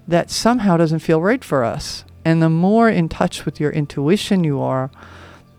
that 0.09 0.31
somehow 0.31 0.77
doesn't 0.77 1.01
feel 1.01 1.21
right 1.21 1.45
for 1.45 1.65
us. 1.65 2.05
And 2.25 2.41
the 2.41 2.49
more 2.49 2.89
in 2.89 3.09
touch 3.09 3.45
with 3.45 3.61
your 3.61 3.71
intuition 3.71 4.45
you 4.45 4.61
are, 4.61 4.91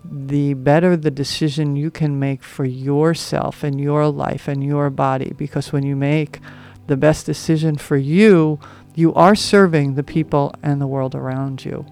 the 0.04 0.54
better 0.54 0.96
the 0.96 1.10
decision 1.10 1.76
you 1.76 1.90
can 1.90 2.18
make 2.18 2.42
for 2.42 2.64
yourself 2.64 3.64
and 3.64 3.80
your 3.80 4.08
life 4.08 4.48
and 4.48 4.62
your 4.62 4.90
body. 4.90 5.32
Because 5.36 5.72
when 5.72 5.84
you 5.84 5.96
make 5.96 6.40
the 6.86 6.96
best 6.96 7.26
decision 7.26 7.76
for 7.76 7.96
you, 7.96 8.58
you 8.94 9.12
are 9.14 9.34
serving 9.34 9.94
the 9.94 10.02
people 10.02 10.54
and 10.62 10.80
the 10.80 10.86
world 10.86 11.14
around 11.14 11.64
you. 11.64 11.86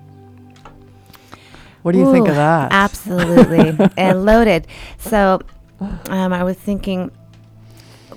What 1.83 1.93
do 1.93 1.99
you 1.99 2.13
think 2.13 2.29
of 2.29 2.37
that? 2.37 2.71
Absolutely. 2.71 3.77
and 3.97 4.25
loaded. 4.25 4.69
So 4.99 5.41
um, 6.07 6.33
I 6.33 6.45
was 6.45 6.57
thinking 6.57 7.11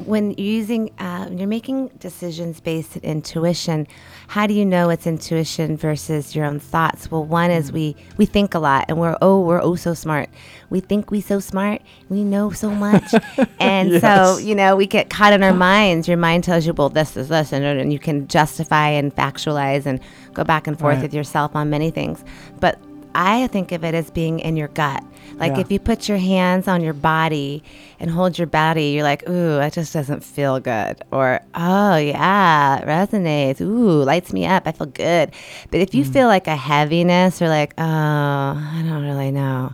when 0.06 0.32
you're 0.32 0.46
using, 0.48 0.92
uh, 1.00 1.26
when 1.26 1.38
you're 1.38 1.48
making 1.48 1.90
decisions 2.00 2.60
based 2.60 2.98
on 2.98 3.04
intuition, 3.04 3.88
how 4.28 4.48
do 4.48 4.54
you 4.54 4.66
know 4.66 4.90
it's 4.90 5.06
intuition 5.08 5.78
versus 5.78 6.36
your 6.36 6.46
own 6.46 6.60
thoughts? 6.60 7.10
Well, 7.12 7.24
one 7.26 7.52
is 7.52 7.72
we, 7.72 7.96
we 8.18 8.26
think 8.26 8.54
a 8.54 8.60
lot 8.60 8.86
and 8.88 9.00
we're, 9.00 9.18
oh, 9.22 9.42
we're 9.42 9.62
oh 9.62 9.76
so 9.76 9.94
smart. 9.94 10.30
We 10.70 10.80
think 10.80 11.12
we 11.12 11.22
so 11.22 11.40
smart. 11.40 11.82
We 12.10 12.23
know 12.23 12.52
so 12.52 12.70
much. 12.72 13.14
and 13.60 14.02
so, 14.02 14.38
you 14.38 14.56
know, 14.56 14.76
we 14.76 14.88
get 14.88 15.10
caught 15.10 15.34
in 15.34 15.44
our 15.44 15.54
minds. 15.54 16.08
Your 16.08 16.18
mind 16.18 16.44
tells 16.44 16.66
you, 16.66 16.73
well, 16.73 16.90
this 16.90 17.16
is 17.16 17.30
this. 17.30 17.52
And, 17.54 17.64
and 17.64 17.94
you 17.94 18.00
can 18.00 18.28
justify 18.28 18.90
and 18.90 19.16
factualize 19.16 19.86
and 19.86 20.00
go 20.34 20.44
back 20.44 20.68
and 20.68 20.78
forth 20.78 20.96
Right. 20.96 21.02
with 21.04 21.14
yourself 21.14 21.56
on 21.56 21.70
many 21.70 21.90
things. 21.92 22.23
But 22.60 22.80
I 23.16 23.47
think 23.47 23.71
of 23.71 23.83
it 23.83 23.95
as 23.95 24.11
being 24.11 24.39
in 24.39 24.58
your 24.58 24.67
gut. 24.67 25.03
Like 25.38 25.53
Yeah. 25.53 25.59
if 25.61 25.71
you 25.71 25.80
put 25.80 26.08
your 26.08 26.17
hands 26.17 26.67
on 26.67 26.81
your 26.81 26.93
body 26.93 27.64
and 27.99 28.09
hold 28.11 28.37
your 28.37 28.48
body, 28.48 28.87
you're 28.89 29.03
like, 29.03 29.27
ooh, 29.27 29.55
that 29.58 29.73
just 29.73 29.92
doesn't 29.93 30.23
feel 30.23 30.59
good. 30.59 30.98
Or, 31.11 31.39
oh, 31.55 31.95
yeah, 31.98 32.77
it 32.80 32.86
resonates. 32.86 33.59
Ooh, 33.61 34.04
lights 34.04 34.31
me 34.31 34.45
up. 34.45 34.67
I 34.67 34.71
feel 34.71 34.87
good. 34.87 35.31
But 35.71 35.80
if 35.80 35.95
you 35.95 36.04
Mm. 36.05 36.14
feel 36.14 36.27
like 36.27 36.48
a 36.48 36.55
heaviness 36.55 37.42
or 37.42 37.49
like, 37.49 37.73
oh, 37.77 37.83
I 37.83 38.83
don't 38.87 39.04
really 39.04 39.31
know. 39.31 39.71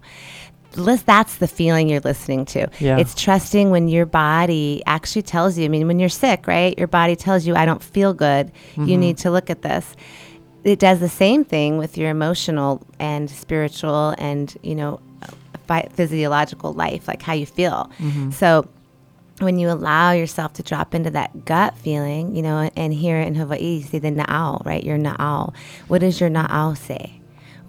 That's 0.74 1.36
the 1.36 1.50
feeling 1.50 1.90
you're 1.90 2.00
listening 2.00 2.46
to. 2.46 2.70
Yeah. 2.80 2.98
It's 2.98 3.14
trusting 3.14 3.72
when 3.72 3.90
your 3.90 4.06
body 4.06 4.82
actually 4.86 5.24
tells 5.24 5.58
you. 5.58 5.66
I 5.66 5.68
mean, 5.68 5.86
when 5.86 6.00
you're 6.00 6.08
sick, 6.08 6.48
right? 6.48 6.78
Your 6.80 6.88
body 6.88 7.18
tells 7.18 7.46
you, 7.46 7.56
I 7.58 7.66
don't 7.66 7.84
feel 7.84 8.14
good. 8.14 8.48
Mm-hmm. 8.48 8.86
You 8.86 8.98
need 8.98 9.18
to 9.18 9.32
look 9.32 9.50
at 9.50 9.64
this 9.64 9.86
it 10.64 10.80
does 10.80 11.00
the 11.00 11.10
same 11.10 11.44
thing 11.44 11.78
with 11.78 11.98
your 11.98 12.10
emotional 12.10 12.86
and 13.00 13.30
spiritual 13.30 14.14
and 14.18 14.56
you 14.62 14.76
know 14.76 15.00
phy- 15.68 15.90
physiological 15.94 16.74
life 16.74 17.08
like 17.08 17.22
how 17.22 17.34
you 17.34 17.46
feel. 17.46 17.90
Mm-hmm. 18.00 18.32
So 18.32 18.68
when 19.40 19.58
you 19.58 19.70
allow 19.72 20.12
yourself 20.12 20.54
to 20.54 20.64
drop 20.64 20.94
into 20.94 21.10
that 21.10 21.46
gut 21.46 21.76
feeling 21.78 22.36
you 22.36 22.44
know 22.44 22.70
and 22.76 22.94
here 22.94 23.20
in 23.20 23.34
hawaii 23.34 23.78
you 23.78 23.84
say 23.84 24.00
the 24.00 24.12
na'au 24.12 24.64
right? 24.66 24.84
Your 24.84 24.98
na'au 24.98 25.54
what 25.88 26.02
does 26.02 26.20
your 26.20 26.30
na'au 26.30 26.78
say 26.78 27.21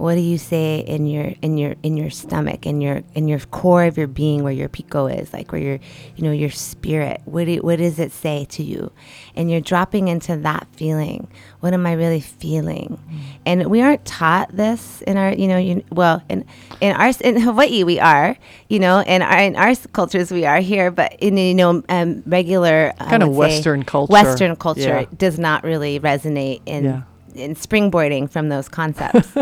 what 0.02 0.16
do 0.16 0.20
you 0.20 0.36
say 0.36 0.80
in 0.80 1.06
your 1.06 1.32
in 1.42 1.56
your 1.56 1.76
in 1.84 1.96
your 1.96 2.10
stomach 2.10 2.66
in 2.66 2.80
your 2.80 3.04
in 3.14 3.28
your 3.28 3.38
core 3.38 3.84
of 3.84 3.96
your 3.96 4.08
being 4.08 4.42
where 4.42 4.52
your 4.52 4.68
piko 4.68 5.06
is 5.06 5.32
like 5.32 5.52
where 5.52 5.60
your 5.60 5.78
you 6.16 6.24
know 6.24 6.32
your 6.32 6.50
spirit 6.50 7.20
what 7.24 7.44
do, 7.44 7.56
what 7.58 7.76
does 7.78 8.00
it 8.00 8.10
say 8.10 8.44
to 8.46 8.64
you 8.64 8.90
and 9.36 9.48
you're 9.48 9.60
dropping 9.60 10.08
into 10.08 10.36
that 10.36 10.66
feeling 10.72 11.28
what 11.60 11.72
am 11.72 11.86
i 11.86 11.92
really 11.92 12.20
feeling 12.20 12.98
and 13.46 13.64
we 13.70 13.80
aren't 13.80 14.04
taught 14.04 14.50
this 14.56 15.02
in 15.02 15.16
our 15.16 15.32
you 15.34 15.46
know 15.46 15.56
you, 15.56 15.84
well 15.92 16.20
in 16.28 16.44
in 16.80 16.96
our 16.96 17.12
in 17.20 17.38
hawaii 17.40 17.84
we 17.84 18.00
are 18.00 18.36
you 18.68 18.80
know 18.80 19.00
in 19.02 19.22
our 19.22 19.38
in 19.38 19.54
our 19.54 19.72
cultures 19.92 20.32
we 20.32 20.44
are 20.44 20.58
here 20.58 20.90
but 20.90 21.14
in 21.20 21.36
you 21.36 21.54
know 21.54 21.80
um, 21.88 22.24
regular 22.26 22.92
Kind 22.98 23.22
of 23.22 23.36
Western 23.36 23.84
culture. 23.84 24.12
western 24.12 24.56
culture 24.56 24.80
Yeah. 25.02 25.06
does 25.16 25.38
not 25.38 25.62
really 25.62 26.00
resonate 26.00 26.60
in 26.66 26.84
Yeah. 26.86 27.02
In 27.34 27.54
springboarding 27.54 28.28
from 28.30 28.48
those 28.48 28.68
concepts 28.68 29.32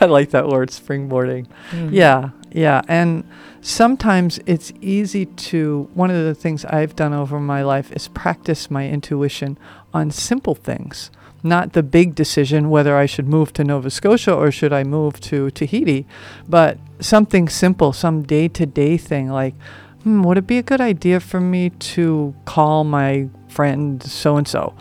I 0.00 0.06
like 0.06 0.30
that 0.30 0.48
word, 0.48 0.70
springboarding. 0.70 1.46
Yeah, 1.90 2.30
yeah. 2.50 2.82
And 2.88 3.24
sometimes 3.60 4.40
it's 4.46 4.72
easy 4.80 5.26
to, 5.26 5.88
one 5.94 6.10
of 6.10 6.24
the 6.24 6.34
things 6.34 6.64
I've 6.64 6.96
done 6.96 7.12
over 7.12 7.38
my 7.38 7.62
life 7.62 7.92
is 7.92 8.08
practice 8.08 8.70
my 8.70 8.88
intuition 8.88 9.58
on 9.94 10.10
simple 10.10 10.54
things, 10.54 11.10
not 11.42 11.72
the 11.72 11.82
big 11.82 12.14
decision 12.14 12.70
whether 12.70 12.96
I 12.96 13.06
should 13.06 13.28
move 13.28 13.52
to 13.54 13.64
Nova 13.64 13.90
Scotia 13.90 14.34
or 14.34 14.50
should 14.50 14.72
I 14.72 14.84
move 14.84 15.20
to 15.20 15.50
Tahiti, 15.50 16.06
but 16.48 16.78
something 17.00 17.48
simple, 17.48 17.92
some 17.92 18.22
day 18.22 18.48
to 18.48 18.66
day 18.66 18.96
thing 18.96 19.28
like, 19.28 19.54
hmm, 20.02 20.22
would 20.24 20.38
it 20.38 20.46
be 20.46 20.58
a 20.58 20.62
good 20.62 20.80
idea 20.80 21.20
for 21.20 21.40
me 21.40 21.70
to 21.70 22.34
call 22.44 22.84
my 22.84 23.28
friend 23.48 24.02
so 24.02 24.36
and 24.36 24.48
so? 24.48 24.74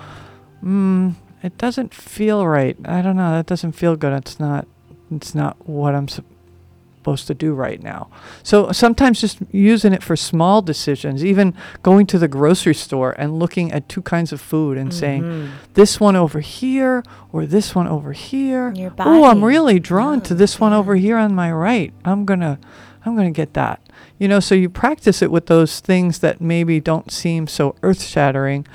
Hmm, 0.61 1.11
it 1.43 1.57
doesn't 1.57 1.93
feel 1.93 2.45
right. 2.47 2.77
I 2.85 3.01
don't 3.01 3.15
know. 3.15 3.31
That 3.31 3.45
doesn't 3.47 3.73
feel 3.73 3.95
good. 3.95 4.13
It's 4.13 4.39
not 4.39 4.67
it's 5.11 5.35
not 5.35 5.57
what 5.67 5.93
I'm 5.93 6.07
supposed 6.07 7.27
to 7.27 7.33
do 7.33 7.53
right 7.53 7.81
now. 7.81 8.09
So 8.43 8.71
sometimes 8.71 9.19
just 9.19 9.39
using 9.51 9.91
it 9.91 10.03
for 10.03 10.15
small 10.15 10.61
decisions, 10.61 11.25
even 11.25 11.53
going 11.83 12.05
to 12.07 12.19
the 12.19 12.27
grocery 12.27 12.75
store 12.75 13.13
and 13.17 13.39
looking 13.39 13.71
at 13.71 13.89
two 13.89 14.01
kinds 14.03 14.31
of 14.31 14.39
food 14.39 14.77
and 14.77 14.93
saying, 14.93 15.23
Mm-hmm. 15.23 15.51
this 15.73 15.99
one 15.99 16.15
over 16.15 16.39
here 16.39 17.03
or 17.33 17.45
this 17.45 17.73
one 17.75 17.87
over 17.87 18.13
here. 18.13 18.71
Oh, 18.99 19.25
I'm 19.25 19.43
really 19.43 19.79
drawn 19.79 20.21
to 20.21 20.33
knows, 20.33 20.39
this 20.39 20.59
one 20.59 20.73
over 20.73 20.95
here 20.95 21.17
on 21.17 21.33
my 21.35 21.51
right. 21.51 21.91
I'm 22.05 22.23
going 22.25 22.41
to 22.41 22.57
I'm 23.03 23.15
going 23.15 23.33
to 23.33 23.35
get 23.35 23.53
that. 23.55 23.81
You 24.19 24.27
know, 24.27 24.39
so 24.39 24.53
you 24.53 24.69
practice 24.69 25.23
it 25.23 25.31
with 25.31 25.47
those 25.47 25.79
things 25.79 26.19
that 26.19 26.39
maybe 26.39 26.79
don't 26.79 27.11
seem 27.11 27.47
so 27.47 27.75
earth-shattering 27.81 28.67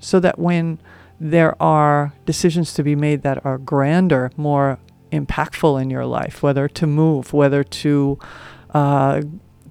so 0.00 0.18
that 0.18 0.40
when 0.40 0.80
there 1.20 1.60
are 1.62 2.14
decisions 2.24 2.72
to 2.74 2.82
be 2.82 2.96
made 2.96 3.22
that 3.22 3.44
are 3.44 3.58
grander, 3.58 4.32
more 4.38 4.78
impactful 5.12 5.80
in 5.80 5.90
your 5.90 6.06
life, 6.06 6.42
whether 6.42 6.66
to 6.66 6.86
move, 6.86 7.34
whether 7.34 7.62
to 7.62 8.18
uh, 8.72 9.20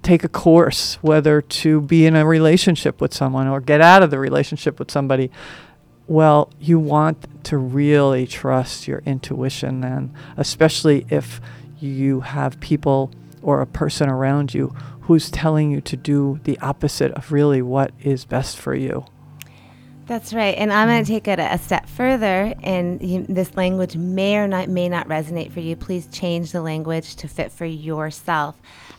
take 0.03 0.23
a 0.23 0.29
course, 0.29 0.95
whether 1.01 1.41
to 1.41 1.81
be 1.81 2.05
in 2.05 2.15
a 2.15 2.25
relationship 2.25 3.01
with 3.01 3.13
someone 3.13 3.47
or 3.47 3.59
get 3.59 3.81
out 3.81 4.03
of 4.03 4.11
the 4.11 4.19
relationship 4.19 4.77
with 4.77 4.91
somebody. 4.91 5.31
Well, 6.07 6.51
you 6.59 6.79
want 6.79 7.27
to 7.45 7.57
really 7.57 8.27
trust 8.27 8.87
your 8.87 8.99
intuition 9.05 9.81
then, 9.81 10.13
especially 10.37 11.05
if 11.09 11.41
you 11.79 12.21
have 12.21 12.59
people 12.59 13.11
or 13.41 13.61
a 13.61 13.67
person 13.67 14.09
around 14.09 14.53
you 14.53 14.73
who's 15.01 15.31
telling 15.31 15.71
you 15.71 15.81
to 15.81 15.97
do 15.97 16.39
the 16.43 16.59
opposite 16.59 17.11
of 17.13 17.31
really 17.31 17.61
what 17.61 17.91
is 18.01 18.25
best 18.25 18.57
for 18.57 18.75
you. 18.75 19.05
That's 20.09 20.33
right. 20.33 20.55
And 20.57 20.73
I'm 20.73 20.87
Mm. 20.87 20.91
going 20.91 21.05
to 21.05 21.11
take 21.11 21.27
it 21.27 21.37
a, 21.37 21.53
a 21.53 21.57
step 21.59 21.87
further. 21.87 22.55
And 22.63 22.99
you, 22.99 23.27
this 23.29 23.55
language 23.55 23.95
may 23.95 24.37
or 24.37 24.47
not 24.47 24.67
may 24.67 24.89
not 24.89 25.07
resonate 25.07 25.51
for 25.51 25.59
you. 25.59 25.75
Please 25.75 26.07
change 26.11 26.51
the 26.51 26.61
language 26.63 27.15
to 27.17 27.27
fit 27.27 27.51
for 27.51 27.65
yourself. 27.65 28.55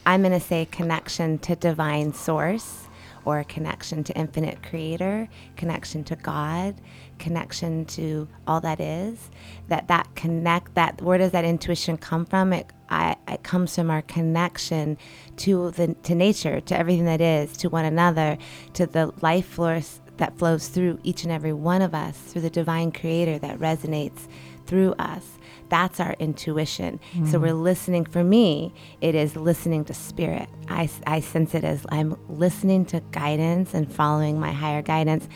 I'm 0.06 0.22
going 0.22 0.32
to 0.32 0.40
say 0.40 0.66
connection 0.70 1.38
to 1.40 1.56
divine 1.56 2.14
source 2.14 2.86
or 3.24 3.42
connection 3.42 4.04
to 4.04 4.16
infinite 4.16 4.62
creator, 4.62 5.28
connection 5.56 6.04
to 6.04 6.14
God, 6.16 6.76
connection 7.18 7.86
to 7.86 8.28
all 8.46 8.60
that 8.60 8.80
is, 8.80 9.30
that 9.68 9.88
that 9.88 10.14
connect 10.14 10.76
that 10.76 11.02
where 11.02 11.18
does 11.18 11.32
that 11.32 11.44
intuition 11.44 11.98
come 11.98 12.24
from? 12.24 12.52
It 12.52 12.72
I, 12.88 13.16
it 13.26 13.42
comes 13.42 13.74
from 13.74 13.90
our 13.90 14.02
connection 14.02 14.96
to 15.38 15.72
the 15.72 15.94
to 16.04 16.14
nature, 16.14 16.60
to 16.60 16.78
everything 16.78 17.06
that 17.06 17.20
is, 17.20 17.56
to 17.58 17.68
one 17.68 17.84
another, 17.84 18.38
to 18.74 18.86
the 18.86 19.12
life 19.22 19.46
force 19.46 20.00
that 20.20 20.38
flows 20.38 20.68
through 20.68 20.98
each 21.02 21.24
and 21.24 21.32
every 21.32 21.52
one 21.52 21.82
of 21.82 21.94
us, 21.94 22.16
through 22.16 22.42
the 22.42 22.50
divine 22.50 22.92
creator 22.92 23.38
that 23.38 23.58
resonates 23.58 24.28
through 24.66 24.92
us. 24.92 25.38
That's 25.70 25.98
our 25.98 26.14
intuition. 26.18 27.00
Mm. 27.14 27.30
So 27.30 27.38
we're 27.38 27.54
listening. 27.54 28.04
For 28.04 28.22
me, 28.22 28.74
it 29.00 29.14
is 29.14 29.34
listening 29.34 29.84
to 29.86 29.94
spirit. 29.94 30.48
I, 30.68 30.90
I 31.06 31.20
sense 31.20 31.54
it 31.54 31.64
as 31.64 31.86
I'm 31.90 32.16
listening 32.28 32.84
to 32.86 33.00
guidance 33.12 33.72
and 33.72 33.92
following 33.92 34.38
my 34.38 34.52
higher 34.52 34.82
guidance 34.82 35.26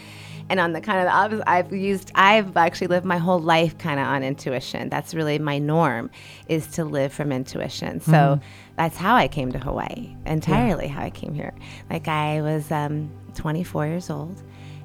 and 0.50 0.60
on 0.60 0.72
the 0.72 0.80
kind 0.80 0.98
of 0.98 1.06
the 1.06 1.10
opposite 1.10 1.48
i've 1.48 1.72
used 1.72 2.10
i've 2.14 2.56
actually 2.56 2.86
lived 2.86 3.06
my 3.06 3.16
whole 3.16 3.38
life 3.38 3.78
kind 3.78 3.98
of 3.98 4.06
on 4.06 4.22
intuition 4.22 4.88
that's 4.88 5.14
really 5.14 5.38
my 5.38 5.58
norm 5.58 6.10
is 6.48 6.66
to 6.66 6.84
live 6.84 7.12
from 7.12 7.32
intuition 7.32 7.98
so 7.98 8.12
mm-hmm. 8.12 8.44
that's 8.76 8.96
how 8.96 9.14
i 9.14 9.26
came 9.26 9.50
to 9.50 9.58
hawaii 9.58 10.14
entirely 10.26 10.84
yeah. 10.84 10.92
how 10.92 11.02
i 11.02 11.10
came 11.10 11.32
here 11.32 11.54
like 11.90 12.08
i 12.08 12.42
was 12.42 12.70
um, 12.70 13.10
24 13.34 13.86
years 13.86 14.10
old 14.10 14.42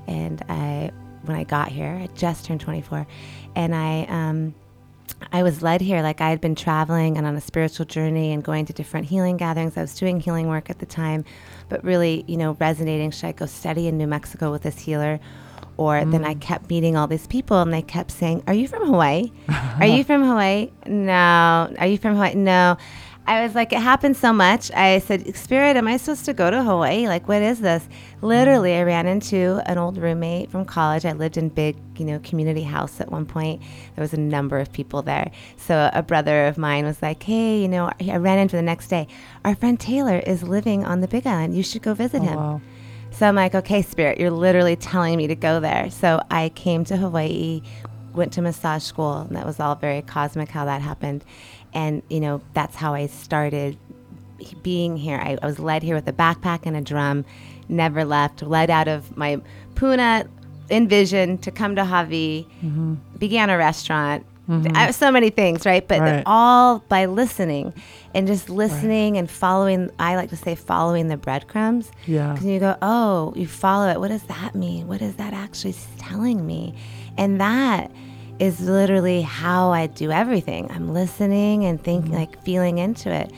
and 0.09 0.43
i 0.49 0.91
when 1.23 1.37
i 1.37 1.43
got 1.43 1.69
here 1.69 1.97
i 2.01 2.07
just 2.15 2.45
turned 2.45 2.59
24 2.59 3.07
and 3.55 3.73
i 3.73 4.05
um, 4.09 4.53
I 5.31 5.43
was 5.43 5.61
led 5.61 5.81
here 5.81 6.01
like 6.01 6.21
I 6.21 6.29
had 6.29 6.41
been 6.41 6.55
traveling 6.55 7.17
and 7.17 7.25
on 7.27 7.35
a 7.35 7.41
spiritual 7.41 7.85
journey 7.85 8.31
and 8.31 8.43
going 8.43 8.65
to 8.65 8.73
different 8.73 9.07
healing 9.07 9.37
gatherings. 9.37 9.77
I 9.77 9.81
was 9.81 9.95
doing 9.95 10.19
healing 10.19 10.47
work 10.47 10.69
at 10.69 10.79
the 10.79 10.85
time, 10.85 11.25
but 11.67 11.83
really, 11.83 12.23
you 12.27 12.37
know, 12.37 12.55
resonating. 12.59 13.11
Should 13.11 13.27
I 13.27 13.31
go 13.33 13.45
study 13.45 13.87
in 13.87 13.97
New 13.97 14.07
Mexico 14.07 14.51
with 14.51 14.63
this 14.63 14.79
healer? 14.79 15.19
Or 15.77 16.01
mm. 16.01 16.11
then 16.11 16.25
I 16.25 16.33
kept 16.35 16.69
meeting 16.69 16.97
all 16.97 17.07
these 17.07 17.27
people 17.27 17.61
and 17.61 17.73
they 17.73 17.81
kept 17.81 18.11
saying, 18.11 18.43
Are 18.47 18.53
you 18.53 18.67
from 18.67 18.85
Hawaii? 18.85 19.31
Are 19.79 19.87
you 19.87 20.03
from 20.03 20.23
Hawaii? 20.23 20.71
No. 20.87 21.73
Are 21.77 21.87
you 21.87 21.97
from 21.97 22.15
Hawaii? 22.15 22.35
No. 22.35 22.77
I 23.29 23.43
was 23.43 23.53
like, 23.53 23.71
it 23.71 23.79
happened 23.79 24.17
so 24.17 24.33
much. 24.33 24.71
I 24.71 24.97
said, 24.97 25.35
Spirit, 25.35 25.77
am 25.77 25.87
I 25.87 25.97
supposed 25.97 26.25
to 26.25 26.33
go 26.33 26.49
to 26.49 26.63
Hawaii? 26.63 27.07
Like, 27.07 27.27
what 27.27 27.43
is 27.43 27.59
this? 27.59 27.87
Literally, 28.23 28.73
I 28.73 28.81
ran 28.81 29.05
into 29.05 29.61
an 29.67 29.77
old 29.77 29.99
roommate 29.99 30.49
from 30.49 30.65
college. 30.65 31.05
I 31.05 31.11
lived 31.11 31.37
in 31.37 31.49
big, 31.49 31.77
you 31.95 32.05
know, 32.05 32.17
community 32.23 32.63
house 32.63 32.99
at 32.99 33.11
one 33.11 33.27
point. 33.27 33.61
There 33.95 34.01
was 34.01 34.13
a 34.13 34.19
number 34.19 34.57
of 34.57 34.73
people 34.73 35.03
there. 35.03 35.29
So 35.57 35.91
a 35.93 36.01
brother 36.01 36.47
of 36.47 36.57
mine 36.57 36.85
was 36.85 37.03
like, 37.03 37.21
hey, 37.21 37.61
you 37.61 37.67
know, 37.67 37.91
I 38.01 38.17
ran 38.17 38.39
into 38.39 38.55
the 38.55 38.63
next 38.63 38.87
day. 38.87 39.07
Our 39.45 39.55
friend 39.55 39.79
Taylor 39.79 40.17
is 40.17 40.41
living 40.41 40.83
on 40.83 41.01
the 41.01 41.07
Big 41.07 41.27
Island. 41.27 41.55
You 41.55 41.61
should 41.61 41.83
go 41.83 41.93
visit 41.93 42.23
oh, 42.23 42.25
him. 42.25 42.35
Wow. 42.35 42.61
So 43.11 43.27
I'm 43.27 43.35
like, 43.35 43.53
okay, 43.53 43.83
Spirit, 43.83 44.19
you're 44.19 44.31
literally 44.31 44.75
telling 44.75 45.17
me 45.17 45.27
to 45.27 45.35
go 45.35 45.59
there. 45.59 45.91
So 45.91 46.19
I 46.31 46.49
came 46.49 46.83
to 46.85 46.97
Hawaii, 46.97 47.61
went 48.11 48.33
to 48.33 48.41
massage 48.41 48.81
school, 48.81 49.17
and 49.17 49.35
that 49.35 49.45
was 49.45 49.59
all 49.59 49.75
very 49.75 50.01
cosmic 50.01 50.49
how 50.49 50.65
that 50.65 50.81
happened 50.81 51.23
and 51.73 52.01
you 52.09 52.19
know 52.19 52.41
that's 52.53 52.75
how 52.75 52.93
I 52.93 53.07
started 53.07 53.77
being 54.61 54.97
here. 54.97 55.17
I, 55.17 55.37
I, 55.41 55.45
was 55.45 55.59
led 55.59 55.83
here 55.83 55.95
with 55.95 56.07
a 56.07 56.13
backpack 56.13 56.61
and 56.63 56.75
a 56.75 56.81
drum, 56.81 57.25
never 57.67 58.05
left. 58.05 58.41
Led 58.41 58.69
out 58.69 58.87
of 58.87 59.15
my 59.17 59.41
Puna 59.75 60.27
envision 60.69 61.37
to 61.39 61.51
come 61.51 61.75
to 61.75 61.85
Hawaii, 61.85 62.45
mm-hmm. 62.63 62.95
began 63.17 63.49
a 63.49 63.57
restaurant. 63.57 64.25
Mm-hmm. 64.49 64.91
so 64.93 65.11
many 65.11 65.29
things, 65.29 65.63
right? 65.63 65.87
But 65.87 65.99
right. 65.99 66.23
all 66.25 66.79
by 66.89 67.05
listening 67.05 67.71
and 68.15 68.25
just 68.25 68.49
listening 68.49 69.13
right. 69.13 69.19
and 69.19 69.29
following. 69.29 69.91
I 69.99 70.15
like 70.15 70.31
to 70.31 70.35
say 70.35 70.55
following 70.55 71.07
the 71.07 71.17
breadcrumbs. 71.17 71.91
Yeah. 72.07 72.33
Because 72.33 72.47
you 72.47 72.59
go, 72.59 72.75
oh, 72.81 73.31
you 73.35 73.45
follow 73.45 73.89
it. 73.89 73.99
What 73.99 74.07
does 74.07 74.23
that 74.23 74.55
mean? 74.55 74.87
What 74.87 75.03
is 75.03 75.17
that 75.17 75.33
actually 75.33 75.75
telling 75.99 76.47
me? 76.47 76.73
And 77.15 77.39
that 77.39 77.91
is 78.39 78.61
literally 78.61 79.21
how 79.21 79.71
I 79.71 79.87
do 79.87 80.11
everything. 80.11 80.71
I'm 80.71 80.93
listening 80.93 81.65
and 81.65 81.83
thinking, 81.83 82.11
mm-hmm. 82.11 82.19
like 82.19 82.43
feeling 82.43 82.77
into 82.77 83.11
it. 83.11 83.31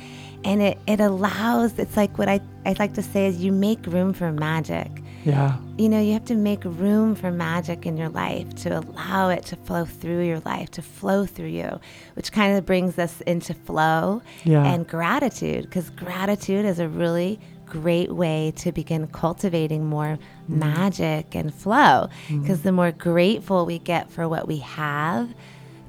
And 0.44 0.62
it, 0.62 0.80
it 0.88 1.00
allows, 1.00 1.78
it's 1.78 1.98
like 1.98 2.18
what 2.18 2.30
I, 2.30 2.40
I 2.66 2.76
like 2.80 2.94
to 2.96 3.04
say 3.04 3.28
is 3.28 3.44
you 3.44 3.52
make 3.52 3.86
room 3.86 4.14
for 4.14 4.32
magic. 4.32 4.90
Yeah. 5.24 5.58
You 5.78 5.88
know, 5.88 6.02
you 6.02 6.14
have 6.14 6.26
to 6.26 6.36
make 6.36 6.64
room 6.64 7.14
for 7.14 7.32
magic 7.32 7.86
in 7.86 7.96
your 7.96 8.10
life 8.10 8.56
to 8.64 8.80
allow 8.80 9.30
it 9.30 9.46
to 9.46 9.56
flow 9.56 9.86
through 9.86 10.26
your 10.26 10.40
life, 10.40 10.72
to 10.72 10.82
flow 10.82 11.28
through 11.28 11.50
you, 11.50 11.80
which 12.16 12.32
kind 12.32 12.58
of 12.58 12.66
brings 12.66 12.98
us 12.98 13.22
into 13.22 13.54
flow 13.54 14.24
yeah. 14.44 14.66
and 14.66 14.88
gratitude, 14.88 15.66
because 15.66 15.92
gratitude 15.92 16.66
is 16.66 16.80
a 16.80 16.88
really 16.88 17.40
great 17.72 18.12
way 18.12 18.52
to 18.58 18.72
begin 18.72 19.08
cultivating 19.08 19.86
more 19.86 20.18
mm. 20.18 20.20
magic 20.48 21.36
and 21.36 21.54
flow. 21.54 22.10
Because 22.28 22.60
mm. 22.60 22.64
the 22.64 22.72
more 22.74 22.92
grateful 22.92 23.66
we 23.66 23.80
get 23.80 24.12
for 24.12 24.28
what 24.28 24.48
we 24.48 24.58
have, 24.58 25.34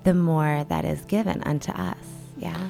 the 0.05 0.15
more 0.15 0.65
that 0.69 0.85
is 0.85 1.05
given 1.07 1.43
unto 1.43 1.73
us. 1.73 1.97
Yeah. 2.37 2.69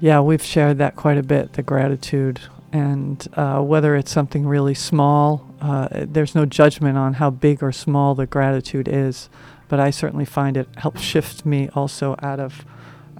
Yeah, 0.00 0.20
we've 0.20 0.42
shared 0.42 0.78
that 0.78 0.94
quite 0.94 1.18
a 1.18 1.22
bit 1.22 1.54
the 1.54 1.62
gratitude. 1.62 2.40
And 2.72 3.26
uh, 3.34 3.60
whether 3.62 3.96
it's 3.96 4.12
something 4.12 4.46
really 4.46 4.74
small, 4.74 5.48
uh, 5.60 5.88
there's 5.92 6.34
no 6.34 6.46
judgment 6.46 6.96
on 6.98 7.14
how 7.14 7.30
big 7.30 7.62
or 7.62 7.72
small 7.72 8.14
the 8.14 8.26
gratitude 8.26 8.88
is. 8.88 9.28
But 9.68 9.80
I 9.80 9.90
certainly 9.90 10.24
find 10.24 10.56
it 10.56 10.68
helps 10.76 11.00
shift 11.00 11.44
me 11.44 11.68
also 11.74 12.14
out 12.22 12.38
of, 12.38 12.64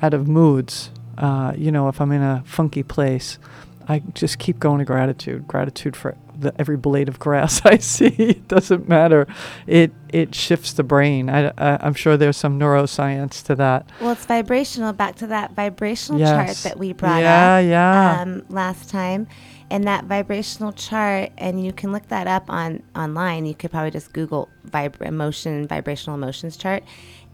out 0.01 0.15
of 0.15 0.29
moods. 0.29 0.91
Uh, 1.19 1.53
you 1.57 1.73
know, 1.73 1.89
if 1.89 2.01
I'm 2.01 2.13
in 2.13 2.23
a 2.23 2.43
funky 2.47 2.83
place, 2.83 3.39
I 3.89 4.01
just 4.15 4.39
keep 4.39 4.59
going 4.59 4.79
to 4.81 4.85
gratitude. 4.85 5.47
Gratitude 5.47 5.97
for 5.97 6.17
the, 6.39 6.55
every 6.59 6.77
blade 6.77 7.09
of 7.09 7.19
grass 7.19 7.63
I 7.65 7.79
see. 7.79 8.07
it 8.07 8.49
doesn't 8.49 8.89
matter. 8.89 9.27
It 9.67 9.93
it 10.09 10.35
shifts 10.35 10.73
the 10.73 10.83
brain. 10.83 11.29
I, 11.29 11.49
I, 11.59 11.87
am 11.87 11.95
sure 11.95 12.17
there's 12.17 12.37
some 12.37 12.59
neuroscience 12.59 13.45
to 13.45 13.55
that. 13.57 13.89
Well, 14.01 14.13
it's 14.13 14.27
vibrational. 14.27 14.93
Back 14.93 15.17
to 15.17 15.27
that 15.29 15.53
vibrational 15.53 16.21
yes. 16.21 16.31
chart 16.31 16.73
that 16.73 16.79
we 16.79 16.93
brought 16.93 17.21
yeah, 17.21 17.57
up 17.57 17.65
yeah. 17.65 18.21
Um, 18.23 18.45
last 18.49 18.89
time. 18.89 19.27
And 19.69 19.83
that 19.89 20.05
vibrational 20.05 20.73
chart, 20.73 21.33
and 21.39 21.65
you 21.65 21.73
can 21.73 21.91
look 21.91 22.07
that 22.09 22.29
up 22.29 22.49
on 22.49 22.85
online. 22.95 23.47
You 23.47 23.55
could 23.55 23.73
probably 23.73 23.91
just 23.91 24.13
Google 24.13 24.49
vib- 24.69 25.03
emotion, 25.03 25.67
vibrational 25.67 26.15
emotions 26.15 26.57
chart, 26.57 26.85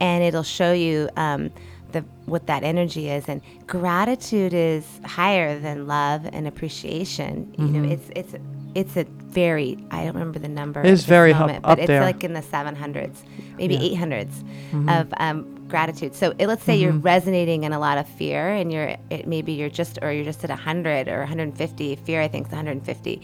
and 0.01 0.25
it'll 0.25 0.43
show 0.43 0.73
you 0.73 1.11
um, 1.17 1.51
the 1.93 2.01
what 2.27 2.47
that 2.47 2.63
energy 2.63 3.09
is 3.09 3.29
and 3.29 3.41
gratitude 3.67 4.53
is 4.55 4.85
higher 5.05 5.59
than 5.59 5.87
love 5.87 6.27
and 6.33 6.47
appreciation 6.47 7.47
mm-hmm. 7.47 7.67
you 7.67 7.73
know 7.73 7.89
mm-hmm. 7.89 8.13
it's 8.17 8.33
it's 8.35 8.45
it's 8.75 8.97
a 8.97 9.05
very 9.05 9.79
I 9.91 10.05
don't 10.05 10.15
remember 10.15 10.39
the 10.39 10.49
number. 10.49 10.83
It's 10.83 11.05
very 11.05 11.33
moment, 11.33 11.59
up, 11.59 11.63
but 11.63 11.79
it's 11.79 11.87
there. 11.89 12.03
like 12.03 12.23
in 12.25 12.33
the 12.33 12.41
700s, 12.41 13.17
maybe 13.57 13.77
yeah. 13.77 14.01
800s 14.01 14.27
mm-hmm. 14.27 14.89
of 14.89 15.13
um, 15.17 15.69
gratitude. 15.69 16.15
So 16.15 16.35
it, 16.39 16.47
let's 16.47 16.63
say 16.65 16.75
mm-hmm. 16.75 16.83
you're 16.83 16.93
resonating 16.93 17.65
in 17.65 17.73
a 17.73 17.79
lot 17.79 17.99
of 17.99 18.09
fear, 18.09 18.51
and 18.51 18.73
you're 18.73 18.97
it, 19.11 19.27
maybe 19.27 19.53
you're 19.53 19.71
just 19.71 19.99
or 20.03 20.13
you're 20.13 20.25
just 20.25 20.45
at 20.45 20.51
100 20.51 21.09
or 21.09 21.19
150. 21.19 21.97
Fear, 21.97 22.23
I 22.23 22.29
think, 22.29 22.47
is 22.47 22.53
150 22.53 23.23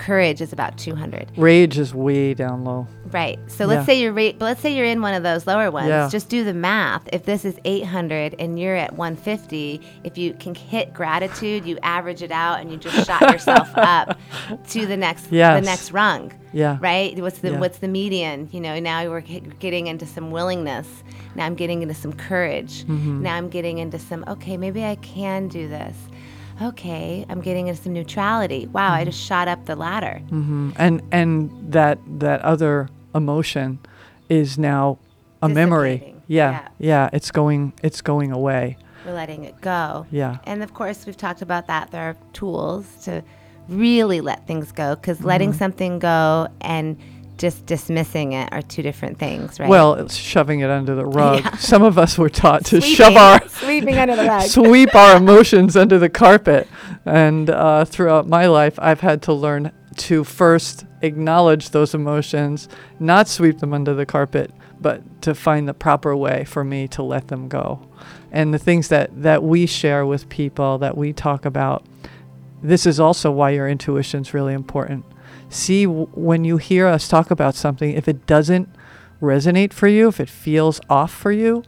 courage 0.00 0.40
is 0.40 0.50
about 0.52 0.78
200. 0.78 1.30
Rage 1.36 1.78
is 1.78 1.94
way 1.94 2.32
down 2.32 2.64
low. 2.64 2.86
Right. 3.12 3.38
So 3.48 3.66
let's 3.66 3.84
say 3.84 4.00
you're 4.00 4.14
ra- 4.14 4.32
let's 4.40 4.60
say 4.60 4.74
you're 4.74 4.86
in 4.86 5.02
one 5.02 5.12
of 5.12 5.22
those 5.22 5.46
lower 5.46 5.70
ones. 5.70 5.88
Yeah. 5.88 6.08
Just 6.10 6.30
do 6.30 6.42
the 6.42 6.54
math. 6.54 7.06
If 7.12 7.26
this 7.26 7.44
is 7.44 7.58
800 7.66 8.34
and 8.38 8.58
you're 8.58 8.76
at 8.76 8.94
150, 8.94 9.80
if 10.04 10.16
you 10.16 10.32
can 10.34 10.54
hit 10.54 10.94
gratitude, 10.94 11.66
you 11.66 11.78
average 11.82 12.22
it 12.22 12.32
out 12.32 12.60
and 12.60 12.72
you 12.72 12.78
just 12.78 13.06
shot 13.06 13.20
yourself 13.32 13.68
up 13.76 14.18
to 14.68 14.86
the 14.86 14.96
next 14.96 15.30
yes. 15.30 15.60
the 15.60 15.66
next 15.66 15.92
rung. 15.92 16.32
Yeah. 16.52 16.78
Right? 16.80 17.16
What's 17.20 17.40
the 17.40 17.50
yeah. 17.50 17.60
what's 17.60 17.78
the 17.78 17.88
median? 17.88 18.48
You 18.52 18.60
know, 18.60 18.80
now 18.80 19.06
we're 19.06 19.20
getting 19.20 19.86
into 19.86 20.06
some 20.06 20.30
willingness. 20.30 20.88
Now 21.34 21.44
I'm 21.44 21.54
getting 21.54 21.82
into 21.82 21.94
some 21.94 22.14
courage. 22.14 22.84
Mm-hmm. 22.84 23.22
Now 23.22 23.36
I'm 23.36 23.50
getting 23.50 23.78
into 23.78 23.98
some 23.98 24.24
okay, 24.28 24.56
maybe 24.56 24.82
I 24.82 24.94
can 24.96 25.48
do 25.48 25.68
this 25.68 25.96
okay, 26.60 27.24
I'm 27.28 27.40
getting 27.40 27.68
into 27.68 27.82
some 27.82 27.92
neutrality. 27.92 28.66
Wow, 28.66 28.90
mm-hmm. 28.90 29.00
I 29.00 29.04
just 29.04 29.20
shot 29.20 29.48
up 29.48 29.66
the 29.66 29.76
ladder. 29.76 30.20
Mm-hmm. 30.26 30.70
And 30.76 31.02
and 31.10 31.72
that 31.72 31.98
that 32.20 32.42
other 32.42 32.88
emotion 33.14 33.78
is 34.28 34.58
now 34.58 34.98
a 35.42 35.48
memory. 35.48 36.14
Yeah, 36.26 36.50
yeah, 36.50 36.68
yeah, 36.78 37.10
It's 37.12 37.30
going 37.30 37.72
it's 37.82 38.00
going 38.00 38.32
away. 38.32 38.76
We're 39.04 39.14
letting 39.14 39.44
it 39.44 39.60
go. 39.60 40.06
Yeah. 40.10 40.38
And 40.44 40.62
of 40.62 40.74
course, 40.74 41.06
we've 41.06 41.16
talked 41.16 41.42
about 41.42 41.66
that. 41.68 41.90
There 41.90 42.02
are 42.02 42.16
tools 42.32 42.86
to 43.04 43.24
really 43.68 44.20
let 44.20 44.46
things 44.46 44.72
go 44.72 44.94
because 44.94 45.18
mm-hmm. 45.18 45.26
letting 45.26 45.52
something 45.52 45.98
go 45.98 46.48
and 46.60 46.98
just 47.40 47.64
dismissing 47.64 48.32
it 48.32 48.52
are 48.52 48.60
two 48.60 48.82
different 48.82 49.18
things, 49.18 49.58
right? 49.58 49.68
Well, 49.68 49.94
it's 49.94 50.14
shoving 50.14 50.60
it 50.60 50.68
under 50.68 50.94
the 50.94 51.06
rug. 51.06 51.30
Yeah. 51.40 51.56
Some 51.56 51.82
of 51.82 51.96
us 51.96 52.18
were 52.18 52.28
taught 52.28 52.64
to 52.66 52.80
sweeping, 52.80 52.96
shove 52.96 53.16
our 53.16 53.48
sweeping 53.48 53.96
under 53.96 54.16
the 54.16 54.24
rug, 54.24 54.42
sweep 54.48 54.94
our 54.94 55.16
emotions 55.16 55.76
under 55.76 55.98
the 55.98 56.10
carpet. 56.10 56.68
And 57.06 57.48
uh, 57.48 57.84
throughout 57.84 58.26
my 58.26 58.46
life, 58.46 58.78
I've 58.78 59.00
had 59.00 59.22
to 59.22 59.32
learn 59.32 59.72
to 59.96 60.24
first 60.24 60.84
acknowledge 61.02 61.70
those 61.70 61.94
emotions, 61.94 62.68
not 62.98 63.28
sweep 63.28 63.60
them 63.60 63.72
under 63.72 63.94
the 63.94 64.04
carpet, 64.04 64.52
but 64.80 65.22
to 65.22 65.34
find 65.34 65.68
the 65.68 65.74
proper 65.74 66.16
way 66.16 66.44
for 66.44 66.64
me 66.64 66.88
to 66.88 67.02
let 67.02 67.28
them 67.28 67.48
go. 67.48 67.88
And 68.32 68.52
the 68.52 68.58
things 68.58 68.88
that 68.88 69.22
that 69.22 69.42
we 69.42 69.66
share 69.66 70.04
with 70.04 70.28
people 70.28 70.78
that 70.78 70.96
we 70.96 71.12
talk 71.12 71.44
about, 71.46 71.86
this 72.62 72.84
is 72.84 73.00
also 73.00 73.30
why 73.30 73.50
your 73.50 73.68
intuition 73.68 74.22
is 74.22 74.34
really 74.34 74.52
important 74.52 75.04
see 75.50 75.84
w- 75.84 76.06
when 76.14 76.44
you 76.44 76.56
hear 76.56 76.86
us 76.86 77.08
talk 77.08 77.30
about 77.30 77.54
something, 77.54 77.92
if 77.92 78.08
it 78.08 78.26
doesn't 78.26 78.68
resonate 79.20 79.72
for 79.72 79.88
you, 79.88 80.08
if 80.08 80.20
it 80.20 80.30
feels 80.30 80.80
off 80.88 81.12
for 81.12 81.32
you, 81.32 81.62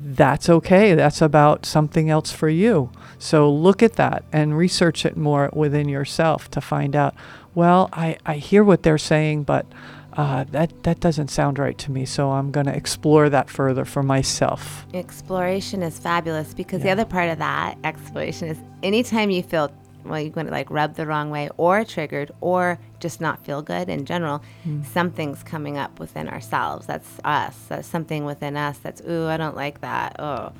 that's 0.00 0.48
okay. 0.48 0.94
That's 0.94 1.20
about 1.20 1.66
something 1.66 2.08
else 2.08 2.32
for 2.32 2.48
you. 2.48 2.90
So 3.18 3.52
look 3.52 3.82
at 3.82 3.94
that 3.94 4.24
and 4.32 4.56
research 4.56 5.04
it 5.04 5.16
more 5.16 5.50
within 5.52 5.88
yourself 5.88 6.50
to 6.52 6.60
find 6.60 6.94
out, 6.94 7.14
well, 7.54 7.88
I, 7.92 8.16
I 8.24 8.34
hear 8.36 8.62
what 8.62 8.84
they're 8.84 8.96
saying, 8.98 9.42
but 9.42 9.66
uh, 10.12 10.44
that, 10.50 10.82
that 10.84 11.00
doesn't 11.00 11.28
sound 11.28 11.58
right 11.58 11.76
to 11.78 11.90
me. 11.90 12.04
So 12.04 12.30
I'm 12.30 12.50
going 12.50 12.66
to 12.66 12.74
explore 12.74 13.28
that 13.28 13.50
further 13.50 13.84
for 13.84 14.02
myself. 14.02 14.86
Exploration 14.94 15.82
is 15.82 15.98
fabulous 15.98 16.54
because 16.54 16.82
the 16.82 16.90
other 16.90 17.04
part 17.04 17.28
of 17.28 17.38
that 17.38 17.76
exploration 17.84 18.48
is 18.48 18.58
anytime 18.82 19.30
you 19.30 19.42
feel 19.42 19.72
well, 20.08 20.20
you're 20.20 20.30
going 20.30 20.46
to 20.46 20.52
like 20.52 20.70
rub 20.70 20.94
the 20.94 21.06
wrong 21.06 21.30
way 21.30 21.48
or 21.56 21.84
triggered 21.84 22.30
or 22.40 22.78
just 23.00 23.20
not 23.20 23.44
feel 23.44 23.62
good 23.62 23.88
in 23.88 24.04
general, 24.04 24.42
hmm. 24.64 24.82
something's 24.82 25.42
coming 25.42 25.76
up 25.76 26.00
within 26.00 26.28
ourselves. 26.28 26.86
That's 26.86 27.08
us. 27.24 27.56
That's 27.68 27.88
something 27.88 28.24
within 28.24 28.56
us 28.56 28.78
that's, 28.78 29.00
ooh, 29.08 29.26
I 29.26 29.36
don't 29.36 29.56
like 29.56 29.80
that. 29.80 30.16
Oh. 30.18 30.52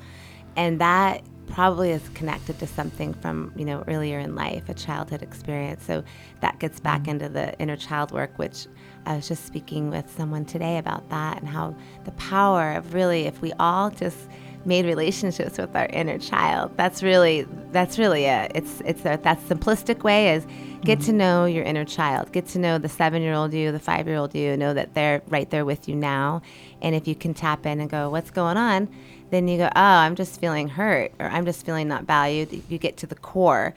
And 0.56 0.80
that 0.80 1.22
probably 1.46 1.90
is 1.90 2.06
connected 2.10 2.58
to 2.58 2.66
something 2.66 3.14
from, 3.14 3.52
you 3.56 3.64
know, 3.64 3.82
earlier 3.88 4.18
in 4.18 4.34
life, 4.34 4.68
a 4.68 4.74
childhood 4.74 5.22
experience. 5.22 5.84
So 5.84 6.04
that 6.40 6.58
gets 6.58 6.78
back 6.80 7.04
hmm. 7.04 7.10
into 7.10 7.28
the 7.28 7.58
inner 7.58 7.76
child 7.76 8.12
work, 8.12 8.38
which 8.38 8.66
I 9.06 9.16
was 9.16 9.26
just 9.26 9.46
speaking 9.46 9.90
with 9.90 10.12
someone 10.14 10.44
today 10.44 10.78
about 10.78 11.08
that 11.08 11.38
and 11.38 11.48
how 11.48 11.74
the 12.04 12.12
power 12.12 12.72
of 12.72 12.92
really, 12.92 13.22
if 13.26 13.40
we 13.40 13.52
all 13.58 13.90
just 13.90 14.28
made 14.64 14.84
relationships 14.84 15.58
with 15.58 15.74
our 15.74 15.86
inner 15.86 16.18
child. 16.18 16.72
That's 16.76 17.02
really 17.02 17.46
that's 17.72 17.98
really 17.98 18.24
it. 18.24 18.52
It's 18.54 18.80
it's 18.84 19.00
a 19.00 19.18
that 19.22 19.40
simplistic 19.40 20.02
way 20.02 20.34
is 20.34 20.46
get 20.84 21.00
to 21.00 21.06
mm-hmm. 21.06 21.16
know 21.18 21.44
your 21.44 21.64
inner 21.64 21.84
child. 21.84 22.32
Get 22.32 22.46
to 22.48 22.58
know 22.58 22.78
the 22.78 22.88
seven 22.88 23.22
year 23.22 23.34
old 23.34 23.52
you, 23.52 23.72
the 23.72 23.78
five 23.78 24.06
year 24.06 24.16
old 24.16 24.34
you, 24.34 24.56
know 24.56 24.74
that 24.74 24.94
they're 24.94 25.22
right 25.28 25.48
there 25.50 25.64
with 25.64 25.88
you 25.88 25.94
now. 25.94 26.42
And 26.82 26.94
if 26.94 27.08
you 27.08 27.14
can 27.14 27.34
tap 27.34 27.66
in 27.66 27.80
and 27.80 27.90
go, 27.90 28.10
What's 28.10 28.30
going 28.30 28.56
on? 28.56 28.88
Then 29.30 29.48
you 29.48 29.58
go, 29.58 29.66
Oh, 29.66 29.70
I'm 29.74 30.14
just 30.14 30.40
feeling 30.40 30.68
hurt 30.68 31.12
or 31.18 31.26
I'm 31.26 31.44
just 31.44 31.64
feeling 31.64 31.88
not 31.88 32.04
valued. 32.04 32.62
You 32.68 32.78
get 32.78 32.96
to 32.98 33.06
the 33.06 33.16
core. 33.16 33.74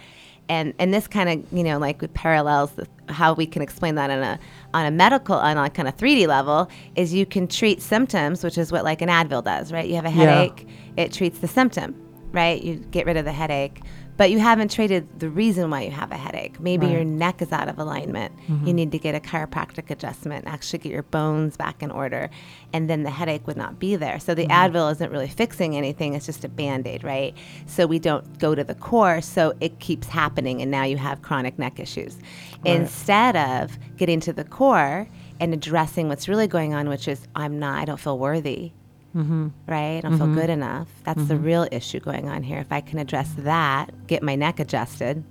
And 0.50 0.74
and 0.80 0.94
this 0.94 1.08
kind 1.08 1.30
of, 1.30 1.58
you 1.58 1.64
know, 1.64 1.78
like 1.78 2.14
parallels 2.14 2.72
the, 2.74 2.86
how 3.10 3.34
we 3.34 3.46
can 3.46 3.62
explain 3.62 3.96
that 3.96 4.10
on 4.10 4.20
a 4.22 4.40
on 4.74 4.86
a 4.86 4.92
medical 4.92 5.36
on 5.36 5.58
a 5.58 5.70
kind 5.70 5.88
of 5.88 5.96
3D 5.96 6.28
level 6.28 6.70
is 6.96 7.14
you 7.14 7.26
can 7.26 7.48
treat 7.48 7.82
symptoms, 7.82 8.44
which 8.44 8.58
is 8.58 8.72
what 8.72 8.84
like 8.84 9.02
an 9.02 9.10
Advil 9.10 9.44
does, 9.44 9.72
right? 9.72 9.88
You 9.88 9.96
have 9.96 10.06
a 10.06 10.10
Yeah. 10.10 10.16
headache, 10.44 10.68
it 10.98 11.14
treats 11.14 11.40
the 11.40 11.48
symptom, 11.48 11.96
right? 12.34 12.62
You 12.62 12.76
get 12.92 13.06
rid 13.06 13.18
of 13.18 13.24
the 13.26 13.32
headache, 13.32 13.82
but 14.18 14.30
you 14.30 14.40
haven't 14.40 14.72
treated 14.72 15.20
the 15.20 15.30
reason 15.30 15.70
why 15.70 15.82
you 15.82 15.92
have 15.92 16.12
a 16.12 16.18
headache. 16.18 16.60
Maybe 16.60 16.88
your 16.88 17.04
neck 17.04 17.42
is 17.42 17.52
out 17.52 17.68
of 17.68 17.80
alignment. 17.80 18.34
You 18.48 18.56
mm-hmm. 18.56 18.72
need 18.72 18.92
to 18.92 19.00
get 19.00 19.16
a 19.16 19.20
chiropractic 19.20 19.90
adjustment, 19.90 20.46
actually 20.48 20.80
get 20.80 20.92
your 20.92 21.04
bones 21.04 21.58
back 21.58 21.82
in 21.82 21.92
order, 21.92 22.30
and 22.74 22.90
then 22.90 23.04
the 23.04 23.10
headache 23.10 23.48
would 23.48 23.58
not 23.58 23.80
be 23.80 23.96
there. 23.96 24.20
So 24.20 24.36
the 24.36 24.46
mm-hmm. 24.46 24.76
Advil 24.76 24.92
isn't 24.92 25.12
really 25.12 25.28
fixing 25.28 25.76
anything, 25.76 26.14
it's 26.14 26.26
just 26.26 26.44
a 26.44 26.50
band 26.50 26.88
aid, 26.88 27.04
right? 27.04 27.36
So 27.66 27.88
we 27.88 28.00
don't 28.00 28.38
go 28.40 28.54
to 28.54 28.64
the 28.64 28.76
core, 28.76 29.22
so 29.22 29.54
it 29.60 29.80
keeps 29.80 30.08
happening, 30.08 30.62
and 30.62 30.70
now 30.70 30.84
you 30.84 30.98
have 30.98 31.22
chronic 31.22 31.58
neck 31.58 31.80
issues. 31.80 32.18
Instead 32.66 33.36
of 33.36 33.78
getting 33.98 34.20
to 34.22 34.34
the 34.34 34.44
core 34.44 35.08
and 35.40 35.54
addressing 35.54 36.08
what's 36.10 36.28
really 36.28 36.48
going 36.48 36.74
on, 36.74 36.90
which 36.90 37.08
is 37.08 37.28
I'm 37.36 37.58
not, 37.60 37.80
I 37.80 37.86
don't 37.86 38.00
feel 38.00 38.20
worthy 38.20 38.74
Mm-hmm. 39.16 39.50
right? 39.68 39.98
I 39.98 40.02
don't 40.02 40.18
feel 40.18 40.28
mm-hmm. 40.28 40.40
good 40.40 40.50
enough. 40.50 40.88
That's 41.04 41.26
the 41.26 41.34
mm-hmm. 41.34 41.44
real 41.44 41.68
issue 41.72 42.00
going 42.00 42.30
on 42.30 42.44
here. 42.44 42.60
If 42.60 42.72
I 42.72 42.80
can 42.80 42.98
address 42.98 43.30
that, 43.40 44.08
get 44.08 44.24
my 44.24 44.36
neck 44.36 44.60
adjusted, 44.60 45.24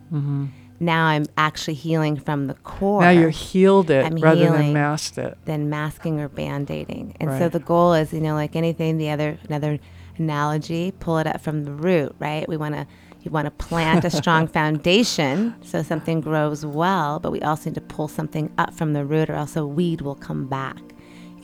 now 0.80 1.06
I'm 1.06 1.26
actually 1.36 1.74
healing 1.74 2.18
from 2.18 2.46
the 2.46 2.54
core. 2.54 3.02
Now 3.02 3.10
you're 3.10 3.30
healed 3.30 3.90
it 3.90 4.04
I'm 4.04 4.16
rather 4.16 4.50
than 4.50 4.72
masked 4.72 5.18
it. 5.18 5.36
than 5.44 5.68
masking 5.68 6.20
or 6.20 6.28
band-aiding. 6.28 7.16
And 7.20 7.38
so 7.38 7.48
the 7.50 7.60
goal 7.60 7.92
is, 7.92 8.12
you 8.12 8.20
know, 8.20 8.34
like 8.34 8.56
anything, 8.56 8.96
the 8.96 9.10
other 9.10 9.38
another 9.46 9.78
analogy, 10.16 10.92
pull 10.92 11.18
it 11.18 11.26
up 11.26 11.40
from 11.40 11.64
the 11.64 11.72
root, 11.72 12.16
right? 12.18 12.48
We 12.48 12.56
want 12.56 12.74
to 12.74 12.86
you 13.22 13.30
want 13.30 13.44
to 13.44 13.50
plant 13.50 14.06
a 14.06 14.10
strong 14.10 14.48
foundation 14.58 15.54
so 15.62 15.82
something 15.82 16.22
grows 16.22 16.64
well, 16.64 17.18
but 17.18 17.30
we 17.30 17.42
also 17.42 17.68
need 17.68 17.74
to 17.74 17.82
pull 17.82 18.08
something 18.08 18.50
up 18.56 18.72
from 18.72 18.94
the 18.94 19.04
root 19.04 19.28
or 19.28 19.34
else 19.34 19.56
a 19.56 19.66
weed 19.66 20.00
will 20.00 20.14
come 20.14 20.46
back. 20.46 20.80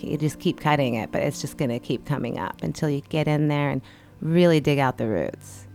You 0.07 0.17
just 0.17 0.39
keep 0.39 0.61
cutting 0.61 0.95
it, 0.95 1.13
but 1.13 1.23
it's 1.23 1.41
just 1.41 1.57
going 1.57 1.71
to 1.71 1.79
keep 1.79 2.05
coming 2.07 2.39
up 2.39 2.63
until 2.63 2.89
you 2.89 3.03
get 3.09 3.29
in 3.29 3.49
there 3.49 3.71
and 3.71 3.83
really 4.21 4.61
dig 4.61 4.79
out 4.79 4.99
the 4.99 5.07
roots. 5.07 5.67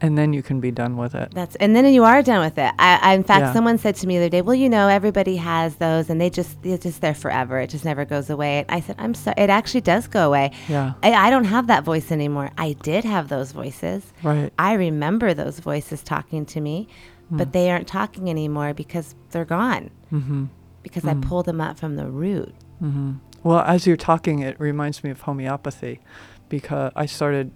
And 0.00 0.18
then 0.18 0.34
you 0.34 0.42
can 0.42 0.60
be 0.60 0.70
done 0.70 0.98
with 0.98 1.14
it. 1.14 1.30
That's 1.32 1.56
and 1.56 1.74
then 1.74 1.90
you 1.92 2.04
are 2.04 2.22
done 2.22 2.44
with 2.44 2.58
it. 2.58 2.74
I, 2.78 2.98
I 3.00 3.14
in 3.14 3.22
fact, 3.22 3.40
Yeah. 3.40 3.52
someone 3.54 3.78
said 3.78 3.94
to 3.96 4.06
me 4.06 4.18
the 4.18 4.24
other 4.24 4.28
day, 4.28 4.42
"Well, 4.42 4.54
you 4.54 4.68
know, 4.68 4.88
everybody 4.88 5.36
has 5.36 5.76
those, 5.76 6.10
and 6.10 6.20
they 6.20 6.28
just 6.28 6.58
it's 6.62 6.82
just 6.82 7.00
there 7.00 7.14
forever. 7.14 7.58
It 7.58 7.70
just 7.70 7.86
never 7.86 8.04
goes 8.04 8.28
away." 8.28 8.66
I 8.68 8.80
said, 8.80 8.96
"I'm 8.98 9.14
sorry, 9.14 9.36
it 9.38 9.48
actually 9.48 9.80
does 9.80 10.06
go 10.06 10.26
away. 10.26 10.50
Yeah. 10.68 10.92
I, 11.02 11.12
I 11.14 11.30
don't 11.30 11.44
have 11.44 11.68
that 11.68 11.84
voice 11.84 12.12
anymore. 12.12 12.50
I 12.58 12.74
did 12.82 13.04
have 13.04 13.28
those 13.28 13.52
voices. 13.52 14.12
Right. 14.22 14.52
I 14.58 14.74
remember 14.74 15.32
those 15.32 15.60
voices 15.60 16.02
talking 16.02 16.44
to 16.46 16.60
me, 16.60 16.88
hmm. 17.30 17.38
but 17.38 17.54
they 17.54 17.70
aren't 17.70 17.88
talking 17.88 18.28
anymore 18.28 18.74
because 18.74 19.14
they're 19.30 19.46
gone. 19.46 19.90
Mm-hmm. 20.12 20.46
Because 20.82 21.06
I 21.06 21.14
hmm. 21.14 21.22
pulled 21.22 21.46
them 21.46 21.62
up 21.62 21.78
from 21.78 21.96
the 21.96 22.06
root. 22.08 22.54
Mm-hmm. 22.82 23.12
Well, 23.44 23.58
as 23.58 23.86
you're 23.86 23.98
talking, 23.98 24.38
it 24.38 24.58
reminds 24.58 25.04
me 25.04 25.10
of 25.10 25.20
homeopathy 25.20 26.00
because 26.48 26.92
I 26.96 27.04
started 27.04 27.52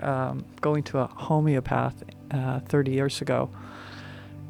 um, 0.00 0.44
going 0.60 0.84
to 0.84 1.00
a 1.00 1.08
homeopath 1.08 2.04
uh, 2.30 2.60
30 2.60 2.92
years 2.92 3.20
ago. 3.20 3.50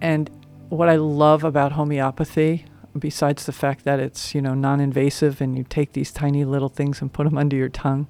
And 0.03 0.29
what 0.69 0.91
I 0.91 0.97
love 0.97 1.43
about 1.43 1.73
homeopathy, 1.73 2.67
besides 2.99 3.47
the 3.47 3.53
fact 3.53 3.85
that 3.85 3.99
it's, 3.99 4.35
you 4.35 4.43
know, 4.43 4.53
non-invasive 4.53 5.41
and 5.41 5.57
you 5.57 5.65
take 5.65 5.95
these 5.95 6.13
tiny 6.13 6.45
little 6.45 6.69
things 6.69 7.01
and 7.01 7.11
put 7.11 7.25
them 7.25 7.39
under 7.39 7.57
your 7.57 7.71
tongue, 7.71 8.07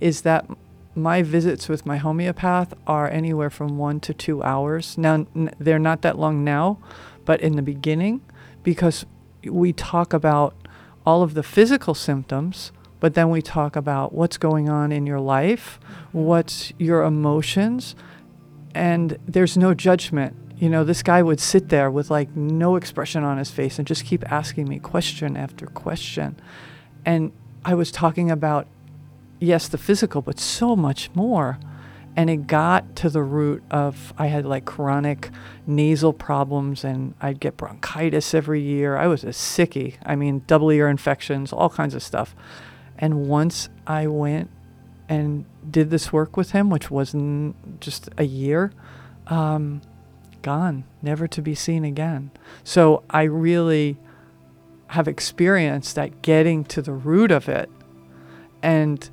is 0.00 0.22
that 0.22 0.50
my 0.96 1.22
visits 1.22 1.68
with 1.68 1.86
my 1.86 1.98
homeopath 1.98 2.74
are 2.88 3.08
anywhere 3.08 3.50
from 3.50 3.78
one 3.78 4.00
to 4.00 4.12
two 4.12 4.42
hours. 4.42 4.98
Now, 4.98 5.26
n- 5.36 5.54
they're 5.60 5.78
not 5.78 6.02
that 6.02 6.18
long 6.18 6.42
now, 6.42 6.80
but 7.24 7.40
in 7.40 7.54
the 7.54 7.62
beginning, 7.62 8.22
because 8.64 9.06
we 9.44 9.72
talk 9.72 10.12
about 10.12 10.56
all 11.06 11.22
of 11.22 11.34
the 11.34 11.42
physical 11.42 11.94
symptoms, 11.94 12.72
but 12.98 13.14
then 13.14 13.30
we 13.30 13.40
talk 13.40 13.76
about 13.76 14.12
what's 14.12 14.36
going 14.36 14.68
on 14.68 14.90
in 14.90 15.06
your 15.06 15.20
life, 15.20 15.78
mm-hmm. 15.80 16.24
what's 16.24 16.72
your 16.78 17.04
emotions, 17.04 17.94
and 18.74 19.18
there's 19.26 19.56
no 19.56 19.72
judgment. 19.72 20.34
You 20.58 20.68
know, 20.68 20.84
this 20.84 21.02
guy 21.02 21.22
would 21.22 21.38
sit 21.38 21.68
there 21.68 21.90
with 21.90 22.10
like 22.10 22.34
no 22.34 22.76
expression 22.76 23.22
on 23.22 23.38
his 23.38 23.50
face 23.50 23.78
and 23.78 23.86
just 23.86 24.04
keep 24.04 24.30
asking 24.30 24.68
me 24.68 24.78
question 24.78 25.36
after 25.36 25.66
question. 25.66 26.40
And 27.04 27.32
I 27.64 27.74
was 27.74 27.92
talking 27.92 28.30
about, 28.30 28.66
yes, 29.38 29.68
the 29.68 29.78
physical, 29.78 30.22
but 30.22 30.40
so 30.40 30.74
much 30.74 31.10
more. 31.14 31.58
And 32.16 32.30
it 32.30 32.46
got 32.46 32.96
to 32.96 33.10
the 33.10 33.22
root 33.22 33.62
of 33.70 34.14
I 34.16 34.26
had 34.28 34.46
like 34.46 34.64
chronic 34.64 35.30
nasal 35.66 36.14
problems 36.14 36.82
and 36.82 37.14
I'd 37.20 37.40
get 37.40 37.58
bronchitis 37.58 38.32
every 38.32 38.62
year. 38.62 38.96
I 38.96 39.06
was 39.06 39.22
a 39.22 39.28
sickie. 39.28 39.96
I 40.04 40.16
mean, 40.16 40.42
double 40.46 40.70
ear 40.70 40.88
infections, 40.88 41.52
all 41.52 41.68
kinds 41.68 41.94
of 41.94 42.02
stuff. 42.02 42.34
And 42.98 43.28
once 43.28 43.68
I 43.86 44.06
went 44.06 44.50
and 45.08 45.44
did 45.70 45.90
this 45.90 46.12
work 46.12 46.36
with 46.36 46.52
him, 46.52 46.70
which 46.70 46.90
wasn't 46.90 47.80
just 47.80 48.08
a 48.16 48.24
year, 48.24 48.72
um, 49.26 49.82
gone, 50.42 50.84
never 51.02 51.28
to 51.28 51.42
be 51.42 51.54
seen 51.54 51.84
again. 51.84 52.30
So 52.64 53.02
I 53.10 53.24
really 53.24 53.98
have 54.88 55.08
experienced 55.08 55.96
that 55.96 56.22
getting 56.22 56.64
to 56.64 56.80
the 56.80 56.92
root 56.92 57.30
of 57.30 57.48
it. 57.48 57.68
And 58.62 59.08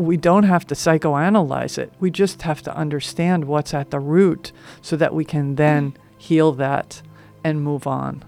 we 0.00 0.16
don't 0.16 0.44
have 0.44 0.66
to 0.66 0.74
psychoanalyze 0.74 1.76
it. 1.76 1.92
We 2.00 2.10
just 2.10 2.42
have 2.42 2.62
to 2.62 2.74
understand 2.74 3.44
what's 3.44 3.74
at 3.74 3.90
the 3.90 4.00
root 4.00 4.50
so 4.80 4.96
that 4.96 5.14
we 5.14 5.24
can 5.26 5.56
then 5.56 5.94
heal 6.16 6.52
that 6.52 7.02
and 7.44 7.62
move 7.62 7.86
on. 7.86 8.24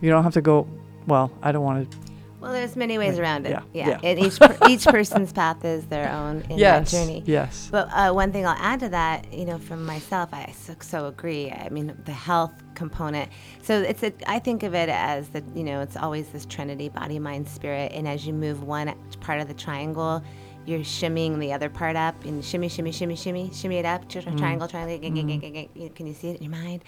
You 0.00 0.10
don't 0.10 0.22
have 0.22 0.34
to 0.34 0.40
go, 0.40 0.68
well, 1.06 1.32
I 1.42 1.50
don't 1.52 1.64
want 1.64 1.90
to. 1.90 1.98
Well, 2.40 2.52
there's 2.52 2.74
many 2.74 2.96
ways 2.96 3.14
Right. 3.14 3.20
around 3.22 3.46
it. 3.46 3.50
Yeah. 3.50 3.62
Yeah, 3.74 3.88
Yeah. 3.88 3.98
and 4.10 4.18
each 4.20 4.38
per- 4.40 4.56
each 4.68 4.84
person's 4.86 5.30
path 5.32 5.62
is 5.64 5.84
their 5.86 6.10
own 6.10 6.42
in 6.48 6.56
Yes. 6.58 6.90
that 6.90 6.96
journey. 6.98 7.22
Yes. 7.26 7.68
But 7.70 7.88
uh, 7.92 8.12
one 8.12 8.30
thing 8.32 8.46
I'll 8.46 8.56
add 8.58 8.80
to 8.80 8.88
that, 8.90 9.30
you 9.32 9.44
know, 9.44 9.58
from 9.58 9.84
myself, 9.84 10.30
I 10.32 10.50
so, 10.56 10.74
so 10.80 11.06
agree. 11.06 11.50
I 11.50 11.68
mean, 11.70 11.94
the 12.06 12.12
health 12.12 12.52
component. 12.74 13.28
So 13.62 13.78
it's 13.82 14.02
a, 14.02 14.12
I 14.26 14.38
think 14.38 14.62
of 14.62 14.74
it 14.74 14.88
as 14.88 15.28
the, 15.28 15.42
you 15.54 15.64
know, 15.64 15.82
it's 15.82 15.96
always 15.98 16.28
this 16.28 16.46
trinity, 16.46 16.88
body, 16.88 17.18
mind, 17.18 17.46
spirit. 17.48 17.92
And 17.92 18.08
as 18.08 18.26
you 18.26 18.32
move 18.32 18.62
one 18.62 18.94
part 19.20 19.40
of 19.42 19.48
the 19.48 19.54
triangle, 19.54 20.22
you're 20.66 20.80
shimmying 20.80 21.38
the 21.38 21.52
other 21.52 21.68
part 21.68 21.96
up 21.96 22.24
and 22.24 22.44
shimmy, 22.44 22.68
shimmy, 22.68 22.92
shimmy, 22.92 23.16
shimmy, 23.16 23.50
shimmy 23.52 23.76
it 23.76 23.84
up, 23.84 24.08
tri- 24.08 24.22
mm-hmm. 24.22 24.36
triangle, 24.36 24.68
triangle. 24.68 24.98
g- 24.98 25.10
g- 25.10 25.22
g- 25.22 25.38
g- 25.38 25.70
g- 25.74 25.88
Can 25.90 26.06
you 26.06 26.14
see 26.14 26.28
it 26.28 26.36
in 26.36 26.42
your 26.44 26.52
mind? 26.52 26.84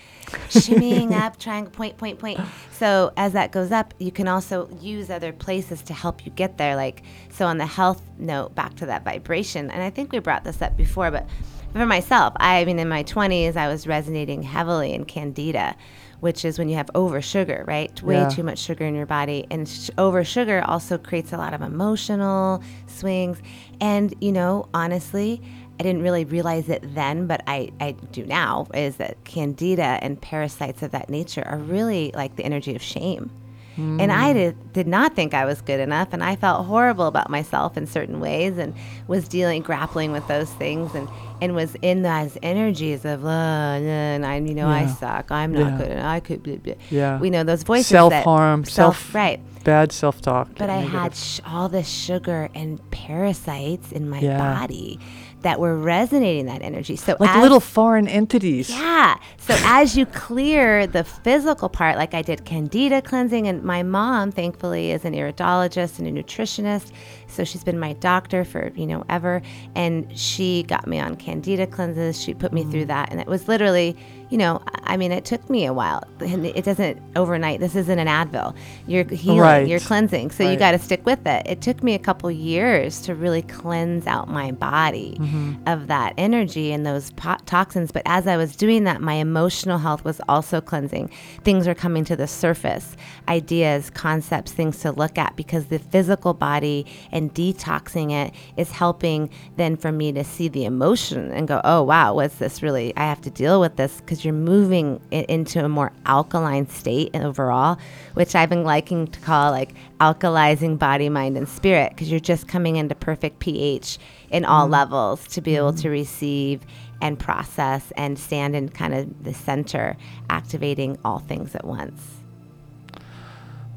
Shimmying 0.50 1.12
up, 1.20 1.38
triangle, 1.38 1.72
point, 1.72 1.96
point, 1.96 2.18
point. 2.18 2.38
So 2.72 3.12
as 3.16 3.32
that 3.32 3.50
goes 3.50 3.72
up, 3.72 3.94
you 3.98 4.12
can 4.12 4.28
also 4.28 4.68
use 4.80 5.10
other 5.10 5.32
places 5.32 5.82
to 5.82 5.94
help 5.94 6.24
you 6.24 6.32
get 6.32 6.58
there. 6.58 6.76
Like, 6.76 7.02
so 7.30 7.46
on 7.46 7.58
the 7.58 7.66
health 7.66 8.02
note, 8.18 8.54
back 8.54 8.74
to 8.76 8.86
that 8.86 9.04
vibration, 9.04 9.70
and 9.70 9.82
I 9.82 9.90
think 9.90 10.12
we 10.12 10.18
brought 10.18 10.44
this 10.44 10.60
up 10.62 10.76
before, 10.76 11.10
but 11.10 11.26
for 11.72 11.86
myself, 11.86 12.34
I 12.36 12.64
mean, 12.66 12.78
in 12.78 12.88
my 12.88 13.02
20s, 13.02 13.56
I 13.56 13.68
was 13.68 13.86
resonating 13.86 14.42
heavily 14.42 14.92
in 14.92 15.06
candida, 15.06 15.74
which 16.22 16.44
is 16.44 16.56
when 16.56 16.68
you 16.68 16.76
have 16.76 16.88
over 16.94 17.20
sugar, 17.20 17.64
right? 17.66 18.00
Way 18.00 18.14
Yeah. 18.14 18.28
too 18.28 18.44
much 18.44 18.60
sugar 18.60 18.84
in 18.86 18.94
your 18.94 19.06
body. 19.06 19.44
And 19.50 19.68
sh- 19.68 19.90
over 19.98 20.22
sugar 20.22 20.62
also 20.64 20.96
creates 20.96 21.32
a 21.32 21.36
lot 21.36 21.52
of 21.52 21.62
emotional 21.62 22.62
swings. 22.86 23.38
And, 23.80 24.14
you 24.20 24.30
know, 24.30 24.68
honestly, 24.72 25.42
I 25.80 25.82
didn't 25.82 26.02
really 26.02 26.24
realize 26.24 26.68
it 26.68 26.82
then, 26.94 27.26
but 27.26 27.42
I, 27.48 27.70
I 27.80 27.96
do 28.12 28.24
now, 28.24 28.68
is 28.72 28.96
that 28.96 29.16
candida 29.24 29.98
and 30.00 30.20
parasites 30.20 30.80
of 30.84 30.92
that 30.92 31.10
nature 31.10 31.42
are 31.44 31.58
really 31.58 32.12
like 32.14 32.36
the 32.36 32.44
energy 32.44 32.76
of 32.76 32.82
shame. 32.82 33.28
And 33.76 34.12
I 34.12 34.32
did, 34.34 34.72
did 34.74 34.86
not 34.86 35.14
think 35.16 35.32
I 35.32 35.44
was 35.46 35.60
good 35.62 35.80
enough, 35.80 36.08
and 36.12 36.22
I 36.22 36.36
felt 36.36 36.66
horrible 36.66 37.06
about 37.06 37.30
myself 37.30 37.76
in 37.76 37.86
certain 37.86 38.20
ways, 38.20 38.58
and 38.58 38.74
was 39.08 39.26
dealing, 39.28 39.62
grappling 39.62 40.12
with 40.12 40.26
those 40.28 40.50
things, 40.50 40.94
and, 40.94 41.08
and 41.40 41.54
was 41.54 41.74
in 41.80 42.02
those 42.02 42.36
energies 42.42 43.04
of, 43.06 43.24
uh, 43.24 43.28
and 43.28 44.26
I'm, 44.26 44.46
you 44.46 44.54
know, 44.54 44.68
I 44.68 44.86
suck, 44.86 45.30
I'm 45.32 45.52
not 45.52 45.72
Yeah. 45.72 45.78
good, 45.78 45.90
and 45.92 46.06
I 46.06 46.20
could, 46.20 46.42
blah, 46.42 46.56
blah. 46.56 46.74
Yeah. 46.90 47.18
we 47.18 47.30
know 47.30 47.44
those 47.44 47.62
voices, 47.62 47.86
Self 47.86 48.12
harm, 48.12 48.64
self, 48.64 49.14
right. 49.14 49.40
bad 49.64 49.90
self 49.92 50.20
talk. 50.20 50.48
But 50.58 50.68
I 50.68 50.76
had 50.78 51.14
sh- 51.16 51.40
all 51.46 51.68
this 51.70 51.88
sugar 51.88 52.50
and 52.54 52.78
parasites 52.90 53.90
in 53.92 54.08
my 54.10 54.20
Yeah. 54.20 54.36
body 54.38 54.98
that 55.42 55.60
were 55.60 55.76
resonating 55.76 56.46
that 56.46 56.62
energy. 56.62 56.96
So 56.96 57.16
like 57.18 57.36
little 57.36 57.60
foreign 57.60 58.08
entities. 58.08 58.70
yeah. 58.70 59.16
So 59.38 59.54
as 59.64 59.96
you 59.96 60.06
clear 60.06 60.86
the 60.86 61.04
physical 61.04 61.68
part, 61.68 61.96
like 61.96 62.14
I 62.14 62.22
did 62.22 62.44
candida 62.44 63.02
cleansing, 63.02 63.46
and 63.46 63.62
my 63.62 63.82
mom, 63.82 64.32
thankfully, 64.32 64.90
is 64.90 65.04
an 65.04 65.14
iridologist 65.14 65.98
and 65.98 66.06
a 66.06 66.22
nutritionist. 66.22 66.92
So 67.32 67.44
she's 67.44 67.64
been 67.64 67.78
my 67.78 67.94
doctor 67.94 68.44
for, 68.44 68.72
you 68.74 68.86
know, 68.86 69.04
ever. 69.08 69.42
And 69.74 70.16
she 70.18 70.64
got 70.64 70.86
me 70.86 70.98
on 70.98 71.16
candida 71.16 71.66
cleanses. 71.66 72.20
She 72.20 72.34
put 72.34 72.52
me 72.52 72.64
mm. 72.64 72.70
through 72.70 72.84
that. 72.86 73.10
And 73.10 73.20
it 73.20 73.26
was 73.26 73.48
literally, 73.48 73.96
you 74.30 74.38
know, 74.38 74.62
I 74.84 74.96
mean, 74.96 75.12
it 75.12 75.24
took 75.24 75.48
me 75.50 75.66
a 75.66 75.72
while. 75.72 76.04
And 76.20 76.46
It 76.46 76.64
doesn't 76.64 77.00
overnight. 77.16 77.60
This 77.60 77.74
isn't 77.74 77.98
an 77.98 78.06
Advil. 78.06 78.54
You're 78.86 79.04
healing, 79.04 79.40
Right. 79.40 79.68
you're 79.68 79.80
cleansing. 79.80 80.30
So 80.30 80.48
you 80.48 80.56
got 80.56 80.72
to 80.72 80.78
stick 80.78 81.04
with 81.04 81.26
it. 81.26 81.46
It 81.46 81.60
took 81.60 81.82
me 81.82 81.94
a 81.94 81.98
couple 81.98 82.30
years 82.30 83.00
to 83.02 83.14
really 83.14 83.42
cleanse 83.42 84.06
out 84.06 84.28
my 84.28 84.52
body 84.52 85.16
mm-hmm. 85.20 85.54
of 85.66 85.86
that 85.88 86.14
energy 86.16 86.72
and 86.72 86.86
those 86.86 87.10
po- 87.12 87.36
toxins. 87.46 87.92
But 87.92 88.02
as 88.06 88.26
I 88.26 88.36
was 88.36 88.56
doing 88.56 88.84
that, 88.84 89.00
my 89.00 89.14
emotional 89.14 89.78
health 89.78 90.04
was 90.04 90.20
also 90.28 90.60
cleansing. 90.60 91.10
Things 91.44 91.66
are 91.66 91.74
coming 91.74 92.04
to 92.04 92.16
the 92.16 92.26
surface 92.26 92.96
ideas, 93.28 93.90
concepts, 93.90 94.52
things 94.52 94.78
to 94.80 94.92
look 94.92 95.18
at 95.18 95.36
because 95.36 95.66
the 95.66 95.78
physical 95.78 96.34
body 96.34 96.86
and 97.10 97.21
detoxing 97.30 98.12
it 98.12 98.34
is 98.56 98.70
helping 98.70 99.30
then 99.56 99.76
for 99.76 99.92
me 99.92 100.12
to 100.12 100.24
see 100.24 100.48
the 100.48 100.64
emotion 100.64 101.30
and 101.32 101.48
go, 101.48 101.60
oh, 101.64 101.82
wow, 101.82 102.14
what's 102.14 102.36
this 102.36 102.62
really? 102.62 102.94
I 102.96 103.00
have 103.00 103.20
to 103.22 103.30
deal 103.30 103.60
with 103.60 103.76
this 103.76 104.00
because 104.00 104.24
you're 104.24 104.34
moving 104.34 105.00
it 105.10 105.26
into 105.26 105.64
a 105.64 105.68
more 105.68 105.92
alkaline 106.06 106.68
state 106.68 107.14
overall, 107.14 107.78
which 108.14 108.34
I've 108.34 108.48
been 108.48 108.64
liking 108.64 109.06
to 109.08 109.20
call 109.20 109.50
like 109.50 109.74
alkalizing 110.00 110.78
body, 110.78 111.08
mind, 111.08 111.36
and 111.36 111.48
spirit 111.48 111.90
because 111.90 112.10
you're 112.10 112.20
just 112.20 112.48
coming 112.48 112.76
into 112.76 112.94
perfect 112.94 113.38
pH 113.38 113.98
in 114.30 114.44
all 114.44 114.64
mm-hmm. 114.64 114.72
levels 114.72 115.26
to 115.28 115.40
be 115.40 115.56
able 115.56 115.72
to 115.72 115.82
mm-hmm. 115.82 115.90
receive 115.90 116.60
and 117.00 117.18
process 117.18 117.92
and 117.96 118.18
stand 118.18 118.54
in 118.56 118.68
kind 118.68 118.94
of 118.94 119.24
the 119.24 119.34
center, 119.34 119.96
activating 120.30 120.96
all 121.04 121.18
things 121.18 121.54
at 121.54 121.64
once. 121.64 122.22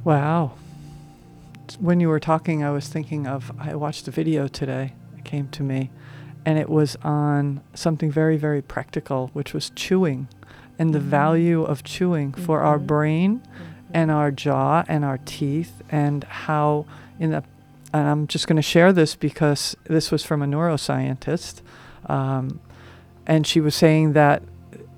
Wow. 0.04 0.54
When 1.80 2.00
you 2.00 2.10
were 2.10 2.20
talking, 2.20 2.64
I 2.64 2.72
was 2.72 2.88
thinking 2.88 3.28
of 3.28 3.52
I 3.60 3.76
watched 3.76 4.08
a 4.08 4.12
video 4.12 4.48
today. 4.48 4.94
It 5.18 5.26
came 5.26 5.48
to 5.50 5.64
me, 5.64 5.92
and 6.46 6.58
it 6.58 6.70
was 6.70 6.96
on 7.04 7.62
something 7.74 8.12
very, 8.12 8.38
very 8.38 8.62
practical, 8.62 9.30
which 9.34 9.54
was 9.54 9.72
chewing 9.72 10.28
and 10.78 10.94
the 10.94 11.00
mm. 11.00 11.04
value 11.04 11.64
of 11.64 11.84
chewing 11.84 12.34
for 12.34 12.62
our 12.62 12.78
mm-hmm. 12.78 12.86
brain 12.86 13.40
mm-hmm. 13.40 13.64
and 13.94 14.12
our 14.12 14.32
jaw 14.32 14.84
and 14.88 15.06
our 15.06 15.20
teeth, 15.20 15.82
and 15.90 16.24
how 16.24 16.86
in 17.20 17.32
the 17.32 17.44
and 17.94 18.10
I'm 18.10 18.28
just 18.28 18.48
going 18.48 18.58
to 18.58 18.62
share 18.62 18.92
this 18.92 19.16
because 19.16 19.78
this 19.86 20.12
was 20.12 20.24
from 20.24 20.42
a 20.42 20.46
neuroscientist, 20.46 21.62
um, 22.08 22.60
and 23.26 23.48
she 23.48 23.62
was 23.62 23.74
saying 23.74 24.14
that 24.14 24.44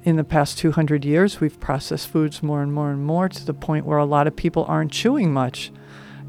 in 0.03 0.15
the 0.15 0.23
past 0.23 0.57
200 0.57 1.05
years, 1.05 1.39
we've 1.39 1.59
processed 1.59 2.07
foods 2.07 2.41
more 2.41 2.63
and 2.63 2.73
more 2.73 2.89
and 2.89 3.05
more 3.05 3.29
to 3.29 3.45
the 3.45 3.53
point 3.53 3.85
where 3.85 3.97
a 3.97 4.05
lot 4.05 4.25
of 4.25 4.35
people 4.35 4.65
aren't 4.67 4.91
chewing 4.91 5.31
much. 5.31 5.71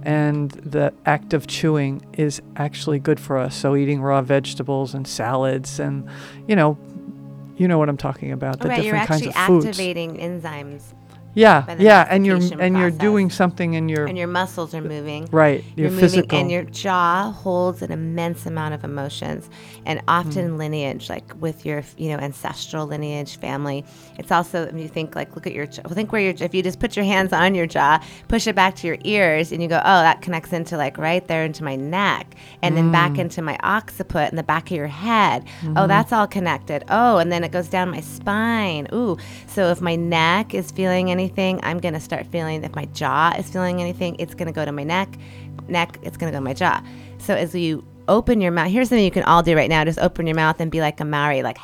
And 0.02 0.50
the 0.52 0.94
act 1.06 1.34
of 1.34 1.46
chewing 1.46 2.04
is 2.14 2.40
actually 2.56 2.98
good 2.98 3.18
for 3.18 3.36
us. 3.36 3.54
So 3.54 3.76
eating 3.76 4.00
raw 4.00 4.22
vegetables 4.22 4.94
and 4.94 5.06
salads 5.06 5.80
and, 5.80 6.08
you 6.46 6.56
know, 6.56 6.78
you 7.56 7.66
know 7.66 7.78
what 7.78 7.88
I'm 7.88 7.96
talking 7.96 8.30
about, 8.30 8.60
the 8.60 8.68
right, 8.68 8.84
you're 8.84 8.94
different 8.94 9.08
kinds 9.08 9.26
actually 9.26 9.40
of 9.40 9.46
foods. 9.46 9.66
activating 9.66 10.16
enzymes 10.18 10.94
Yeah, 11.38 11.60
by 11.62 11.74
the 11.76 11.84
yeah, 11.84 12.06
and 12.10 12.26
you're 12.26 12.36
mastication 12.36 12.60
and 12.64 12.76
you're 12.78 12.90
process. 12.90 13.00
doing 13.00 13.30
something 13.30 13.74
in 13.74 13.88
your 13.88 14.06
and 14.06 14.18
your 14.18 14.26
muscles 14.26 14.74
are 14.74 14.80
moving. 14.80 15.28
right, 15.30 15.62
your 15.76 15.84
You're 15.86 15.90
moving, 15.90 16.00
physical. 16.00 16.38
and 16.38 16.50
your 16.50 16.64
jaw 16.64 17.30
holds 17.32 17.82
an 17.82 17.92
immense 17.92 18.44
amount 18.46 18.74
of 18.74 18.82
emotions, 18.84 19.48
and 19.86 20.02
often 20.08 20.48
Hmm. 20.50 20.56
lineage, 20.58 21.08
like 21.08 21.32
with 21.40 21.64
your, 21.64 21.82
you 21.96 22.08
know, 22.10 22.18
ancestral 22.18 22.86
lineage, 22.86 23.38
family. 23.38 23.84
It's 24.18 24.32
also 24.32 24.66
when 24.66 24.78
you 24.78 24.88
think 24.88 25.14
like, 25.14 25.34
look 25.34 25.46
at 25.46 25.52
your, 25.52 25.66
jaw- 25.66 25.82
think 25.88 26.10
where 26.12 26.20
your, 26.22 26.34
if 26.40 26.54
you 26.54 26.62
just 26.62 26.80
put 26.80 26.96
your 26.96 27.04
hands 27.04 27.32
on 27.32 27.54
your 27.54 27.66
jaw, 27.66 28.00
push 28.28 28.46
it 28.46 28.54
back 28.56 28.74
to 28.76 28.86
your 28.86 28.98
ears, 29.04 29.52
and 29.52 29.62
you 29.62 29.68
go, 29.68 29.76
oh, 29.78 30.00
that 30.02 30.22
connects 30.22 30.52
into 30.52 30.76
like 30.76 30.98
right 30.98 31.26
there 31.28 31.44
into 31.44 31.62
my 31.62 31.76
neck, 31.76 32.34
and 32.62 32.76
then 32.76 32.90
back 32.92 33.12
Hmm. 33.12 33.20
into 33.20 33.42
my 33.42 33.56
occiput 33.62 34.30
in 34.30 34.36
the 34.36 34.42
back 34.42 34.70
of 34.70 34.76
your 34.76 34.86
head. 34.88 35.44
Mm-hmm. 35.62 35.74
Oh, 35.78 35.86
that's 35.86 36.12
all 36.12 36.26
connected. 36.26 36.84
Oh, 36.88 37.18
and 37.18 37.30
then 37.30 37.44
it 37.44 37.52
goes 37.52 37.68
down 37.68 37.90
my 37.90 38.00
spine. 38.00 38.88
Ooh, 38.92 39.16
so 39.46 39.70
if 39.70 39.80
my 39.80 39.94
neck 39.96 40.52
is 40.54 40.70
feeling 40.70 41.08
anything, 41.28 41.60
I'm 41.62 41.78
gonna 41.78 42.00
start 42.00 42.26
feeling. 42.26 42.64
If 42.64 42.74
my 42.74 42.86
jaw 42.86 43.34
is 43.38 43.48
feeling 43.50 43.80
anything, 43.82 44.16
it's 44.18 44.34
gonna 44.34 44.52
go 44.52 44.64
to 44.64 44.72
my 44.72 44.84
neck. 44.84 45.08
Neck, 45.68 45.98
it's 46.02 46.16
gonna 46.16 46.32
go 46.32 46.38
to 46.38 46.44
my 46.44 46.54
jaw. 46.54 46.82
So 47.18 47.34
as 47.34 47.54
you 47.54 47.84
open 48.08 48.40
your 48.40 48.50
mouth, 48.52 48.70
here's 48.70 48.88
something 48.88 49.04
you 49.04 49.10
can 49.10 49.24
all 49.24 49.42
do 49.42 49.54
right 49.54 49.68
now. 49.68 49.84
Just 49.84 49.98
open 49.98 50.26
your 50.26 50.36
mouth 50.36 50.58
and 50.60 50.70
be 50.70 50.80
like 50.80 50.98
a 51.00 51.04
Maori, 51.04 51.42
like 51.42 51.58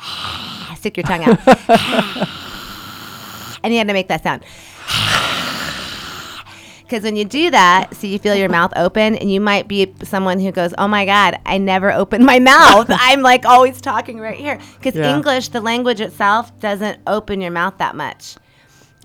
stick 0.77 0.95
your 0.97 1.03
tongue 1.03 1.23
out, 1.23 1.39
and 3.63 3.73
you 3.73 3.79
have 3.79 3.87
to 3.87 3.93
make 3.93 4.07
that 4.09 4.21
sound. 4.23 4.43
Because 6.83 7.01
when 7.01 7.15
you 7.15 7.25
do 7.25 7.49
that, 7.49 7.95
so 7.95 8.05
you 8.05 8.19
feel 8.19 8.35
your 8.35 8.47
mouth 8.47 8.71
open, 8.75 9.15
and 9.15 9.31
you 9.31 9.41
might 9.41 9.67
be 9.67 9.91
someone 10.03 10.39
who 10.39 10.51
goes, 10.51 10.71
"Oh 10.77 10.87
my 10.87 11.03
God, 11.07 11.39
I 11.43 11.57
never 11.57 11.91
open 11.91 12.23
my 12.23 12.37
mouth. 12.53 12.85
I'm 12.91 13.23
like 13.23 13.43
always 13.43 13.81
talking 13.81 14.19
right 14.19 14.37
here." 14.37 14.59
Because 14.77 14.93
Yeah. 14.95 15.15
English, 15.15 15.47
the 15.49 15.61
language 15.61 15.99
itself, 15.99 16.51
doesn't 16.59 16.99
open 17.07 17.41
your 17.41 17.49
mouth 17.49 17.79
that 17.79 17.95
much. 17.95 18.35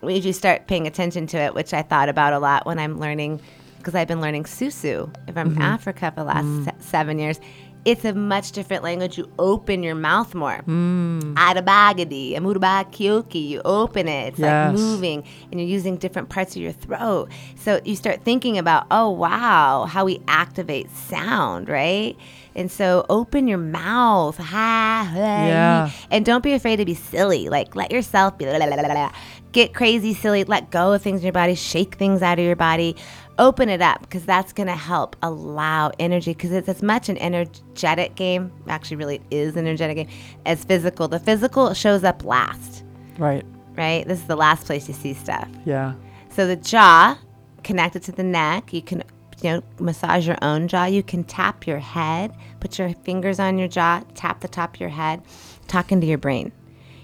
If 0.02 0.24
you 0.24 0.32
start 0.32 0.66
paying 0.66 0.86
attention 0.86 1.26
to 1.28 1.38
it, 1.38 1.54
which 1.54 1.74
I 1.74 1.82
thought 1.82 2.08
about 2.08 2.32
a 2.32 2.38
lot 2.38 2.66
when 2.66 2.78
I'm 2.78 2.98
learning, 2.98 3.40
because 3.78 3.94
I've 3.94 4.08
been 4.08 4.20
learning 4.20 4.44
Susu 4.44 5.12
from 5.32 5.52
mm-hmm. 5.52 5.62
Africa 5.62 6.10
for 6.10 6.20
the 6.20 6.24
last 6.24 6.44
mm. 6.44 6.64
se- 6.64 6.74
seven 6.80 7.18
years. 7.18 7.40
It's 7.86 8.04
a 8.04 8.12
much 8.12 8.52
different 8.52 8.82
language. 8.82 9.16
You 9.16 9.30
open 9.38 9.82
your 9.82 9.94
mouth 9.94 10.34
more. 10.34 10.62
Mm. 10.66 11.34
Adabagadi, 11.34 12.36
amuraba 12.36 12.84
kyoki. 12.92 13.48
You 13.48 13.62
open 13.64 14.06
it. 14.06 14.28
It's 14.28 14.38
Yes. 14.38 14.74
like 14.74 14.78
moving, 14.78 15.24
and 15.50 15.58
you're 15.58 15.68
using 15.68 15.96
different 15.96 16.28
parts 16.28 16.54
of 16.56 16.60
your 16.60 16.72
throat. 16.72 17.30
So 17.56 17.80
you 17.84 17.96
start 17.96 18.22
thinking 18.22 18.58
about, 18.58 18.86
oh 18.90 19.08
wow, 19.10 19.86
how 19.86 20.04
we 20.04 20.20
activate 20.28 20.90
sound, 20.90 21.70
right? 21.70 22.18
And 22.54 22.70
so 22.70 23.06
open 23.08 23.46
your 23.46 23.58
mouth, 23.58 24.36
ha, 24.36 25.08
ha, 25.12 25.14
Yeah. 25.14 25.90
and 26.10 26.24
don't 26.24 26.42
be 26.42 26.52
afraid 26.52 26.76
to 26.76 26.84
be 26.84 26.94
silly. 26.94 27.48
Like 27.48 27.76
let 27.76 27.90
yourself 27.92 28.36
be, 28.38 28.46
la, 28.46 28.56
la, 28.56 28.66
la, 28.66 28.74
la, 28.74 28.92
la. 28.92 29.12
get 29.52 29.72
crazy, 29.74 30.14
silly. 30.14 30.44
Let 30.44 30.70
go 30.70 30.92
of 30.92 31.02
things 31.02 31.20
in 31.20 31.26
your 31.26 31.32
body. 31.32 31.54
Shake 31.54 31.94
things 31.94 32.22
out 32.22 32.38
of 32.38 32.44
your 32.44 32.56
body. 32.56 32.96
Open 33.38 33.68
it 33.68 33.80
up 33.80 34.00
because 34.02 34.26
that's 34.26 34.52
going 34.52 34.66
to 34.66 34.74
help 34.76 35.16
allow 35.22 35.90
energy 35.98 36.34
because 36.34 36.52
it's 36.52 36.68
as 36.68 36.82
much 36.82 37.08
an 37.08 37.16
energetic 37.18 38.14
game. 38.14 38.52
Actually, 38.68 38.96
really, 38.98 39.14
it 39.16 39.22
is 39.30 39.56
an 39.56 39.66
energetic 39.66 39.96
game 39.96 40.08
as 40.44 40.62
physical. 40.64 41.08
The 41.08 41.18
physical 41.20 41.72
shows 41.72 42.04
up 42.04 42.22
last, 42.24 42.84
right. 43.16 43.44
right? 43.76 44.06
This 44.06 44.18
is 44.18 44.26
the 44.26 44.36
last 44.36 44.66
place 44.66 44.88
you 44.88 44.94
see 44.94 45.14
stuff. 45.14 45.48
Yeah. 45.64 45.94
So 46.28 46.46
the 46.46 46.56
jaw 46.56 47.16
connected 47.64 48.02
to 48.04 48.12
the 48.12 48.22
neck, 48.22 48.72
you 48.74 48.82
can 48.82 49.02
you 49.42 49.50
know 49.50 49.62
massage 49.78 50.26
your 50.26 50.38
own 50.42 50.68
jaw. 50.68 50.84
You 50.84 51.02
can 51.02 51.24
tap 51.24 51.66
your 51.66 51.78
head, 51.78 52.34
put 52.60 52.78
your 52.78 52.90
fingers 52.90 53.38
on 53.38 53.58
your 53.58 53.68
jaw, 53.68 54.02
tap 54.14 54.40
the 54.40 54.48
top 54.48 54.74
of 54.74 54.80
your 54.80 54.90
head, 54.90 55.22
talking 55.68 56.00
to 56.00 56.06
your 56.06 56.18
brain. 56.18 56.52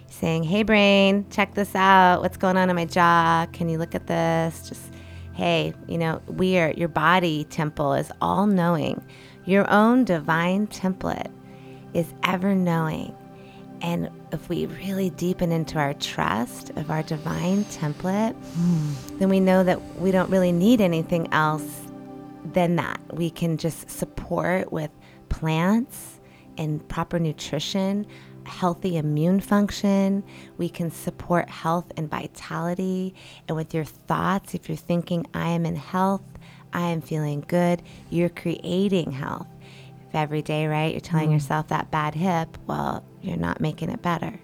Saying, 0.09 0.45
"Hey 0.45 0.63
brain, 0.63 1.27
check 1.31 1.55
this 1.55 1.75
out. 1.75 2.23
What's 2.23 2.37
going 2.37 2.57
on 2.57 2.71
in 2.71 2.77
my 2.77 2.85
jaw? 2.85 3.47
Can 3.53 3.69
you 3.69 3.79
look 3.79 3.95
at 3.95 4.07
this? 4.07 4.69
Just 4.69 4.91
hey, 5.35 5.75
you 5.87 5.99
know, 5.99 6.23
we 6.27 6.59
are 6.59 6.73
your 6.73 6.89
body 6.89 7.45
temple 7.45 7.93
is 7.93 8.11
all 8.21 8.47
knowing. 8.47 9.05
Your 9.45 9.71
own 9.71 10.05
divine 10.05 10.67
template 10.69 11.31
is 11.95 12.13
ever 12.25 12.55
knowing. 12.55 13.15
And 13.83 14.11
if 14.33 14.49
we 14.49 14.67
really 14.67 15.11
deepen 15.11 15.53
into 15.53 15.79
our 15.79 15.95
trust 15.95 16.71
of 16.71 16.91
our 16.91 17.03
divine 17.03 17.65
template, 17.67 18.35
hmm. 18.35 19.19
then 19.19 19.29
we 19.29 19.39
know 19.39 19.63
that 19.63 19.81
we 19.99 20.11
don't 20.11 20.31
really 20.31 20.53
need 20.53 20.81
anything 20.81 21.33
else 21.33 21.86
than 22.53 22.77
that. 22.77 23.01
We 23.13 23.31
can 23.31 23.57
just 23.57 23.91
support 23.91 24.73
with 24.73 24.91
plants 25.29 26.21
and 26.59 26.87
proper 26.89 27.19
nutrition 27.19 28.07
healthy 28.47 28.97
immune 28.97 29.41
function. 29.41 30.25
We 30.57 30.69
can 30.69 30.91
support 30.91 31.51
health 31.51 31.93
and 31.97 32.11
vitality. 32.11 33.15
And 33.49 33.57
with 33.57 33.75
your 33.75 33.85
thoughts, 33.85 34.55
if 34.55 34.69
you're 34.69 34.77
thinking, 34.77 35.27
I 35.35 35.49
am 35.51 35.67
in 35.67 35.77
health, 35.77 36.23
I 36.73 36.89
am 36.89 37.01
feeling 37.01 37.45
good, 37.47 37.83
you're 38.11 38.29
creating 38.29 39.13
health. 39.13 39.49
If 40.09 40.15
every 40.15 40.43
day, 40.43 40.67
right, 40.67 40.93
you're 40.93 41.01
telling 41.01 41.27
mm-hmm. 41.27 41.35
yourself 41.35 41.69
that 41.69 41.91
bad 41.91 42.15
hip, 42.15 42.57
well, 42.67 43.05
you're 43.23 43.37
not 43.37 43.61
making 43.61 43.91
it 43.91 44.03
better. 44.03 44.39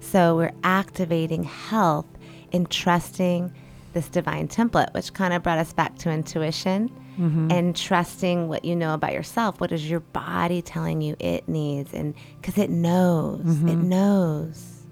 So 0.00 0.36
we're 0.36 0.52
activating 0.62 1.44
health 1.44 2.06
in 2.52 2.66
trusting 2.66 3.52
this 3.96 4.08
divine 4.10 4.46
template, 4.46 4.92
which 4.92 5.14
kind 5.14 5.32
of 5.32 5.42
brought 5.42 5.56
us 5.56 5.72
back 5.72 5.96
to 5.96 6.10
intuition 6.10 6.90
mm-hmm. 7.18 7.50
and 7.50 7.74
trusting 7.74 8.46
what 8.46 8.62
you 8.62 8.76
know 8.76 8.92
about 8.92 9.14
yourself. 9.14 9.58
What 9.58 9.72
is 9.72 9.88
your 9.88 10.00
body 10.00 10.60
telling 10.60 11.00
you 11.00 11.16
it 11.18 11.48
needs? 11.48 11.94
And 11.94 12.14
because 12.38 12.58
it 12.58 12.68
knows, 12.68 13.40
it 13.40 13.64
mm-hmm. 13.64 13.88
knows. 13.88 14.82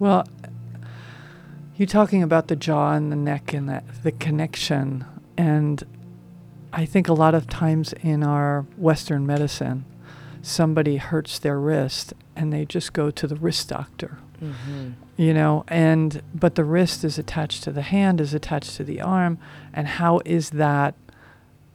Well, 0.00 0.26
you're 1.76 1.86
talking 1.86 2.24
about 2.24 2.48
the 2.48 2.56
jaw 2.56 2.94
and 2.94 3.12
the 3.12 3.16
neck 3.16 3.52
and 3.52 3.68
that 3.68 3.84
the 4.02 4.10
connection, 4.10 5.04
and 5.38 5.84
I 6.72 6.86
think 6.86 7.06
a 7.08 7.14
lot 7.14 7.36
of 7.36 7.46
times 7.46 7.92
in 8.02 8.24
our 8.24 8.66
Western 8.76 9.26
medicine, 9.26 9.84
somebody 10.42 10.96
hurts 10.96 11.38
their 11.38 11.60
wrist 11.60 12.14
and 12.34 12.52
they 12.52 12.64
just 12.64 12.92
go 12.94 13.12
to 13.12 13.28
the 13.28 13.36
wrist 13.36 13.68
doctor. 13.68 14.18
Mm-hmm. 14.42 14.90
You 15.20 15.34
know, 15.34 15.64
and 15.68 16.22
but 16.34 16.54
the 16.54 16.64
wrist 16.64 17.04
is 17.04 17.18
attached 17.18 17.62
to 17.64 17.72
the 17.72 17.82
hand, 17.82 18.22
is 18.22 18.32
attached 18.32 18.76
to 18.76 18.84
the 18.84 19.02
arm, 19.02 19.38
and 19.70 19.86
how 19.86 20.22
is 20.24 20.48
that 20.48 20.94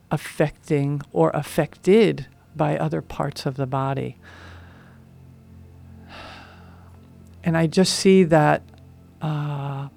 affecting 0.10 1.04
or 1.14 1.30
affected 1.30 2.26
by 2.56 2.76
other 2.76 3.04
parts 3.04 3.46
of 3.46 3.56
the 3.56 3.68
body? 3.68 4.18
And 7.44 7.56
I 7.56 7.68
just 7.68 7.94
see 7.94 8.24
that 8.24 8.64
uh, 9.22 9.90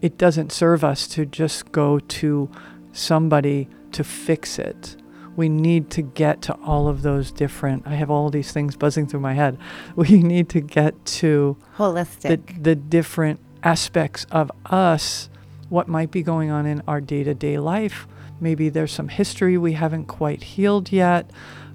it 0.00 0.16
doesn't 0.16 0.50
serve 0.50 0.82
us 0.82 1.06
to 1.08 1.26
just 1.26 1.72
go 1.72 1.98
to 1.98 2.50
somebody 2.92 3.68
to 3.92 4.02
fix 4.02 4.58
it. 4.58 4.96
We 5.36 5.48
need 5.48 5.90
to 5.90 6.02
get 6.02 6.42
to 6.42 6.54
all 6.64 6.88
of 6.88 7.02
those 7.02 7.32
different. 7.32 7.86
I 7.86 7.94
have 7.94 8.10
all 8.10 8.30
these 8.30 8.52
things 8.52 8.76
buzzing 8.76 9.06
through 9.06 9.20
my 9.20 9.34
head. 9.34 9.58
We 9.96 10.22
need 10.22 10.48
to 10.50 10.60
get 10.60 11.04
to 11.20 11.56
the, 11.78 11.84
Holistic. 11.84 12.62
the 12.62 12.74
different 12.74 13.40
aspects 13.62 14.26
of 14.30 14.50
us, 14.66 15.28
what 15.68 15.88
might 15.88 16.10
be 16.10 16.22
going 16.22 16.50
on 16.50 16.66
in 16.66 16.82
our 16.86 17.00
day 17.00 17.24
to 17.24 17.34
day 17.34 17.58
life. 17.58 18.06
Maybe 18.40 18.68
there's 18.68 18.92
some 18.92 19.08
history 19.08 19.58
we 19.58 19.74
haven't 19.74 20.06
quite 20.06 20.42
healed 20.42 20.90
yet. 20.92 21.30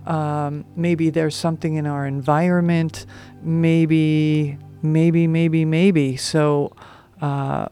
Um, 0.05 0.65
maybe 0.75 1.09
there's 1.09 1.35
something 1.35 1.75
in 1.75 1.85
our 1.85 2.05
environment. 2.05 3.05
Maybe, 3.41 4.57
maybe, 4.81 5.27
maybe, 5.27 5.65
maybe. 5.65 6.17
So 6.17 6.75
uh, 7.21 7.67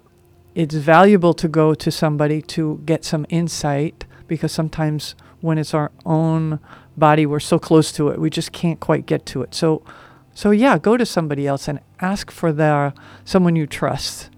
it's 0.55 0.75
valuable 0.75 1.33
to 1.33 1.47
go 1.47 1.73
to 1.73 1.91
somebody 1.91 2.41
to 2.41 2.81
get 2.85 3.03
some 3.03 3.25
insight 3.29 4.05
because 4.27 4.51
sometimes 4.51 5.15
when 5.43 5.57
it's 5.57 5.73
our 5.73 5.91
own 6.05 6.57
body, 6.95 7.25
we're 7.25 7.39
so 7.41 7.59
close 7.59 7.91
to 7.91 8.07
it, 8.07 8.19
we 8.19 8.29
just 8.29 8.53
can't 8.53 8.79
quite 8.79 9.05
get 9.05 9.25
to 9.25 9.41
it. 9.41 9.53
So, 9.53 9.83
so 10.33 10.51
yeah, 10.51 10.77
go 10.77 10.95
to 10.95 11.05
somebody 11.05 11.45
else 11.45 11.67
and 11.67 11.81
ask 11.99 12.31
for 12.31 12.53
their 12.53 12.93
someone 13.25 13.57
you 13.57 13.67
trust, 13.67 14.29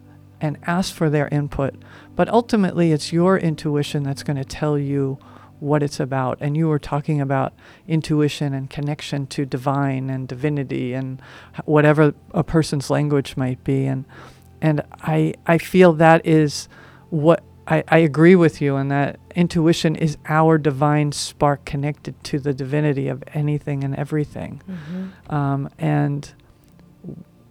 and 0.41 0.57
ask 0.63 0.91
for 0.91 1.09
their 1.09 1.27
input. 1.27 1.75
But 2.15 2.27
ultimately, 2.29 2.91
it's 2.91 3.13
your 3.13 3.37
intuition 3.37 4.01
that's 4.01 4.23
going 4.23 4.37
to 4.37 4.45
tell 4.45 4.79
you 4.79 5.19
what 5.59 5.83
it's 5.83 5.99
about. 5.99 6.37
And 6.41 6.57
you 6.57 6.67
were 6.67 6.79
talking 6.79 7.21
about 7.21 7.53
intuition 7.87 8.53
and 8.53 8.67
connection 8.67 9.27
to 9.27 9.45
divine 9.45 10.09
and 10.09 10.27
divinity 10.27 10.93
and 10.93 11.21
whatever 11.65 12.15
a 12.31 12.43
person's 12.43 12.89
language 12.89 13.37
might 13.37 13.63
be. 13.63 13.85
And 13.85 14.05
and 14.59 14.81
I 15.01 15.35
I 15.45 15.59
feel 15.59 15.93
that 15.93 16.25
is 16.25 16.67
what 17.09 17.43
I, 17.67 17.83
I 17.87 17.97
agree 17.99 18.35
with 18.35 18.61
you 18.61 18.77
in 18.77 18.89
that 18.89 19.19
intuition 19.35 19.95
is 19.95 20.17
our 20.27 20.57
divine 20.57 21.11
spark 21.11 21.65
connected 21.65 22.23
to 22.25 22.39
the 22.39 22.53
divinity 22.53 23.07
of 23.07 23.23
anything 23.33 23.83
and 23.83 23.95
everything. 23.95 24.61
Um, 25.29 25.69
and 25.79 26.31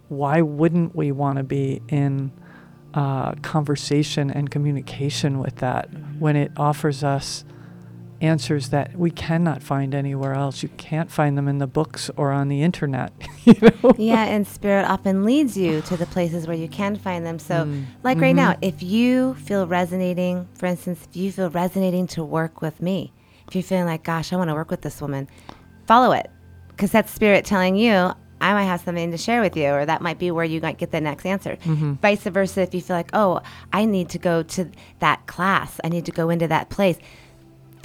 why 0.07 0.41
wouldn't 0.41 0.95
we 0.95 1.11
want 1.11 1.37
to 1.37 1.43
be 1.43 1.81
in 1.89 2.31
uh, 2.93 3.33
conversation 3.35 4.31
and 4.31 4.49
communication 4.49 5.39
with 5.39 5.57
that 5.57 5.89
when 6.17 6.35
it 6.37 6.51
offers 6.55 7.03
us 7.03 7.43
answers 8.21 8.69
that 8.69 8.95
we 8.97 9.11
cannot 9.11 9.61
find 9.63 9.93
anywhere 9.93 10.33
else? 10.33 10.63
You 10.63 10.69
can't 10.77 11.11
find 11.11 11.37
them 11.37 11.47
in 11.47 11.57
the 11.57 11.67
books 11.67 12.09
or 12.17 12.31
on 12.31 12.47
the 12.47 12.61
internet. 12.63 13.11
you 13.45 13.53
know? 13.61 13.93
yeah, 13.97 14.25
and 14.25 14.47
spirit 14.47 14.85
often 14.85 15.23
leads 15.25 15.57
you 15.57 15.81
to 15.81 15.97
the 15.97 16.05
places 16.07 16.47
where 16.47 16.55
you 16.55 16.67
can 16.67 16.95
find 16.95 17.25
them. 17.25 17.39
So, 17.39 17.65
Mm. 17.65 17.85
like 18.03 18.19
right 18.19 18.35
now, 18.35 18.55
if 18.61 18.81
you 18.83 19.35
feel 19.35 19.67
resonating, 19.67 20.47
for 20.55 20.65
instance, 20.65 21.07
if 21.09 21.15
you 21.15 21.31
feel 21.31 21.49
resonating 21.49 22.07
to 22.07 22.23
work 22.23 22.61
with 22.61 22.81
me, 22.81 23.11
if 23.47 23.55
you're 23.55 23.63
feeling 23.63 23.85
like, 23.85 24.03
gosh, 24.03 24.33
I 24.33 24.37
want 24.37 24.49
to 24.49 24.53
work 24.55 24.71
with 24.71 24.81
this 24.81 25.01
woman, 25.01 25.27
follow 25.87 26.11
it. 26.11 26.29
Because 26.69 26.91
that's 26.91 27.11
spirit 27.11 27.45
telling 27.45 27.75
you, 27.75 28.11
I 28.41 28.51
might 28.53 28.63
have 28.65 28.81
something 28.81 29.11
to 29.11 29.17
share 29.17 29.39
with 29.41 29.55
you, 29.55 29.67
or 29.69 29.85
that 29.85 30.01
might 30.01 30.19
be 30.19 30.29
where 30.29 30.43
you 30.43 30.59
might 30.59 30.77
get 30.77 30.91
the 30.91 30.99
next 30.99 31.25
answer. 31.25 31.57
Vice 32.01 32.23
versa, 32.23 32.61
if 32.61 32.73
you 32.73 32.81
feel 32.81 32.95
like, 32.97 33.09
oh, 33.13 33.39
I 33.71 33.85
need 33.85 34.09
to 34.09 34.19
go 34.19 34.43
to 34.43 34.69
that 34.99 35.25
class, 35.25 35.79
I 35.83 35.89
need 35.89 36.05
to 36.05 36.11
go 36.11 36.29
into 36.29 36.47
that 36.49 36.69
place, 36.69 36.97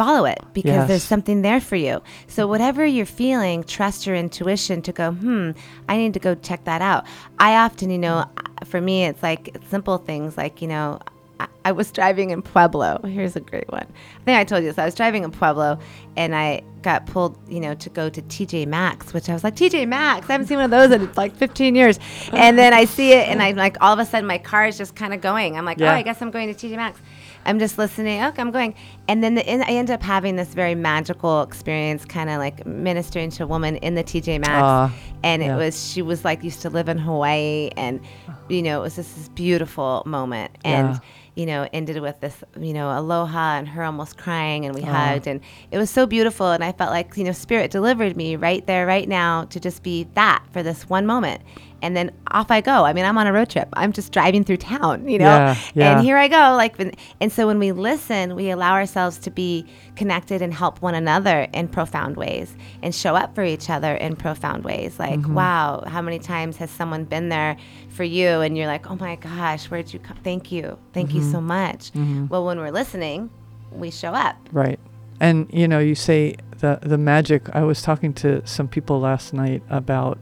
follow 0.01 0.25
it 0.25 0.39
because 0.55 0.89
there's 0.89 1.03
something 1.03 1.43
there 1.43 1.61
for 1.61 1.77
you. 1.77 2.01
So 2.27 2.47
whatever 2.47 2.87
you're 2.87 3.05
feeling, 3.05 3.63
trust 3.63 4.07
your 4.07 4.17
intuition 4.17 4.81
to 4.83 4.93
go, 4.93 5.13
hmm, 5.13 5.51
I 5.91 5.99
need 5.99 6.15
to 6.15 6.21
go 6.21 6.35
check 6.35 6.65
that 6.65 6.81
out. 6.81 7.05
I 7.39 7.57
often, 7.57 7.91
you 7.91 7.99
know, 7.99 8.25
for 8.65 8.81
me, 8.81 9.05
it's 9.05 9.23
like 9.23 9.55
simple 9.69 9.99
things 9.99 10.39
like, 10.39 10.63
you 10.63 10.69
know, 10.69 11.01
I, 11.39 11.49
I 11.67 11.73
was 11.73 11.93
driving 11.93 12.31
in 12.31 12.41
Pueblo. 12.41 13.01
Here's 13.05 13.37
a 13.37 13.41
great 13.41 13.71
one. 13.71 13.87
I 14.21 14.25
think 14.25 14.39
I 14.39 14.45
told 14.45 14.63
you 14.63 14.71
this. 14.71 14.79
I 14.79 14.87
was 14.87 14.95
driving 14.95 15.23
in 15.23 15.33
Pueblo 15.33 15.79
and 16.17 16.35
I 16.35 16.63
got 16.81 17.05
pulled, 17.05 17.37
you 17.47 17.61
know, 17.61 17.75
to 17.75 17.91
go 17.91 18.09
to 18.09 18.23
TJ 18.23 18.67
Maxx, 18.69 19.13
which 19.13 19.29
I 19.29 19.35
was 19.35 19.45
like, 19.45 19.55
TJ 19.55 19.87
Maxx, 19.87 20.31
I 20.31 20.33
haven't 20.33 20.47
seen 20.47 20.57
one 20.57 20.65
of 20.65 20.71
those 20.71 20.91
in 20.99 21.13
like 21.13 21.37
15 21.37 21.75
years. 21.75 21.99
And 22.33 22.59
then 22.59 22.73
I 22.73 22.87
see 22.87 23.13
it 23.13 23.29
and 23.29 23.43
I'm 23.43 23.57
like, 23.57 23.77
all 23.83 23.93
of 23.93 23.99
a 23.99 24.07
sudden 24.07 24.27
my 24.27 24.39
car 24.39 24.67
is 24.67 24.79
just 24.79 24.95
kind 24.97 25.13
of 25.13 25.21
going. 25.21 25.59
I'm 25.59 25.67
like, 25.67 25.79
Yeah. 25.79 25.93
oh, 25.93 25.95
I 25.95 26.01
guess 26.01 26.23
I'm 26.23 26.31
going 26.31 26.55
to 26.55 26.69
TJ 26.69 26.77
Maxx. 26.77 26.99
I'm 27.47 27.59
just 27.59 27.79
listening. 27.79 28.23
Okay, 28.23 28.41
I'm 28.41 28.51
going. 28.51 28.75
And 29.09 29.25
then 29.25 29.35
the, 29.35 29.49
and 29.49 29.63
I 29.63 29.71
end 29.71 29.91
up 29.91 30.03
having 30.03 30.37
this 30.37 30.49
very 30.55 30.75
magical 30.75 31.43
experience, 31.43 32.05
kind 32.05 32.29
of 32.31 32.39
like 32.39 32.67
ministering 32.67 33.31
to 33.31 33.45
a 33.45 33.47
woman 33.47 33.77
in 33.77 33.95
the 33.95 34.05
TJ 34.05 34.41
Maxx. 34.41 34.51
Ah, 34.63 34.93
and 35.25 35.43
it 35.43 35.47
yeah. 35.47 35.57
was, 35.57 35.91
she 35.93 36.03
was 36.03 36.25
like, 36.25 36.45
used 36.45 36.63
to 36.63 36.71
live 36.71 36.89
in 36.89 36.99
Hawaii. 36.99 37.71
And, 37.77 38.01
you 38.49 38.63
know, 38.63 38.81
it 38.81 38.83
was 38.83 38.97
just 38.97 39.17
this 39.17 39.29
beautiful 39.31 40.03
moment. 40.07 40.51
And, 40.65 40.95
Yeah. 40.95 40.99
you 41.35 41.47
know, 41.47 41.69
ended 41.73 42.01
with 42.01 42.21
this, 42.21 42.37
you 42.59 42.73
know, 42.75 42.91
aloha 42.91 43.57
and 43.59 43.67
her 43.69 43.85
almost 43.85 44.19
crying 44.19 44.67
and 44.67 44.75
we 44.75 44.83
Ah. 44.83 44.87
hugged. 45.13 45.27
And 45.27 45.41
it 45.71 45.79
was 45.79 45.89
so 45.91 46.07
beautiful. 46.07 46.51
And 46.51 46.63
I 46.63 46.73
felt 46.73 46.91
like, 46.91 47.17
you 47.17 47.25
know, 47.25 47.33
Spirit 47.33 47.71
delivered 47.71 48.17
me 48.17 48.37
right 48.37 48.67
there, 48.67 48.87
right 48.87 49.09
now 49.09 49.45
to 49.47 49.59
just 49.59 49.83
be 49.83 50.07
that 50.15 50.43
for 50.53 50.63
this 50.63 50.89
one 50.91 51.07
moment. 51.07 51.41
And 51.83 51.97
then 51.97 52.11
off 52.31 52.51
I 52.51 52.61
go. 52.61 52.85
I 52.85 52.93
mean, 52.93 53.05
I'm 53.05 53.17
on 53.19 53.27
a 53.27 53.33
road 53.33 53.49
trip. 53.51 53.69
I'm 53.75 53.93
just 53.93 54.13
driving 54.13 54.45
through 54.45 54.59
town, 54.59 55.09
you 55.09 55.19
know? 55.19 55.25
Yeah, 55.25 55.57
yeah. 55.75 55.97
And 55.97 56.05
here 56.05 56.17
I 56.17 56.29
go. 56.29 56.37
Like, 56.57 56.77
and 57.21 57.33
so 57.33 57.47
when 57.47 57.59
we 57.59 57.73
listen, 57.73 58.35
we 58.35 58.51
allow 58.51 58.73
ourselves 58.75 59.19
to 59.19 59.31
be 59.31 59.65
connected 59.97 60.43
and 60.43 60.53
help 60.53 60.83
one 60.83 60.95
another 60.95 61.49
in 61.55 61.69
profound 61.69 62.17
ways 62.17 62.55
and 62.83 62.95
show 62.95 63.17
up 63.17 63.35
for 63.35 63.45
each 63.45 63.71
other 63.71 63.95
in 63.95 64.17
profound 64.17 64.65
ways. 64.65 64.99
Like, 64.99 65.21
Mm-hmm. 65.21 65.35
wow, 65.35 65.85
how 65.87 66.03
many 66.03 66.19
times 66.19 66.57
has 66.59 66.71
someone 66.71 67.05
been 67.05 67.29
there 67.31 67.57
for 67.89 68.05
you 68.05 68.29
and 68.29 68.57
you're 68.57 68.67
like, 68.67 68.91
oh 68.91 68.97
my 68.97 69.17
gosh, 69.17 69.67
where'd 69.71 69.93
you 69.93 69.99
come? 69.99 70.17
Thank 70.23 70.53
you. 70.53 70.79
Thank 70.93 71.15
you 71.15 71.21
Mm-hmm. 71.21 71.33
so 71.33 71.41
much. 71.41 71.91
Well, 72.29 72.45
when 72.45 72.59
we're 72.59 72.71
listening, 72.71 73.31
we 73.73 73.91
show 73.91 74.13
up. 74.15 74.37
Right. 74.53 74.79
And 75.21 75.51
you 75.53 75.69
know, 75.69 75.79
you 75.81 75.95
say 75.95 76.37
the 76.59 76.79
the 76.83 76.97
magic. 76.97 77.55
I 77.55 77.63
was 77.63 77.83
talking 77.83 78.15
to 78.15 78.47
some 78.47 78.69
people 78.69 79.01
last 79.01 79.35
night 79.35 79.63
about 79.69 80.19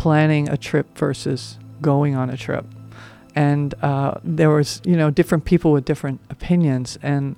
planning 0.00 0.48
a 0.48 0.56
trip 0.56 0.96
versus 0.96 1.58
going 1.82 2.16
on 2.16 2.30
a 2.30 2.36
trip, 2.36 2.64
and 3.34 3.74
uh, 3.82 4.14
there 4.24 4.48
was 4.48 4.80
you 4.86 4.96
know 4.96 5.10
different 5.10 5.44
people 5.44 5.72
with 5.72 5.84
different 5.84 6.18
opinions, 6.30 6.98
and 7.02 7.36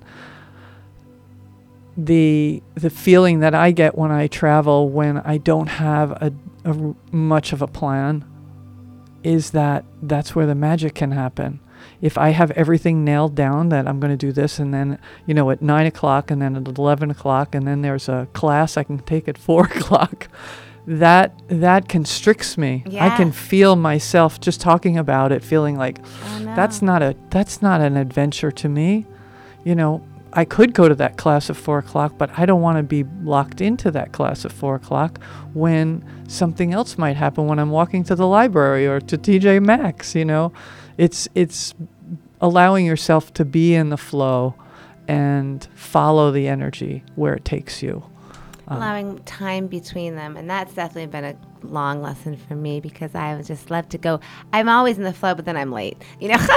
the 1.97 2.63
the 2.73 2.89
feeling 2.89 3.41
that 3.41 3.53
I 3.53 3.71
get 3.71 3.97
when 3.97 4.11
I 4.11 4.27
travel 4.27 4.87
when 4.87 5.17
I 5.17 5.39
don't 5.39 5.67
have 5.67 6.11
a, 6.11 6.33
a 6.63 6.95
much 7.11 7.51
of 7.51 7.61
a 7.61 7.67
plan 7.67 8.23
is 9.23 9.51
that 9.51 9.83
that's 10.01 10.33
where 10.33 10.45
the 10.45 10.55
magic 10.55 10.95
can 10.95 11.11
happen. 11.11 11.59
If 11.99 12.17
I 12.17 12.29
have 12.29 12.51
everything 12.51 13.03
nailed 13.03 13.35
down 13.35 13.67
that 13.69 13.89
I'm 13.89 13.99
going 13.99 14.17
to 14.17 14.25
do 14.25 14.31
this, 14.31 14.57
and 14.57 14.73
then 14.73 14.99
you 15.25 15.33
know 15.33 15.51
at 15.51 15.61
nine 15.61 15.85
o'clock, 15.85 16.31
and 16.31 16.41
then 16.41 16.55
at 16.55 16.65
eleven 16.65 17.11
o'clock, 17.11 17.53
and 17.53 17.67
then 17.67 17.81
there's 17.81 18.07
a 18.07 18.29
class 18.31 18.77
I 18.77 18.83
can 18.83 18.99
take 18.99 19.27
at 19.27 19.37
four 19.37 19.65
o'clock, 19.75 20.29
that 20.85 21.33
that 21.47 21.87
constricts 21.87 22.57
me. 22.57 22.83
I 22.99 23.15
can 23.15 23.31
feel 23.31 23.75
myself 23.75 24.39
just 24.41 24.59
talking 24.59 24.97
about 24.97 25.31
it, 25.31 25.43
feeling 25.43 25.77
like 25.77 25.99
Oh, 26.25 26.39
no. 26.43 26.55
that's 26.55 26.81
not 26.81 27.01
a 27.01 27.15
that's 27.29 27.61
not 27.61 27.81
an 27.81 27.95
adventure 27.97 28.51
to 28.51 28.67
me. 28.69 29.05
You 29.63 29.75
know, 29.75 30.05
I 30.33 30.43
could 30.45 30.73
go 30.73 30.89
to 30.89 30.95
that 30.95 31.15
class 31.17 31.49
at 31.49 31.55
four 31.55 31.77
o'clock, 31.79 32.17
but 32.17 32.29
I 32.37 32.45
don't 32.45 32.61
want 32.61 32.77
to 32.77 32.83
be 32.83 33.05
locked 33.23 33.61
into 33.61 33.91
that 33.91 34.11
class 34.11 34.43
at 34.45 34.51
four 34.51 34.75
o'clock 34.75 35.21
when 35.53 36.03
something 36.27 36.73
else 36.73 36.97
might 36.97 37.15
happen 37.15 37.45
when 37.47 37.59
I'm 37.59 37.69
walking 37.69 38.03
to 38.05 38.15
the 38.15 38.27
library 38.27 38.85
or 38.87 38.99
to 38.99 39.17
TJ 39.17 39.63
Maxx. 39.63 40.15
You 40.15 40.25
know, 40.25 40.51
it's 40.97 41.29
it's 41.33 41.73
allowing 42.41 42.85
yourself 42.85 43.33
to 43.35 43.45
be 43.45 43.73
in 43.73 43.89
the 43.89 43.97
flow 43.97 44.55
and 45.07 45.65
follow 45.75 46.29
the 46.31 46.47
energy 46.47 47.03
where 47.15 47.33
it 47.35 47.45
takes 47.45 47.81
you. 47.81 48.03
Um, 48.67 48.77
allowing 48.77 49.19
time 49.23 49.67
between 49.67 50.15
them 50.15 50.37
and 50.37 50.49
that's 50.49 50.73
definitely 50.73 51.07
been 51.07 51.25
a 51.25 51.35
long 51.65 52.01
lesson 52.01 52.37
for 52.37 52.55
me 52.55 52.79
because 52.79 53.13
i 53.15 53.41
just 53.41 53.69
love 53.71 53.87
to 53.89 53.97
go. 53.97 54.19
I'm 54.51 54.69
always 54.69 54.97
in 54.97 55.03
the 55.03 55.13
flow 55.13 55.35
but 55.35 55.45
then 55.45 55.57
i'm 55.57 55.71
late 55.71 56.01
you 56.19 56.29
know? 56.29 56.37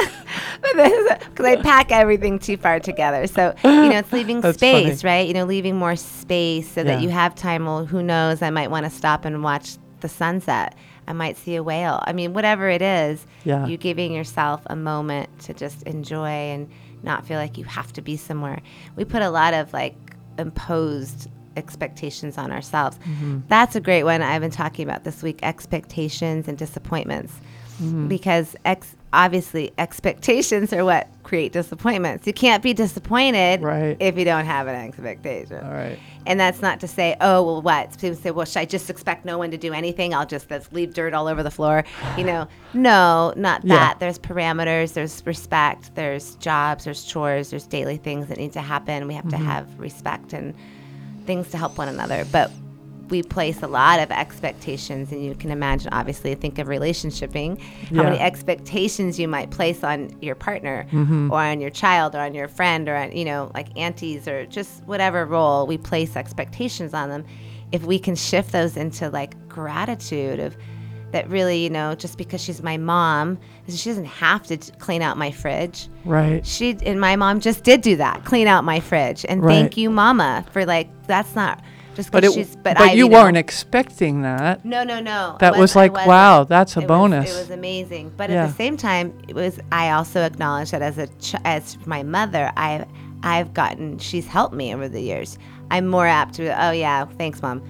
Because 0.63 1.47
i 1.47 1.57
pack 1.63 1.93
everything 1.93 2.39
too 2.39 2.57
far 2.57 2.81
together. 2.81 3.27
So 3.27 3.55
you 3.65 3.71
know 3.71 3.99
it's 3.99 4.13
leaving 4.13 4.41
space 4.53 5.03
funny. 5.03 5.11
right? 5.11 5.29
You 5.29 5.35
know 5.35 5.45
leaving 5.45 5.77
more 5.77 5.97
space 5.97 6.71
so 6.73 6.81
yeah. 6.81 6.87
that 6.87 7.03
you 7.03 7.09
have 7.09 7.35
time. 7.35 7.67
Well 7.67 7.85
who 7.85 8.03
knows? 8.03 8.43
I 8.43 8.51
might 8.51 8.71
want 8.71 8.85
to 8.85 8.91
stop 8.91 9.25
and 9.25 9.43
watch 9.43 9.77
the 10.01 10.09
sunset. 10.09 10.75
I 11.09 11.13
might 11.13 11.37
see 11.37 11.55
a 11.57 11.63
whale. 11.63 12.03
I 12.07 12.13
mean 12.13 12.33
whatever 12.33 12.69
it 12.69 12.83
is 12.83 13.27
yeah. 13.45 13.67
you 13.67 13.77
giving 13.77 14.13
yourself 14.13 14.63
a 14.67 14.77
moment 14.77 15.39
to 15.41 15.55
just 15.55 15.83
enjoy 15.85 16.29
and 16.29 16.69
not 17.03 17.27
feel 17.27 17.39
like 17.39 17.59
you 17.59 17.65
have 17.65 17.93
to 17.95 18.03
be 18.03 18.17
somewhere. 18.17 18.61
We 18.97 19.05
put 19.05 19.23
a 19.23 19.31
lot 19.31 19.55
of 19.55 19.73
like 19.73 19.95
imposed 20.39 21.29
expectations 21.57 22.39
on 22.39 22.53
ourselves. 22.53 22.99
Mm-hmm. 22.99 23.41
That's 23.49 23.77
a 23.77 23.81
great 23.81 24.05
one 24.05 24.23
I've 24.23 24.43
been 24.43 24.51
talking 24.51 24.85
about 24.85 25.05
this 25.05 25.23
week 25.23 25.41
expectations 25.43 26.49
and 26.49 26.57
disappointments. 26.57 27.33
Mm-hmm. 27.81 28.09
Because 28.09 28.57
ex- 28.65 28.97
obviously, 29.13 29.73
expectations 29.77 30.73
are 30.73 30.85
what 30.85 31.09
create 31.23 31.53
disappointments. 31.53 32.27
You 32.27 32.33
can't 32.33 32.63
be 32.63 32.73
disappointed 32.73 33.63
right. 33.63 33.97
if 34.01 34.17
you 34.17 34.25
don't 34.25 34.47
have 34.47 34.67
an 34.67 34.77
expectation. 34.77 35.63
All 35.63 35.73
right. 35.73 35.99
And 36.25 36.41
that's 36.41 36.63
not 36.63 36.81
to 36.81 36.89
say, 36.89 37.17
oh, 37.21 37.43
well, 37.43 37.63
what? 37.63 37.99
People 37.99 38.17
say, 38.17 38.31
well, 38.31 38.47
should 38.47 38.61
I 38.61 38.65
just 38.65 38.89
expect 38.89 39.25
no 39.25 39.37
one 39.37 39.51
to 39.51 39.59
do 39.59 39.73
anything? 39.73 40.15
I'll 40.15 40.27
just 40.27 40.51
leave 40.73 40.95
dirt 40.95 41.15
all 41.15 41.29
over 41.29 41.43
the 41.43 41.51
floor. 41.51 41.85
You 42.17 42.25
know, 42.25 42.49
no, 42.75 43.33
not 43.37 43.63
that. 43.63 43.99
There's 44.01 44.19
parameters, 44.19 44.95
there's 44.95 45.25
respect, 45.27 45.95
there's 45.95 46.37
jobs, 46.37 46.85
there's 46.85 47.05
chores, 47.05 47.51
there's 47.51 47.67
daily 47.67 47.97
things 47.97 48.29
that 48.29 48.39
need 48.39 48.53
to 48.55 48.63
happen. 48.63 49.07
We 49.07 49.15
have 49.15 49.25
mm-hmm. 49.25 49.39
to 49.39 49.45
have 49.45 49.79
respect 49.79 50.33
and 50.33 50.55
things 51.27 51.51
to 51.51 51.59
help 51.59 51.77
one 51.77 51.89
another. 51.89 52.25
But 52.33 52.51
we 53.09 53.23
place 53.23 53.63
a 53.63 53.69
lot 53.69 54.01
of 54.01 54.11
expectations, 54.11 55.13
and 55.13 55.25
you 55.25 55.35
can 55.35 55.51
imagine, 55.53 55.91
obviously, 55.93 56.35
think 56.35 56.59
of 56.59 56.67
relationshiping, 56.67 57.61
how 57.61 57.97
yeah. 57.97 58.03
many 58.03 58.19
expectations 58.19 59.19
you 59.19 59.29
might 59.29 59.51
place 59.51 59.85
on 59.85 60.11
your 60.21 60.35
partner, 60.35 60.87
mm-hmm. 60.91 61.31
or 61.31 61.41
on 61.41 61.61
your 61.61 61.71
child, 61.71 62.17
or 62.17 62.19
on 62.19 62.35
your 62.35 62.49
friend, 62.49 62.89
or 62.89 62.97
on, 62.97 63.17
you 63.17 63.25
know, 63.25 63.51
like 63.55 63.69
aunties, 63.77 64.27
or 64.27 64.47
just 64.47 64.83
whatever 64.85 65.25
role 65.25 65.67
we 65.69 65.79
place 65.79 66.17
expectations 66.17 66.95
on 66.95 67.09
them. 67.09 67.25
If 67.71 67.85
we 67.85 67.99
can 67.99 68.17
shift 68.17 68.51
those 68.51 68.77
into 68.77 69.09
like 69.11 69.37
gratitude 69.49 70.41
of, 70.41 70.57
that 71.13 71.29
really, 71.31 71.59
you 71.59 71.71
know, 71.71 71.95
just 71.95 72.19
because 72.19 72.43
she's 72.43 72.63
my 72.63 72.77
mom, 72.77 73.39
she 73.69 73.89
doesn't 73.91 74.05
have 74.05 74.47
to 74.47 74.57
clean 74.79 75.03
out 75.03 75.17
my 75.17 75.31
fridge. 75.31 75.89
Right. 76.05 76.45
She 76.47 76.77
and 76.85 77.01
my 77.01 77.17
mom 77.17 77.41
just 77.41 77.65
did 77.65 77.81
do 77.81 77.97
that, 77.97 78.25
clean 78.25 78.47
out 78.47 78.65
my 78.65 78.81
fridge. 78.81 79.25
And 79.29 79.43
right. 79.43 79.53
thank 79.55 79.77
you, 79.77 79.91
mama, 79.91 80.45
for 80.53 80.67
like 80.67 80.89
that's 81.07 81.35
not 81.35 81.63
just 81.95 82.15
it, 82.15 82.33
she's 82.33 82.57
but, 82.57 82.77
but 82.77 82.81
I, 82.81 82.93
you, 82.93 83.07
you 83.07 83.09
weren't 83.09 83.37
expecting 83.37 84.23
that. 84.23 84.65
No, 84.65 84.85
no, 84.85 85.01
no. 85.01 85.37
That 85.41 85.57
was 85.57 85.75
like 85.75 85.93
wow, 85.93 86.45
that's 86.45 86.77
a 86.77 86.81
it 86.81 86.89
bonus. 86.89 87.29
Was, 87.29 87.37
it 87.37 87.41
was 87.41 87.51
amazing. 87.51 88.13
But 88.17 88.31
yeah. 88.31 88.45
at 88.45 88.49
the 88.49 88.55
same 88.55 88.77
time, 88.77 89.17
it 89.29 89.35
was 89.35 89.59
I 89.73 89.91
also 89.91 90.23
acknowledge 90.23 90.73
that 90.73 90.83
as 90.83 90.99
a 90.99 91.07
ch- 91.07 91.37
as 91.45 91.79
my 91.87 92.03
mother, 92.03 92.53
I 92.57 92.85
I've 93.23 93.55
gotten 93.55 93.99
she's 93.99 94.27
helped 94.27 94.55
me 94.55 94.75
over 94.75 94.89
the 94.89 95.01
years. 95.01 95.39
I'm 95.71 95.87
more 95.87 96.07
apt 96.07 96.35
to 96.35 96.67
oh 96.67 96.73
yeah, 96.73 97.07
thanks 97.07 97.41
mom 97.41 97.63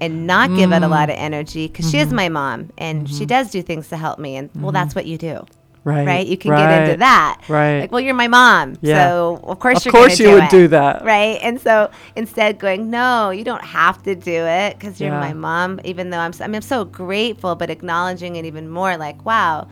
and 0.00 0.26
not 0.26 0.54
give 0.54 0.72
it 0.72 0.82
a 0.82 0.88
lot 0.88 1.10
of 1.10 1.16
mm. 1.16 1.20
energy 1.20 1.68
because 1.68 1.86
mm-hmm. 1.86 1.92
she 1.92 1.98
is 1.98 2.08
mm-hmm. 2.08 2.16
my 2.16 2.28
mom 2.28 2.70
and 2.78 3.06
mm-hmm. 3.06 3.16
she 3.16 3.26
does 3.26 3.50
do 3.50 3.62
things 3.62 3.88
to 3.88 3.96
help 3.96 4.18
me. 4.18 4.36
And 4.36 4.50
well, 4.54 4.66
mm-hmm. 4.66 4.74
that's 4.74 4.94
what 4.94 5.06
you 5.06 5.18
do. 5.18 5.44
Right. 5.84 6.06
Right. 6.06 6.26
You 6.26 6.36
can 6.36 6.50
right. 6.50 6.68
get 6.68 6.82
into 6.82 6.98
that. 6.98 7.42
Right. 7.48 7.80
Like, 7.80 7.92
well, 7.92 8.00
you're 8.00 8.14
my 8.14 8.28
mom. 8.28 8.76
Yeah. 8.82 9.08
So, 9.08 9.40
of 9.44 9.58
course, 9.58 9.78
of 9.78 9.84
you're 9.86 9.92
course 9.92 10.18
you 10.18 10.26
do 10.26 10.34
would 10.34 10.44
it, 10.44 10.50
do 10.50 10.68
that. 10.68 11.02
Right. 11.02 11.38
And 11.40 11.58
so 11.60 11.90
instead 12.14 12.58
going, 12.58 12.90
no, 12.90 13.30
you 13.30 13.42
don't 13.42 13.64
have 13.64 14.02
to 14.02 14.14
do 14.14 14.30
it 14.30 14.74
because 14.78 15.00
you're 15.00 15.10
yeah. 15.10 15.20
my 15.20 15.32
mom, 15.32 15.80
even 15.84 16.10
though 16.10 16.18
I'm, 16.18 16.32
I 16.40 16.46
mean, 16.46 16.56
I'm 16.56 16.62
so 16.62 16.84
grateful, 16.84 17.54
but 17.54 17.70
acknowledging 17.70 18.36
it 18.36 18.44
even 18.44 18.68
more 18.68 18.98
like, 18.98 19.24
wow, 19.24 19.68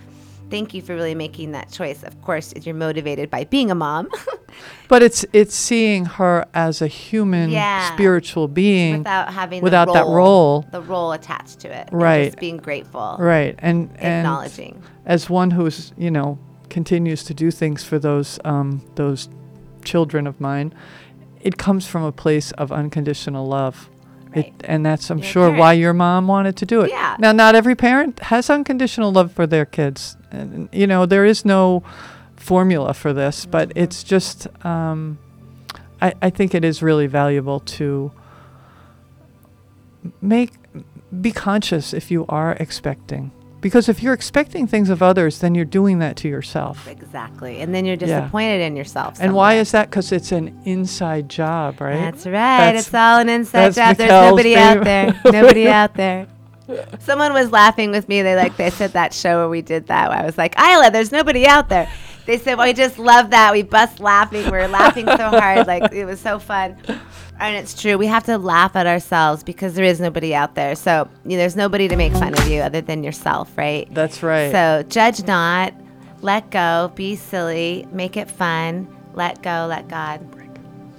thank 0.51 0.75
you 0.75 0.83
for 0.83 0.95
really 0.95 1.15
making 1.15 1.53
that 1.53 1.71
choice. 1.71 2.03
Of 2.03 2.21
course, 2.23 2.53
if 2.53 2.67
you're 2.67 2.75
motivated 2.75 3.31
by 3.31 3.45
being 3.45 3.71
a 3.71 3.75
mom. 3.75 4.09
but 4.89 5.03
it's 5.03 5.25
it's 5.33 5.55
seeing 5.55 6.05
her 6.05 6.47
as 6.55 6.83
a 6.83 6.87
human 6.87 7.51
yeah. 7.51 7.93
spiritual 7.95 8.49
being 8.49 8.99
without 8.99 9.33
having 9.33 9.63
without 9.63 9.89
role, 9.89 9.95
that 9.95 10.07
role 10.07 10.67
the 10.73 10.83
role 10.83 11.13
attached 11.13 11.61
to 11.61 11.69
it. 11.69 11.89
Right. 11.93 12.27
just 12.27 12.39
being 12.39 12.57
grateful. 12.59 13.17
Right. 13.19 13.55
And 13.59 13.91
acknowledging. 13.97 14.75
And 14.75 14.85
as 15.05 15.31
one 15.31 15.51
who's, 15.51 15.93
you 15.97 16.11
know, 16.11 16.39
continues 16.71 17.25
to 17.25 17.35
do 17.35 17.51
things 17.51 17.85
for 17.85 17.99
those 17.99 18.39
um, 18.45 18.83
those 18.95 19.29
children 19.85 20.27
of 20.27 20.41
mine, 20.41 20.75
it 21.41 21.59
comes 21.59 21.87
from 21.87 22.03
a 22.03 22.13
place 22.13 22.53
of 22.53 22.73
unconditional 22.73 23.47
love. 23.47 23.89
It, 24.37 24.53
and 24.65 24.85
that's, 24.85 25.11
I'm 25.11 25.23
sure, 25.23 25.51
why 25.51 25.73
your 25.73 25.93
mom 25.93 26.29
wanted 26.29 26.57
to 26.57 26.67
do 26.67 26.83
it. 26.83 26.91
Yeah. 26.91 27.17
Now, 27.19 27.33
not 27.33 27.55
every 27.55 27.75
parent 27.75 28.21
has 28.21 28.51
unconditional 28.51 29.13
love 29.13 29.33
for 29.33 29.47
their 29.47 29.65
kids. 29.65 30.17
And, 30.31 30.69
you 30.73 30.87
know, 30.87 31.07
there 31.07 31.25
is 31.25 31.45
no 31.45 31.83
formula 32.37 32.95
for 32.95 33.13
this, 33.13 33.43
mm-hmm. 33.43 33.51
but 33.51 33.73
it's 33.75 34.05
just, 34.05 34.47
um, 34.65 35.19
I, 36.01 36.13
I 36.21 36.31
think 36.31 36.55
it 36.55 36.65
is 36.65 36.83
really 36.83 37.07
valuable 37.07 37.61
to 37.61 38.13
make, 40.21 40.53
be 41.21 41.33
conscious 41.33 41.95
if 41.95 42.11
you 42.11 42.27
are 42.29 42.53
expecting 42.53 43.33
because 43.61 43.89
if 43.89 44.03
you're 44.03 44.15
expecting 44.15 44.67
things 44.67 44.91
of 44.91 45.03
others, 45.03 45.41
then 45.41 45.55
you're 45.55 45.65
doing 45.65 45.99
that 46.01 46.17
to 46.17 46.29
yourself. 46.29 46.87
Exactly. 46.87 47.61
And 47.61 47.75
then 47.75 47.85
you're 47.85 47.97
disappointed 47.97 48.61
yeah. 48.61 48.67
in 48.67 48.77
yourself. 48.77 49.17
Somewhere. 49.17 49.27
And 49.27 49.35
why 49.35 49.55
is 49.55 49.73
that? 49.73 49.91
Because 49.91 50.13
it's 50.13 50.33
an 50.33 50.59
inside 50.65 51.29
job, 51.29 51.81
right? 51.81 51.97
That's 51.97 52.27
right. 52.27 52.33
That's, 52.33 52.87
it's 52.87 52.95
all 52.95 53.19
an 53.19 53.29
inside 53.29 53.75
job. 53.75 53.97
There's 53.97 54.11
nobody 54.11 54.57
out 54.57 54.85
there. 54.85 55.21
nobody 55.33 55.69
out 55.69 55.95
there. 55.95 56.27
Someone 56.99 57.33
was 57.33 57.53
laughing 57.53 57.93
with 57.93 58.09
me. 58.09 58.23
They 58.23 58.35
like 58.35 58.57
they 58.57 58.71
said 58.71 58.93
that 58.93 59.15
show 59.15 59.39
where 59.39 59.49
we 59.49 59.63
did 59.63 59.87
that. 59.87 60.11
I 60.11 60.25
was 60.25 60.37
like, 60.37 60.59
Isla, 60.59 60.91
there's 60.91 61.13
nobody 61.13 61.47
out 61.47 61.69
there. 61.69 61.91
They 62.27 62.39
said, 62.39 62.59
well, 62.59 62.67
we 62.67 62.73
just 62.73 62.99
love 62.99 63.31
that. 63.31 63.53
We 63.53 63.63
bust 63.63 64.01
laughing. 64.01 64.51
We 64.51 64.59
are 64.59 64.67
laughing 64.67 65.07
so 65.07 65.31
hard. 65.31 65.69
Like 65.69 65.93
it 65.93 66.05
was 66.05 66.21
so 66.21 66.41
fun. 66.41 66.77
And 67.39 67.57
it's 67.57 67.81
true. 67.81 67.99
We 67.99 68.07
have 68.07 68.25
to 68.25 68.39
laugh 68.39 68.77
at 68.77 68.87
ourselves 68.87 69.43
because 69.43 69.75
there 69.75 69.85
is 69.85 70.01
nobody 70.01 70.35
out 70.35 70.55
there. 70.55 70.75
So 70.75 71.09
you 71.25 71.33
know, 71.33 71.37
there's 71.37 71.57
nobody 71.57 71.89
to 71.89 71.97
make 71.97 72.13
fun 72.15 72.33
of 72.33 72.49
you 72.49 72.61
other 72.63 72.81
than 72.81 73.05
yourself, 73.05 73.57
right? 73.57 73.93
That's 73.93 74.23
right. 74.23 74.51
So 74.51 74.85
judge 74.89 75.23
not, 75.27 75.75
let 76.23 76.51
go, 76.51 76.93
be 76.95 77.15
silly, 77.17 77.87
make 77.93 78.17
it 78.17 78.31
fun, 78.31 78.89
let 79.15 79.43
go, 79.43 79.67
let 79.69 79.89
God, 79.89 80.21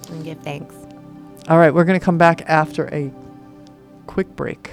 and 0.09 0.23
give 0.23 0.39
thanks. 0.39 0.75
All 1.49 1.57
right, 1.57 1.73
we're 1.73 1.85
going 1.85 1.99
to 1.99 2.03
come 2.03 2.17
back 2.17 2.43
after 2.47 2.93
a 2.93 3.11
quick 4.05 4.27
break. 4.35 4.69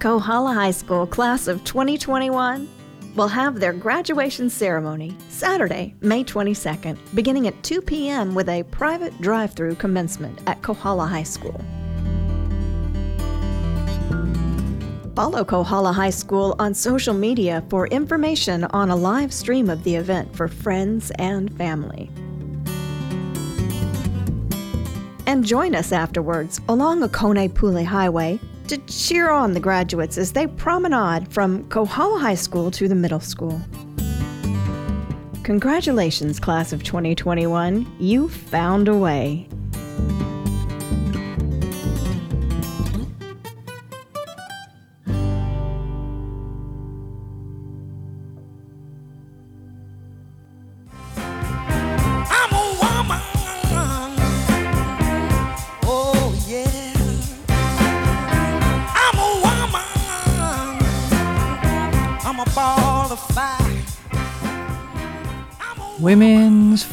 Kohala 0.00 0.52
High 0.52 0.70
School 0.70 1.06
class 1.06 1.48
of 1.48 1.64
2021 1.64 2.68
will 3.16 3.28
have 3.28 3.58
their 3.58 3.72
graduation 3.72 4.48
ceremony 4.48 5.16
Saturday, 5.36 5.94
May 6.00 6.24
22nd, 6.24 6.96
beginning 7.14 7.46
at 7.46 7.62
2 7.62 7.82
p.m. 7.82 8.34
with 8.34 8.48
a 8.48 8.62
private 8.62 9.20
drive 9.20 9.52
through 9.52 9.74
commencement 9.74 10.40
at 10.46 10.62
Kohala 10.62 11.04
High 11.04 11.24
School. 11.24 11.60
Follow 15.14 15.44
Kohala 15.44 15.92
High 15.92 16.08
School 16.08 16.56
on 16.58 16.72
social 16.72 17.12
media 17.12 17.62
for 17.68 17.86
information 17.88 18.64
on 18.64 18.88
a 18.88 18.96
live 18.96 19.30
stream 19.30 19.68
of 19.68 19.84
the 19.84 19.94
event 19.94 20.34
for 20.34 20.48
friends 20.48 21.12
and 21.18 21.54
family. 21.58 22.10
And 25.26 25.44
join 25.44 25.74
us 25.74 25.92
afterwards 25.92 26.62
along 26.66 27.02
Akoni 27.02 27.52
Pule 27.54 27.84
Highway 27.84 28.40
to 28.68 28.78
cheer 28.86 29.28
on 29.28 29.52
the 29.52 29.60
graduates 29.60 30.16
as 30.16 30.32
they 30.32 30.46
promenade 30.46 31.30
from 31.30 31.68
Kohala 31.68 32.20
High 32.20 32.36
School 32.36 32.70
to 32.70 32.88
the 32.88 32.94
middle 32.94 33.20
school. 33.20 33.60
Congratulations, 35.46 36.40
class 36.40 36.72
of 36.72 36.82
2021. 36.82 37.86
You 38.00 38.28
found 38.28 38.88
a 38.88 38.96
way. 38.96 39.46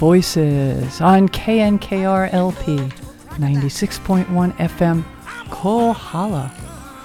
Voices 0.04 1.00
on 1.00 1.30
KNKRLP 1.30 2.92
96.1 3.38 4.54
FM 4.58 5.06
Kohala 5.50 6.52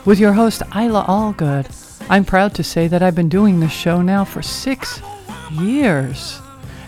with 0.04 0.18
your 0.18 0.32
host 0.32 0.62
Isla 0.74 1.04
Allgood. 1.04 1.70
I'm 2.11 2.24
proud 2.24 2.56
to 2.56 2.64
say 2.64 2.88
that 2.88 3.00
I've 3.00 3.14
been 3.14 3.28
doing 3.28 3.61
this 3.61 3.70
show 3.70 4.02
now 4.02 4.24
for 4.24 4.42
six 4.42 5.00
years, 5.52 6.40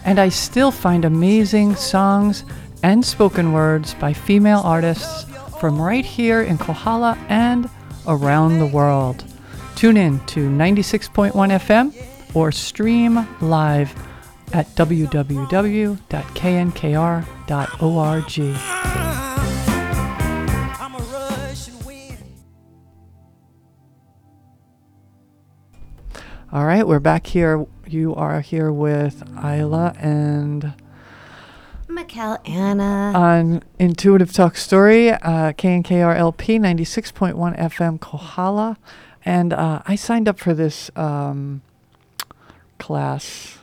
and 0.05 0.19
I 0.19 0.31
still 0.31 0.73
find 0.73 1.05
amazing 1.05 1.77
songs 1.77 2.43
and 2.83 3.05
spoken 3.05 3.53
words 3.53 3.95
by 3.95 4.13
female 4.13 4.63
artists 4.65 5.27
from 5.61 5.81
right 5.81 6.05
here 6.05 6.43
in 6.43 6.59
Kohala 6.59 7.17
and 7.29 7.71
around 8.09 8.59
the 8.59 8.67
world. 8.67 9.23
Tune 9.77 9.97
in 9.97 10.19
to 10.27 10.51
96.1 10.51 11.31
FM 11.33 12.35
or 12.35 12.51
stream 12.51 13.29
live 13.41 13.95
at 14.53 14.67
www.knkr.org. 14.75 16.01
I'm 20.81 20.95
a 20.95 20.99
Russian 20.99 21.85
wind. 21.85 22.19
All 26.53 26.65
right, 26.65 26.87
we're 26.87 27.01
back 27.01 27.27
here. 27.27 27.67
You 27.87 28.15
are 28.15 28.41
here 28.41 28.73
with 28.73 29.23
Isla 29.45 29.95
and 29.99 30.75
Mikkel 31.89 32.39
Anna. 32.49 33.13
on 33.17 33.63
Intuitive 33.79 34.33
Talk 34.33 34.57
Story, 34.57 35.11
uh, 35.11 35.53
KNKRLP 35.53 36.59
96.1 36.61 37.59
FM 37.59 38.01
Kohala. 38.01 38.77
And 39.25 39.53
uh, 39.53 39.83
I 39.87 39.97
signed 39.97 40.29
up 40.29 40.39
for 40.39 40.55
this 40.55 40.91
um, 40.97 41.63
class, 42.79 43.59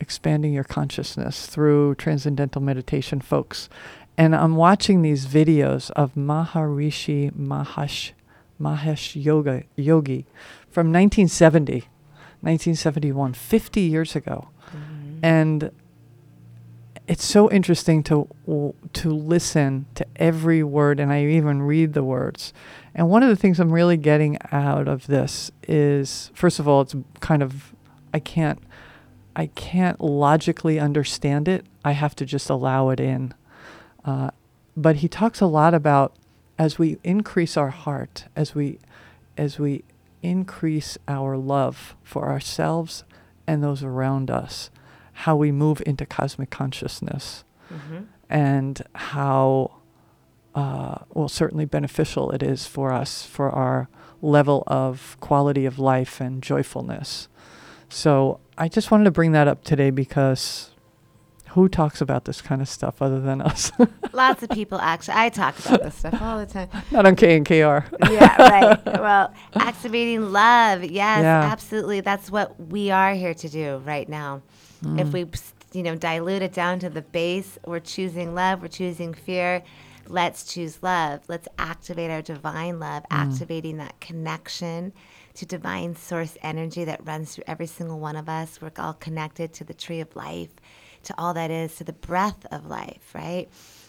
Expanding 0.00 0.52
Your 0.52 0.64
Consciousness 0.64 1.46
through 1.46 1.94
Transcendental 1.96 2.62
Meditation, 2.62 3.20
folks. 3.20 3.68
And 4.16 4.34
I'm 4.34 4.56
watching 4.56 5.02
these 5.02 5.26
videos 5.26 5.90
of 5.92 6.14
Maharishi 6.14 7.32
Mahesh, 7.32 8.12
Mahesh 8.60 9.22
Yoga, 9.22 9.64
Yogi 9.76 10.26
from 10.68 10.88
1970, 10.88 11.72
1971, 12.40 13.34
50 13.34 13.80
years 13.80 14.16
ago. 14.16 14.48
Mm-hmm. 14.68 15.24
And 15.24 15.70
it's 17.10 17.24
so 17.24 17.50
interesting 17.50 18.04
to 18.04 18.28
w- 18.46 18.72
to 18.92 19.10
listen 19.10 19.86
to 19.96 20.06
every 20.14 20.62
word 20.62 21.00
and 21.00 21.12
I 21.12 21.24
even 21.24 21.62
read 21.62 21.92
the 21.92 22.04
words. 22.04 22.52
And 22.94 23.08
one 23.08 23.24
of 23.24 23.28
the 23.28 23.34
things 23.34 23.58
I'm 23.58 23.72
really 23.72 23.96
getting 23.96 24.38
out 24.52 24.86
of 24.86 25.08
this 25.08 25.50
is 25.66 26.30
first 26.34 26.60
of 26.60 26.68
all 26.68 26.82
it's 26.82 26.94
kind 27.18 27.42
of 27.42 27.74
I 28.14 28.20
can't 28.20 28.60
I 29.40 29.46
can't 29.54 30.00
logically 30.02 30.78
understand 30.78 31.48
it. 31.48 31.64
I 31.82 31.92
have 31.92 32.14
to 32.16 32.26
just 32.26 32.50
allow 32.50 32.90
it 32.90 33.00
in. 33.00 33.32
Uh, 34.04 34.30
but 34.76 34.96
he 34.96 35.08
talks 35.08 35.40
a 35.40 35.46
lot 35.46 35.72
about 35.72 36.14
as 36.58 36.78
we 36.78 36.98
increase 37.02 37.56
our 37.56 37.70
heart, 37.70 38.26
as 38.36 38.54
we 38.54 38.78
as 39.38 39.58
we 39.58 39.82
increase 40.22 40.98
our 41.08 41.38
love 41.38 41.96
for 42.02 42.28
ourselves 42.28 43.04
and 43.46 43.62
those 43.64 43.82
around 43.82 44.30
us, 44.30 44.68
how 45.24 45.34
we 45.36 45.50
move 45.50 45.82
into 45.86 46.04
cosmic 46.04 46.50
consciousness 46.50 47.42
Mhm. 47.72 48.04
and 48.28 48.82
how 48.94 49.70
uh, 50.54 50.96
well 51.14 51.28
certainly 51.28 51.64
beneficial 51.64 52.30
it 52.32 52.42
is 52.42 52.66
for 52.66 52.92
us 52.92 53.24
for 53.24 53.48
our 53.50 53.88
level 54.20 54.64
of 54.66 55.16
quality 55.20 55.64
of 55.64 55.78
life 55.78 56.20
and 56.20 56.42
joyfulness 56.42 57.28
so 57.88 58.38
i 58.60 58.68
just 58.68 58.90
wanted 58.90 59.04
to 59.04 59.10
bring 59.10 59.32
that 59.32 59.48
up 59.48 59.64
today 59.64 59.90
because 59.90 60.70
who 61.54 61.68
talks 61.68 62.00
about 62.00 62.26
this 62.26 62.40
kind 62.40 62.62
of 62.62 62.68
stuff 62.68 63.02
other 63.02 63.20
than 63.20 63.40
us 63.42 63.72
Lots 64.12 64.42
of 64.44 64.50
people 64.50 64.78
actually. 64.78 65.14
I 65.16 65.28
talk 65.30 65.58
about 65.58 65.82
this 65.82 65.94
stuff 65.96 66.20
all 66.22 66.38
the 66.38 66.46
time. 66.46 66.68
not 66.92 67.06
on 67.06 67.16
k 67.16 67.36
and 67.36 67.46
kr 67.46 67.52
yeah, 67.54 68.36
right. 68.38 68.84
Well, 68.84 69.32
activating 69.54 70.30
love. 70.32 70.84
Yes, 70.84 71.22
Yeah. 71.22 71.40
absolutely. 71.50 72.00
That's 72.00 72.30
what 72.30 72.60
we 72.68 72.90
are 72.90 73.14
here 73.14 73.34
to 73.34 73.48
do 73.48 73.78
right 73.84 74.08
now. 74.08 74.42
Mm. 74.84 75.00
If 75.00 75.12
we, 75.12 75.26
you 75.72 75.82
know, 75.84 75.94
dilute 75.96 76.42
it 76.42 76.52
down 76.52 76.80
to 76.80 76.90
the 76.90 77.02
base, 77.02 77.56
we're 77.66 77.80
choosing 77.80 78.34
love, 78.34 78.62
we're 78.62 78.68
choosing 78.68 79.14
fear. 79.14 79.62
Let's 80.06 80.44
choose 80.44 80.82
love. 80.82 81.20
Let's 81.28 81.48
activate 81.58 82.10
our 82.10 82.22
divine 82.22 82.78
love, 82.80 83.04
Mm. 83.04 83.06
activating 83.10 83.76
that 83.78 83.98
connection 84.00 84.92
to 85.40 85.46
divine 85.46 85.96
source 85.96 86.36
energy 86.42 86.84
that 86.84 87.02
runs 87.06 87.34
through 87.34 87.44
every 87.46 87.66
single 87.66 87.98
one 87.98 88.14
of 88.14 88.28
us. 88.28 88.60
We're 88.60 88.70
all 88.76 88.92
connected 88.92 89.54
to 89.54 89.64
the 89.64 89.72
tree 89.72 90.00
of 90.00 90.14
life, 90.14 90.50
to 91.04 91.14
all 91.16 91.32
that 91.32 91.50
is, 91.50 91.74
to 91.76 91.84
the 91.84 91.94
breath 91.94 92.44
of 92.52 92.66
life, 92.66 93.14
right? 93.14 93.48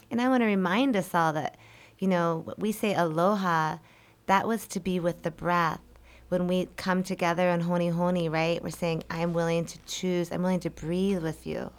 And 0.09 0.21
I 0.21 0.29
want 0.29 0.43
to 0.43 0.45
remind 0.45 0.95
us 0.95 1.13
all 1.13 1.33
that, 1.33 1.57
you 1.99 2.07
know, 2.07 2.53
we 2.57 2.71
say 2.71 2.93
aloha, 2.95 3.79
that 4.27 4.47
was 4.47 4.65
to 4.67 4.79
be 4.79 5.01
with 5.01 5.23
the 5.23 5.31
breath. 5.31 5.81
When 6.29 6.47
we 6.47 6.69
come 6.77 7.03
together 7.03 7.49
on 7.49 7.59
Honi 7.59 7.89
Honi, 7.89 8.29
right? 8.29 8.63
We're 8.63 8.69
saying, 8.69 9.03
I'm 9.09 9.33
willing 9.33 9.65
to 9.65 9.77
choose, 9.85 10.31
I'm 10.31 10.43
willing 10.43 10.61
to 10.61 10.69
breathe 10.69 11.21
with 11.21 11.45
you. 11.45 11.69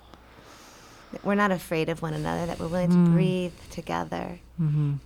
We're 1.24 1.35
not 1.35 1.50
afraid 1.50 1.88
of 1.88 2.02
one 2.02 2.12
another, 2.12 2.44
that 2.44 2.58
we're 2.58 2.68
willing 2.68 2.90
to 2.90 3.11
breathe 3.11 3.54
together. 3.70 4.38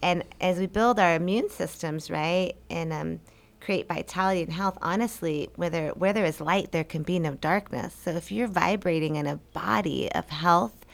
And 0.02 0.24
as 0.40 0.58
we 0.58 0.66
build 0.66 0.98
our 0.98 1.14
immune 1.14 1.50
systems, 1.50 2.10
right, 2.10 2.54
and 2.68 2.92
um, 2.92 3.20
create 3.60 3.88
vitality 3.88 4.42
and 4.42 4.52
health, 4.52 4.78
honestly, 4.82 5.48
where 5.56 5.70
there, 5.70 5.90
where 5.90 6.12
there 6.12 6.24
is 6.24 6.40
light, 6.40 6.72
there 6.72 6.84
can 6.84 7.02
be 7.02 7.18
no 7.18 7.34
darkness. 7.34 7.94
So 8.04 8.10
if 8.12 8.30
you're 8.30 8.48
vibrating 8.48 9.16
in 9.16 9.26
a 9.26 9.36
body 9.52 10.10
of 10.12 10.28
health, 10.28 10.84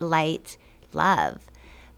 light, 0.00 0.56
love, 0.92 1.40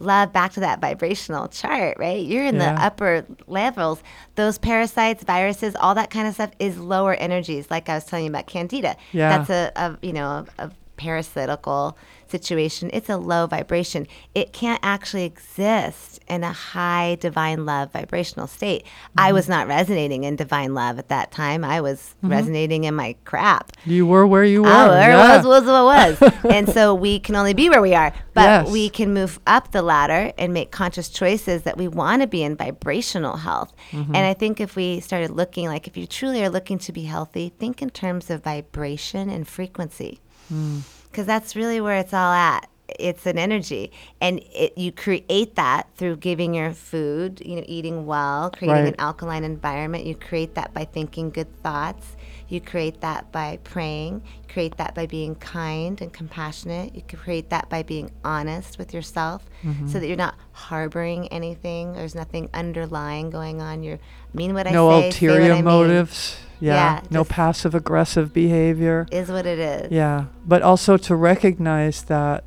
love 0.01 0.33
back 0.33 0.53
to 0.53 0.61
that 0.61 0.81
vibrational 0.81 1.49
chart, 1.49 1.97
right? 1.99 2.25
You're 2.25 2.45
in 2.45 2.57
Yeah. 2.57 2.75
the 2.75 2.83
upper 2.83 3.27
levels. 3.47 4.03
Those 4.37 4.59
parasites, 4.59 5.25
viruses, 5.25 5.75
all 5.77 5.95
that 5.97 6.11
kind 6.11 6.29
of 6.29 6.35
stuff 6.35 6.51
is 6.59 6.79
lower 6.79 7.15
energies. 7.15 7.71
Like 7.71 7.89
I 7.89 7.95
was 7.95 8.05
telling 8.05 8.27
you 8.27 8.31
about 8.31 8.47
candida. 8.47 8.97
Yeah. 9.13 9.39
That's 9.39 9.51
a, 9.51 9.73
a 9.77 9.99
you 10.07 10.13
know, 10.13 10.47
a, 10.59 10.65
a 10.67 10.71
parasitical 10.97 11.97
situation. 12.31 12.91
It's 12.93 13.09
a 13.09 13.17
low 13.17 13.47
vibration. 13.47 14.07
It 14.35 14.53
can't 14.53 14.81
actually 14.83 15.25
exist 15.25 16.21
in 16.29 16.45
a 16.45 16.53
high 16.53 17.17
divine 17.21 17.65
love 17.67 17.93
vibrational 17.93 18.47
state. 18.47 18.85
I 19.17 19.33
was 19.33 19.49
not 19.49 19.67
resonating 19.67 20.25
in 20.25 20.37
divine 20.37 20.75
love 20.75 20.99
at 20.99 21.09
that 21.09 21.31
time. 21.31 21.65
I 21.65 21.81
was 21.81 22.15
resonating 22.23 22.85
in 22.85 22.95
my 22.95 23.17
crap. 23.25 23.73
you 23.85 24.07
were 24.07 24.27
where 24.27 24.45
you 24.45 24.63
were 24.63 24.69
Oh, 24.69 24.91
there 24.91 25.11
yeah. 25.13 25.37
was, 25.39 25.47
was 25.47 25.65
what 25.65 26.21
was. 26.21 26.33
and 26.51 26.69
so 26.69 26.95
we 26.95 27.19
can 27.19 27.35
only 27.37 27.55
be 27.55 27.69
where 27.71 27.83
we 27.83 27.95
are. 27.95 28.13
But 28.35 28.43
Yes. 28.43 28.71
we 28.71 28.89
can 28.91 29.13
move 29.15 29.41
up 29.47 29.73
the 29.73 29.83
ladder 29.83 30.33
and 30.39 30.53
make 30.53 30.71
conscious 30.71 31.09
choices 31.09 31.63
that 31.63 31.77
we 31.77 31.89
want 31.89 32.23
to 32.23 32.29
be 32.29 32.43
in 32.43 32.57
vibrational 32.57 33.37
health. 33.39 33.73
Mm-hmm. 33.91 34.15
And 34.15 34.27
I 34.27 34.35
think 34.35 34.61
if 34.61 34.77
we 34.77 35.01
started 35.01 35.31
looking, 35.31 35.67
like 35.67 35.87
if 35.89 35.97
you 35.97 36.07
truly 36.07 36.45
are 36.45 36.51
looking 36.51 36.79
to 36.81 36.93
be 36.93 37.03
healthy, 37.05 37.53
think 37.59 37.83
in 37.83 37.91
terms 37.91 38.31
of 38.31 38.45
vibration 38.45 39.29
and 39.31 39.47
frequency. 39.49 40.21
Mm. 40.53 40.83
Because 41.19 41.27
that's 41.27 41.57
really 41.57 41.81
where 41.81 41.97
it's 41.97 42.15
all 42.15 42.33
at. 42.33 42.69
It's 42.97 43.27
an 43.27 43.39
energy, 43.39 43.91
and 44.21 44.39
it, 44.55 44.79
you 44.79 44.93
create 44.93 45.57
that 45.57 45.89
through 45.97 46.19
giving 46.19 46.55
your 46.55 46.73
food, 46.73 47.43
you 47.45 47.57
know, 47.57 47.65
eating 47.67 48.07
well, 48.07 48.51
creating 48.53 48.85
Right. 48.85 48.95
an 48.95 49.01
alkaline 49.01 49.43
environment. 49.43 50.05
You 50.07 50.15
create 50.15 50.55
that 50.55 50.73
by 50.73 50.85
thinking 50.85 51.31
good 51.31 51.53
thoughts. 51.65 52.15
You 52.47 52.61
create 52.61 53.01
that 53.01 53.33
by 53.33 53.59
praying. 53.65 54.23
You 54.43 54.53
create 54.55 54.77
that 54.77 54.95
by 54.95 55.07
being 55.07 55.35
kind 55.35 56.01
and 56.01 56.13
compassionate. 56.13 56.95
You 56.95 57.03
can 57.03 57.19
create 57.19 57.51
that 57.51 57.69
by 57.69 57.83
being 57.83 58.13
honest 58.25 58.79
with 58.79 58.95
yourself 58.95 59.43
Mm-hmm. 59.65 59.89
so 59.89 59.99
that 59.99 60.07
you're 60.07 60.17
not 60.17 60.37
harboring 60.53 61.27
anything. 61.33 61.95
There's 61.95 62.15
nothing 62.15 62.49
underlying 62.55 63.31
going 63.31 63.61
on. 63.61 63.83
You're 63.83 63.99
mean 64.33 64.55
what 64.55 64.71
no 64.71 64.89
I 64.89 65.11
say. 65.11 65.11
say 65.11 65.27
what 65.27 65.35
ulterior 65.35 65.53
I 65.53 65.57
mean, 65.57 65.65
motives 65.65 66.37
yeah, 66.61 67.01
Yeah, 67.01 67.01
no 67.11 67.25
passive 67.25 67.75
aggressive 67.75 68.33
behavior 68.33 69.07
Is 69.11 69.29
what 69.29 69.47
it 69.47 69.59
is. 69.59 69.93
Yeah, 69.93 70.27
but 70.45 70.63
also 70.63 70.97
to 70.97 71.17
recognize 71.17 72.03
that, 72.05 72.45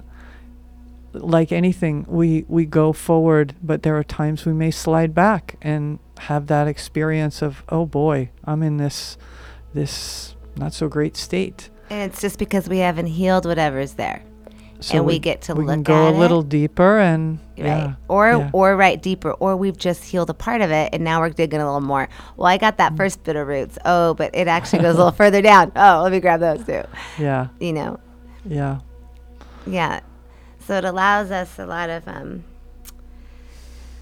like 1.14 1.52
anything, 1.52 2.06
we 2.08 2.46
we 2.48 2.66
go 2.66 2.94
forward, 2.94 3.56
but 3.62 3.84
there 3.84 3.98
are 3.98 4.04
times 4.04 4.46
we 4.46 4.54
may 4.54 4.72
slide 4.72 5.14
back 5.14 5.58
and 5.62 6.00
have 6.20 6.48
that 6.48 6.68
experience 6.68 7.42
of, 7.42 7.64
oh 7.70 7.86
boy, 7.86 8.30
I'm 8.46 8.64
in 8.64 8.78
this 8.78 9.18
this 9.74 10.36
not 10.56 10.74
so 10.74 10.88
great 10.88 11.18
state. 11.18 11.70
And 11.90 12.12
it's 12.12 12.22
just 12.22 12.40
because 12.40 12.70
we 12.70 12.78
haven't 12.78 13.08
healed 13.08 13.46
whatever's 13.46 13.94
there. 13.94 14.24
So 14.82 14.98
And 14.98 15.06
we 15.06 15.20
get 15.20 15.42
to 15.44 15.54
we 15.56 15.66
can 15.66 15.78
look 15.80 15.84
go 15.86 16.08
at 16.08 16.14
a 16.14 16.16
it. 16.16 16.20
little 16.20 16.42
deeper 16.42 17.00
and 17.00 17.38
right? 17.58 17.66
yeah, 17.68 17.94
or 18.08 18.32
yeah. 18.32 18.50
or 18.52 18.76
right 18.76 19.02
deeper, 19.02 19.32
or 19.34 19.56
we've 19.56 19.78
just 19.78 20.04
healed 20.04 20.30
a 20.30 20.34
part 20.34 20.62
of 20.62 20.72
it, 20.72 20.90
and 20.94 21.04
now 21.04 21.20
we're 21.22 21.30
digging 21.30 21.62
a 21.62 21.66
little 21.66 21.82
more. 21.82 22.10
Well, 22.36 22.48
I 22.48 22.58
got 22.58 22.74
Mm. 22.76 22.78
that 22.78 22.98
first 22.98 23.24
bit 23.24 23.36
of 23.36 23.48
roots. 23.48 23.78
Oh, 23.86 24.16
but 24.16 24.32
it 24.34 24.48
actually 24.58 24.82
goes 24.82 24.96
a 24.96 24.98
little 24.98 25.12
further 25.12 25.42
down. 25.42 25.72
Oh, 25.76 26.02
let 26.04 26.12
me 26.12 26.20
grab 26.20 26.40
those 26.40 26.66
too. 26.66 26.84
yeah, 27.20 27.48
You 27.60 27.74
know, 27.74 28.00
yeah, 28.46 28.80
yeah. 29.68 30.00
So 30.66 30.78
it 30.78 30.86
allows 30.86 31.32
us 31.32 31.60
a 31.60 31.66
lot 31.66 31.90
of 31.92 32.08
um, 32.08 32.44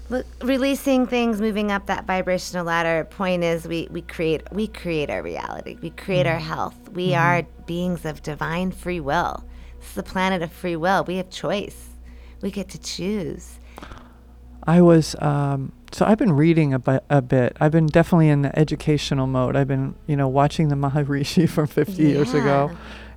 look, 0.08 0.26
releasing 0.42 1.06
things, 1.06 1.40
moving 1.40 1.70
up 1.70 1.86
that 1.86 2.06
vibrational 2.06 2.64
ladder. 2.64 3.04
Point 3.04 3.44
is, 3.44 3.66
we 3.68 3.88
we 3.90 4.02
create 4.02 4.42
we 4.52 4.66
create 4.66 5.10
our 5.10 5.22
reality. 5.22 5.76
We 5.82 5.90
create 5.90 6.26
Mm. 6.26 6.32
our 6.32 6.38
health. 6.38 6.76
We 6.92 7.08
Mm-hmm. 7.10 7.20
are 7.22 7.42
beings 7.66 8.04
of 8.04 8.22
divine 8.22 8.72
free 8.72 9.00
will. 9.00 9.44
Is 9.90 9.98
a 9.98 10.02
planet 10.04 10.40
of 10.40 10.52
free 10.52 10.76
will. 10.76 11.02
We 11.04 11.16
have 11.16 11.30
choice. 11.30 11.88
We 12.42 12.50
get 12.50 12.68
to 12.70 12.78
choose. 12.78 13.58
I 14.64 14.80
was 14.80 15.16
um, 15.20 15.72
so 15.90 16.06
I've 16.06 16.18
been 16.18 16.32
reading 16.32 16.72
a, 16.72 16.78
bi- 16.78 17.00
a 17.10 17.20
bit. 17.20 17.56
I've 17.60 17.72
been 17.72 17.86
definitely 17.86 18.28
in 18.28 18.42
the 18.42 18.56
educational 18.56 19.26
mode. 19.26 19.56
I've 19.56 19.66
been 19.66 19.96
you 20.06 20.16
know 20.16 20.28
watching 20.28 20.68
the 20.68 20.76
Maharishi 20.76 21.48
from 21.54 21.66
50 21.66 22.02
years 22.02 22.34
ago, 22.34 22.70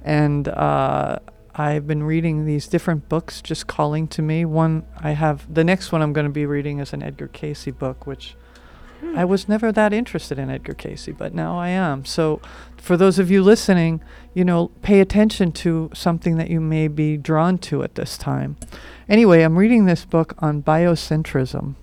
and 0.04 0.48
uh, 0.48 1.20
I've 1.54 1.86
been 1.86 2.04
reading 2.04 2.46
these 2.46 2.68
different 2.68 3.08
books 3.08 3.42
just 3.42 3.68
calling 3.68 4.08
to 4.08 4.22
me. 4.24 4.44
One 4.44 4.84
I 4.98 5.12
have 5.12 5.54
the 5.54 5.64
next 5.64 5.92
one 5.92 6.02
I'm 6.02 6.14
going 6.14 6.26
to 6.26 6.34
be 6.34 6.48
reading 6.48 6.80
is 6.80 6.92
an 6.92 7.04
Edgar 7.04 7.28
Cayce 7.28 7.68
book, 7.68 8.08
which 8.08 8.36
I 9.16 9.26
was 9.26 9.48
never 9.48 9.72
that 9.72 9.94
interested 9.94 10.40
in 10.40 10.50
Edgar 10.50 10.74
Cayce, 10.74 11.10
but 11.18 11.34
now 11.34 11.58
I 11.58 11.70
am. 11.70 12.06
So, 12.06 12.42
for 12.78 12.98
those 12.98 13.20
of 13.20 13.30
you 13.30 13.44
listening, 13.44 14.02
you 14.34 14.44
know, 14.44 14.70
pay 14.82 15.00
attention 15.00 15.52
to 15.52 15.90
something 15.94 16.38
that 16.38 16.50
you 16.50 16.60
may 16.60 16.88
be 16.88 17.18
drawn 17.18 17.58
to 17.60 17.84
at 17.84 17.96
this 17.96 18.18
time. 18.18 18.58
Anyway, 19.08 19.44
I'm 19.44 19.58
reading 19.58 19.86
this 19.86 20.06
book 20.06 20.34
on 20.40 20.64
biocentrism, 20.64 21.76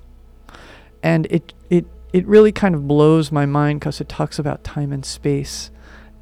and 1.02 1.26
it 1.26 1.52
it 1.68 1.86
it 2.12 2.26
really 2.26 2.50
kind 2.50 2.74
of 2.74 2.88
blows 2.88 3.30
my 3.30 3.46
mind 3.46 3.80
because 3.80 4.00
it 4.00 4.08
talks 4.08 4.38
about 4.38 4.64
time 4.64 4.92
and 4.92 5.04
space, 5.04 5.70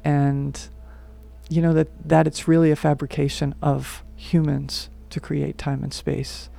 and 0.03 0.69
you 1.49 1.61
know 1.61 1.73
that 1.73 1.87
that 2.07 2.27
it's 2.27 2.47
really 2.47 2.69
a 2.69 2.75
fabrication 2.75 3.55
of 3.61 4.03
humans 4.15 4.89
to 5.09 5.19
create 5.19 5.57
time 5.57 5.81
and 5.81 5.93
space, 5.93 6.49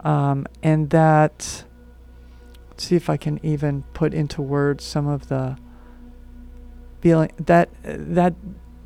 um, 0.00 0.46
and 0.62 0.90
that 0.90 1.64
let's 2.68 2.84
see 2.84 2.96
if 2.96 3.08
I 3.08 3.16
can 3.16 3.40
even 3.42 3.84
put 3.94 4.12
into 4.12 4.42
words 4.42 4.84
some 4.84 5.06
of 5.06 5.28
the 5.28 5.56
feeling 7.00 7.30
that 7.38 7.70
that 7.84 8.34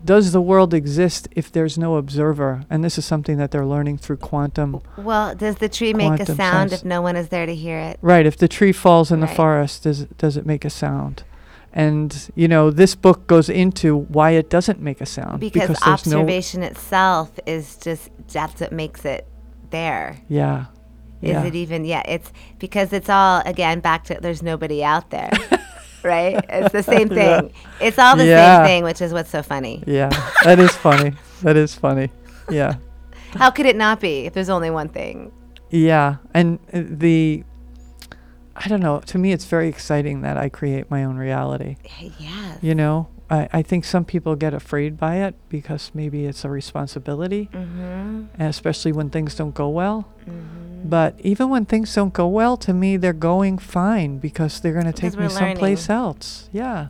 does 0.04 0.32
the 0.32 0.40
world 0.40 0.72
exist 0.72 1.28
if 1.32 1.50
there's 1.50 1.76
no 1.76 1.96
observer 1.96 2.62
and 2.70 2.84
this 2.84 2.98
is 2.98 3.04
something 3.04 3.36
that 3.36 3.50
they're 3.50 3.66
learning 3.66 3.98
through 3.98 4.16
quantum 4.16 4.80
Well, 4.96 5.34
does 5.34 5.56
the 5.56 5.68
tree 5.68 5.92
make 5.94 6.20
a 6.20 6.26
sound 6.26 6.70
science. 6.70 6.72
if 6.72 6.84
no 6.84 7.02
one 7.02 7.16
is 7.16 7.28
there 7.28 7.46
to 7.46 7.54
hear 7.54 7.78
it? 7.78 7.98
right 8.02 8.24
if 8.26 8.36
the 8.36 8.48
tree 8.48 8.72
falls 8.72 9.10
in 9.10 9.20
the 9.20 9.26
forest 9.26 9.82
does 9.82 10.02
it, 10.02 10.16
does 10.18 10.36
it 10.36 10.46
make 10.46 10.64
a 10.64 10.70
sound 10.70 11.24
and 11.72 12.30
you 12.34 12.48
know 12.48 12.70
this 12.70 12.94
book 12.94 13.26
goes 13.26 13.48
into 13.48 13.96
why 13.96 14.30
it 14.30 14.48
doesn't 14.48 14.80
make 14.80 15.00
a 15.00 15.06
sound 15.06 15.40
Because, 15.40 15.68
no 15.70 15.92
observation 15.92 16.62
itself 16.62 17.38
is 17.46 17.76
just 17.76 18.10
that's 18.28 18.60
what 18.60 18.72
makes 18.72 19.04
it 19.04 19.26
there. 19.70 20.16
yeah 20.28 20.66
Is 21.20 21.30
yeah 21.30 21.44
it 21.44 21.54
even? 21.54 21.84
Yeah, 21.84 22.02
it's 22.06 22.32
because 22.58 22.92
it's 22.92 23.10
all 23.10 23.42
again 23.44 23.80
back 23.80 24.04
to 24.04 24.18
there's 24.20 24.42
nobody 24.42 24.82
out 24.82 25.10
there, 25.10 25.30
right? 26.02 26.44
It's 26.48 26.72
the 26.72 26.82
same 26.82 27.08
Yeah. 27.12 27.40
thing. 27.40 27.52
It's 27.80 27.98
all 27.98 28.16
the 28.16 28.26
Yeah. 28.26 28.58
same 28.58 28.66
thing, 28.66 28.84
which 28.84 29.00
is 29.00 29.12
what's 29.12 29.30
so 29.30 29.42
funny. 29.42 29.82
yeah 29.86 30.10
that 30.44 30.58
is 30.58 30.70
funny 30.76 31.12
that 31.42 31.56
is 31.56 31.74
funny 31.74 32.10
yeah 32.50 32.74
How 33.34 33.50
could 33.50 33.66
it 33.66 33.76
not 33.76 34.00
be 34.00 34.24
if 34.26 34.32
there's 34.32 34.48
only 34.48 34.70
one 34.70 34.88
thing? 34.88 35.30
Yeah, 35.70 36.16
and 36.32 36.58
uh, 36.72 36.80
the 36.88 37.44
I 38.56 38.68
don't 38.68 38.80
know. 38.80 39.00
To 39.00 39.18
me, 39.18 39.32
it's 39.32 39.44
very 39.44 39.68
exciting 39.68 40.22
that 40.22 40.36
I 40.38 40.48
create 40.48 40.90
my 40.90 41.04
own 41.04 41.16
reality. 41.18 41.76
Yes. 42.18 42.58
You 42.62 42.74
know, 42.74 43.06
I, 43.30 43.48
I 43.52 43.62
think 43.62 43.84
some 43.84 44.04
people 44.04 44.36
get 44.36 44.54
afraid 44.54 44.96
by 44.96 45.16
it 45.16 45.34
because 45.48 45.90
maybe 45.94 46.24
it's 46.26 46.44
a 46.44 46.50
responsibility, 46.50 47.48
Mm-hmm. 47.52 48.40
especially 48.42 48.92
when 48.92 49.10
things 49.10 49.34
don't 49.34 49.54
go 49.54 49.68
well. 49.68 50.08
But 50.84 51.14
even 51.20 51.48
when 51.50 51.64
things 51.66 51.92
don't 51.94 52.12
go 52.14 52.28
well, 52.28 52.56
to 52.58 52.72
me, 52.72 52.96
they're 52.96 53.12
going 53.12 53.58
fine 53.58 54.18
because 54.18 54.60
they're 54.60 54.72
going 54.72 54.86
to 54.86 54.92
take 54.92 55.12
me 55.14 55.20
learning. 55.26 55.36
someplace 55.36 55.90
else. 55.90 56.48
Yeah. 56.52 56.88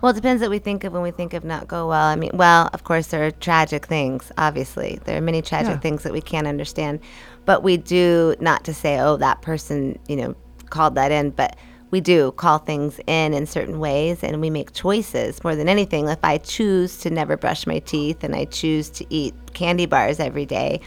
Well, 0.00 0.10
it 0.10 0.14
depends 0.16 0.42
what 0.42 0.50
we 0.50 0.58
think 0.58 0.84
of 0.84 0.92
when 0.92 1.02
we 1.02 1.10
think 1.12 1.34
of 1.34 1.44
not 1.44 1.66
go 1.68 1.88
well. 1.88 2.04
I 2.06 2.16
mean, 2.16 2.30
well, 2.34 2.68
of 2.72 2.84
course, 2.84 3.08
there 3.08 3.24
are 3.26 3.30
tragic 3.30 3.86
things, 3.86 4.30
obviously. 4.38 5.00
There 5.04 5.16
are 5.16 5.20
many 5.20 5.40
tragic 5.42 5.70
Yeah. 5.74 5.78
things 5.78 6.02
that 6.02 6.12
we 6.12 6.20
can't 6.20 6.46
understand. 6.46 7.00
But 7.46 7.62
we 7.62 7.76
do, 7.78 8.34
not 8.40 8.64
to 8.64 8.74
say, 8.74 8.98
oh, 9.00 9.16
that 9.16 9.40
person, 9.42 9.98
you 10.08 10.16
know, 10.16 10.34
called 10.70 10.94
that 10.96 11.10
in, 11.12 11.30
but 11.30 11.56
we 11.90 12.00
do 12.00 12.32
call 12.32 12.58
things 12.58 13.00
in 13.06 13.32
in 13.34 13.46
certain 13.46 13.78
ways 13.78 14.22
and 14.22 14.40
we 14.40 14.50
make 14.50 14.72
choices 14.72 15.42
more 15.42 15.56
than 15.56 15.68
anything. 15.68 16.08
If 16.08 16.22
I 16.22 16.38
choose 16.38 16.98
to 16.98 17.10
never 17.10 17.36
brush 17.36 17.66
my 17.66 17.78
teeth 17.78 18.22
and 18.24 18.34
I 18.34 18.44
choose 18.44 18.90
to 18.90 19.06
eat 19.08 19.34
candy 19.54 19.86
bars 19.86 20.20
every 20.20 20.44
day, 20.46 20.80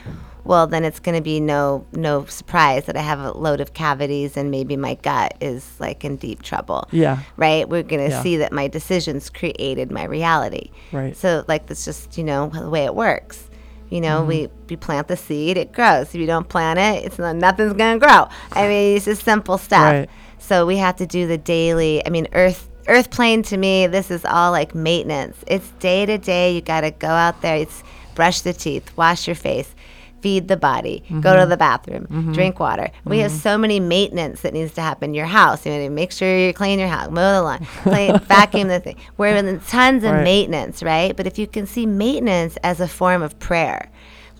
well, 0.44 0.66
then 0.68 0.84
it's 0.86 1.00
going 1.00 1.16
to 1.16 1.22
be 1.22 1.40
no 1.40 1.86
no 1.92 2.26
surprise 2.26 2.86
that 2.86 2.98
I 2.98 3.02
have 3.02 3.20
a 3.20 3.32
load 3.32 3.62
of 3.62 3.74
cavities 3.74 4.38
and 4.38 4.50
maybe 4.52 4.76
my 4.78 4.96
gut 4.96 5.36
is 5.42 5.72
like 5.80 6.04
in 6.04 6.18
deep 6.18 6.42
trouble 6.42 6.88
Yeah. 6.92 7.20
right? 7.38 7.68
We're 7.70 7.84
going 7.84 8.04
to 8.06 8.12
Yeah. 8.12 8.22
see 8.24 8.38
that 8.38 8.52
my 8.52 8.68
decisions 8.68 9.30
created 9.30 9.92
my 9.92 10.04
reality. 10.06 10.72
Right. 10.92 11.16
So, 11.16 11.44
like, 11.48 11.68
that's 11.68 11.86
just, 11.86 12.18
you 12.18 12.24
know, 12.24 12.48
the 12.50 12.70
way 12.70 12.86
it 12.86 12.96
works. 12.96 13.48
You 13.90 14.02
know, 14.02 14.24
we, 14.24 14.44
Mm-hmm. 14.44 14.66
we 14.70 14.76
plant 14.78 15.08
the 15.10 15.18
seed, 15.18 15.58
it 15.58 15.74
grows. 15.74 16.08
If 16.08 16.16
you 16.16 16.26
don't 16.26 16.48
plant 16.48 16.80
it, 16.80 17.06
it's 17.06 17.20
not, 17.20 17.36
nothing's 17.36 17.74
going 17.74 18.00
to 18.00 18.06
grow. 18.06 18.28
I 18.54 18.68
mean, 18.68 18.96
it's 18.96 19.06
just 19.06 19.24
simple 19.24 19.58
stuff. 19.58 19.82
Right. 19.94 20.10
So 20.52 20.66
we 20.66 20.76
have 20.76 20.98
to 20.98 21.08
do 21.08 21.28
the 21.28 21.38
daily. 21.38 22.06
I 22.06 22.10
mean, 22.10 22.28
earth 22.34 22.68
earth 22.90 23.10
plane 23.10 23.42
to 23.44 23.56
me, 23.56 23.88
this 23.88 24.12
is 24.12 24.26
all 24.26 24.52
like 24.52 24.76
maintenance. 24.76 25.38
It's 25.48 25.70
day 25.80 26.06
to 26.06 26.18
day. 26.18 26.54
You 26.54 26.60
got 26.60 26.82
to 26.82 26.92
go 26.92 27.08
out 27.08 27.42
there. 27.42 27.56
It's 27.56 27.82
brush 28.16 28.42
the 28.42 28.52
teeth, 28.52 28.92
wash 28.98 29.28
your 29.30 29.36
face, 29.38 29.74
feed 30.20 30.50
the 30.50 30.58
body, 30.58 31.06
go 31.08 31.16
Mm-hmm. 31.16 31.40
to 31.40 31.46
the 31.46 31.56
bathroom, 31.56 32.34
drink 32.34 32.60
water. 32.60 32.92
We 33.06 33.20
have 33.20 33.32
so 33.32 33.58
many 33.58 33.80
maintenance 33.80 34.42
that 34.42 34.54
needs 34.54 34.74
to 34.74 34.82
happen 34.82 35.12
in 35.12 35.14
your 35.14 35.26
house. 35.26 35.66
You 35.66 35.72
know, 35.72 35.90
make 35.90 36.12
sure 36.12 36.38
you 36.38 36.52
clean 36.54 36.80
your 36.80 36.90
house, 36.90 37.10
mow 37.12 37.32
the 37.36 37.42
lawn, 37.44 37.66
clean, 37.84 38.20
vacuum 38.36 38.68
the 38.68 38.82
thing. 38.82 38.98
We're 39.16 39.38
in 39.38 39.62
tons 39.62 40.04
of 40.04 40.12
Right. 40.12 40.24
maintenance, 40.26 40.84
right? 40.84 41.16
But 41.16 41.28
if 41.28 41.40
you 41.40 41.48
can 41.48 41.66
see 41.66 41.86
maintenance 41.86 42.58
as 42.62 42.82
a 42.82 42.90
form 42.90 43.22
of 43.22 43.40
prayer, 43.40 43.90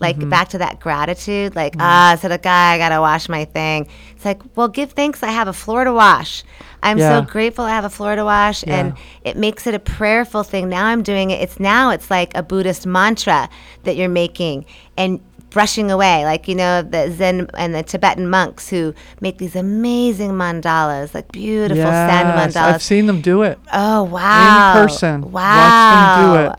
like 0.02 0.16
Mm-hmm. 0.18 0.28
back 0.28 0.48
to 0.50 0.58
that 0.58 0.78
gratitude, 0.80 1.56
like, 1.56 1.74
ah, 1.78 2.18
so 2.20 2.28
the 2.28 2.36
guy, 2.36 2.74
I 2.74 2.78
gotta 2.78 3.00
wash 3.00 3.28
my 3.30 3.46
thing. 3.46 3.88
It's 4.14 4.24
like, 4.26 4.42
well, 4.56 4.68
give 4.68 4.92
thanks 4.92 5.22
I 5.22 5.30
have 5.30 5.48
a 5.48 5.52
floor 5.54 5.84
to 5.84 5.92
wash. 5.92 6.44
I'm 6.82 6.98
Yeah. 6.98 7.20
so 7.20 7.26
grateful 7.30 7.64
I 7.64 7.70
have 7.70 7.84
a 7.84 7.90
floor 7.90 8.16
to 8.16 8.24
wash 8.24 8.64
and 8.66 8.94
it 9.24 9.36
makes 9.36 9.66
it 9.66 9.74
a 9.74 9.78
prayerful 9.78 10.42
thing. 10.42 10.68
Now 10.68 10.86
I'm 10.86 11.02
doing 11.02 11.30
it. 11.30 11.40
It's 11.40 11.58
now 11.60 11.90
it's 11.90 12.10
like 12.10 12.36
a 12.36 12.42
Buddhist 12.42 12.84
mantra 12.86 13.48
that 13.84 13.96
you're 13.96 14.08
making 14.10 14.66
and 14.98 15.20
brushing 15.50 15.90
away. 15.90 16.24
Like, 16.24 16.48
you 16.48 16.54
know, 16.56 16.82
the 16.82 17.12
Zen 17.12 17.48
and 17.54 17.74
the 17.74 17.82
Tibetan 17.82 18.28
monks 18.28 18.68
who 18.68 18.94
make 19.20 19.38
these 19.38 19.54
amazing 19.54 20.32
mandalas, 20.32 21.14
like 21.14 21.30
beautiful 21.30 21.84
sand 21.84 22.28
mandalas. 22.36 22.74
I've 22.74 22.82
seen 22.82 23.06
them 23.06 23.20
do 23.20 23.42
it 23.42 23.58
oh, 23.72 24.02
wow. 24.04 24.72
in 24.72 24.88
person. 24.88 25.30
Wow. 25.30 25.42
Watch 25.56 25.94
them 25.94 26.46
do 26.46 26.52
it. 26.52 26.58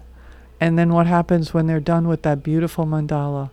And 0.64 0.80
then 0.80 0.94
what 0.94 1.08
happens 1.08 1.54
when 1.54 1.68
they're 1.68 1.82
done 1.82 2.08
with 2.08 2.22
that 2.22 2.42
beautiful 2.42 2.86
mandala? 2.86 3.52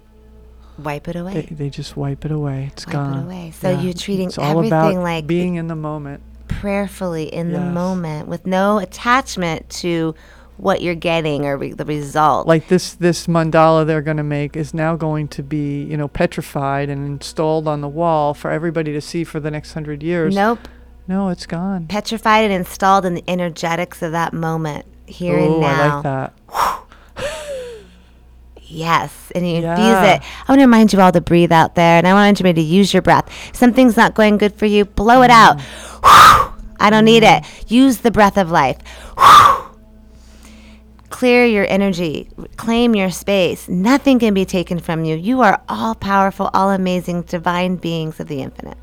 Wipe 0.79 1.09
it 1.09 1.17
away. 1.17 1.35
They, 1.35 1.55
they 1.55 1.69
just 1.69 1.97
wipe 1.97 2.25
it 2.25 2.31
away. 2.31 2.71
It's 2.73 2.87
Wipe 2.87 2.95
it 2.95 2.97
gone. 2.97 3.25
away. 3.25 3.51
So 3.51 3.71
you're 3.81 3.93
treating 3.95 4.29
it's 4.29 4.39
all 4.39 4.65
about 4.65 4.87
everything 4.87 5.03
like 5.03 5.27
being 5.27 5.57
in 5.57 5.67
the 5.67 5.75
moment. 5.75 6.23
prayerfully 6.47 7.25
in 7.25 7.53
the 7.53 7.61
moment 7.61 8.29
with 8.29 8.47
no 8.47 8.79
attachment 8.79 9.69
to 9.71 10.15
what 10.57 10.83
you're 10.83 10.95
getting 10.95 11.47
or 11.47 11.57
re- 11.57 11.73
the 11.73 11.85
result. 11.85 12.47
Like 12.47 12.69
this 12.69 12.95
this 12.95 13.27
mandala 13.27 13.85
they're 13.87 14.03
going 14.03 14.19
to 14.19 14.23
make 14.23 14.57
is 14.57 14.73
now 14.73 14.95
going 14.95 15.27
to 15.29 15.43
be, 15.43 15.83
you 15.83 15.97
know, 15.97 16.07
petrified 16.07 16.89
and 16.89 17.05
installed 17.07 17.67
on 17.67 17.81
the 17.81 17.89
wall 17.89 18.35
for 18.35 18.53
everybody 18.53 18.93
to 18.93 19.01
see 19.01 19.25
for 19.25 19.41
the 19.41 19.51
next 19.51 19.75
100 19.75 20.03
years. 20.03 20.33
nope. 20.35 20.61
No, 21.09 21.29
it's 21.31 21.47
gone. 21.47 21.89
Petrified 21.89 22.45
and 22.45 22.53
installed 22.53 23.05
in 23.05 23.15
the 23.15 23.25
energetics 23.27 24.01
of 24.01 24.13
that 24.13 24.33
moment, 24.33 24.87
here 25.07 25.39
and 25.39 25.49
oh, 25.49 25.61
now. 25.61 25.67
I 25.67 25.95
like 25.95 26.03
that. 26.05 26.35
Yes, 28.71 29.33
and 29.35 29.49
you 29.49 29.57
infuse 29.57 29.69
it. 29.69 30.23
I 30.23 30.45
want 30.49 30.61
to 30.61 30.65
remind 30.65 30.93
you 30.93 31.01
all 31.01 31.11
to 31.11 31.21
breathe 31.21 31.51
out 31.51 31.75
there, 31.75 31.99
and 31.99 32.07
I 32.07 32.15
want 32.15 32.39
you 32.39 32.53
to 32.53 32.61
use 32.61 32.93
your 32.93 33.03
breath. 33.03 33.29
Something's 33.53 33.97
not 33.97 34.15
going 34.15 34.39
good 34.39 34.55
for 34.55 34.67
you, 34.67 34.85
blow 34.85 35.23
it 35.23 35.31
out. 35.31 35.59
Mm. 35.59 36.55
I 36.79 36.89
don't 36.89 37.05
need 37.05 37.25
it. 37.25 37.45
Use 37.69 37.99
the 37.99 38.13
breath 38.13 38.39
of 38.39 38.51
life. 38.51 38.79
Clear 41.11 41.45
your 41.45 41.67
energy, 41.69 42.31
claim 42.57 42.95
your 42.95 43.11
space. 43.11 43.69
Nothing 43.69 44.21
can 44.21 44.33
be 44.33 44.45
taken 44.45 44.79
from 44.79 45.05
you. 45.05 45.17
You 45.17 45.43
are 45.43 45.61
all 45.69 45.97
powerful, 45.97 46.49
all 46.55 46.71
amazing, 46.71 47.23
divine 47.23 47.77
beings 47.77 48.21
of 48.21 48.29
the 48.29 48.41
infinite. 48.41 48.79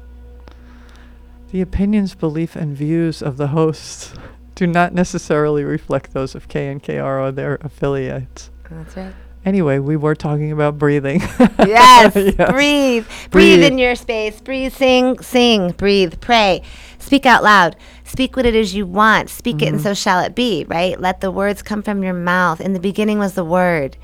The 1.51 1.61
opinions, 1.61 2.13
belief, 2.13 2.57
and 2.57 2.75
views 2.75 3.21
of 3.21 3.37
the 3.37 3.47
hosts 3.47 4.13
do 4.55 4.67
not 4.67 4.93
necessarily 4.93 5.63
reflect 5.63 6.11
those 6.11 6.35
of 6.35 6.49
K 6.49 6.67
and 6.67 6.83
KR 6.83 7.01
or 7.01 7.31
their 7.31 7.55
affiliates. 7.61 8.51
That's 8.69 8.97
right. 8.97 9.13
Anyway, 9.47 9.79
we 9.79 9.95
were 9.95 10.13
talking 10.13 10.51
about 10.51 10.77
breathing. 10.77 11.21
Yes. 11.65 12.13
Breathe. 12.13 12.37
breathe. 12.51 13.07
Breathe. 13.31 13.63
in 13.63 13.77
your 13.77 13.95
space. 13.95 14.41
Breathe. 14.41 14.73
Sing. 14.73 15.19
Sing. 15.19 15.71
Breathe. 15.71 16.15
Pray. 16.19 16.61
Speak 16.99 17.25
out 17.25 17.43
loud. 17.43 17.77
Speak 18.03 18.35
what 18.35 18.45
it 18.45 18.55
is 18.55 18.75
you 18.75 18.85
want. 18.85 19.29
Speak 19.29 19.61
it, 19.61 19.67
and 19.67 19.75
mm-hmm. 19.77 19.83
so 19.83 19.93
shall 19.93 20.19
it 20.19 20.35
be. 20.35 20.65
Right. 20.67 20.99
Let 20.99 21.21
the 21.21 21.31
words 21.31 21.61
come 21.61 21.81
from 21.81 22.03
your 22.03 22.13
mouth. 22.13 22.59
In 22.59 22.73
the 22.73 22.79
beginning 22.79 23.19
was 23.19 23.35
the 23.35 23.43
word. 23.45 23.95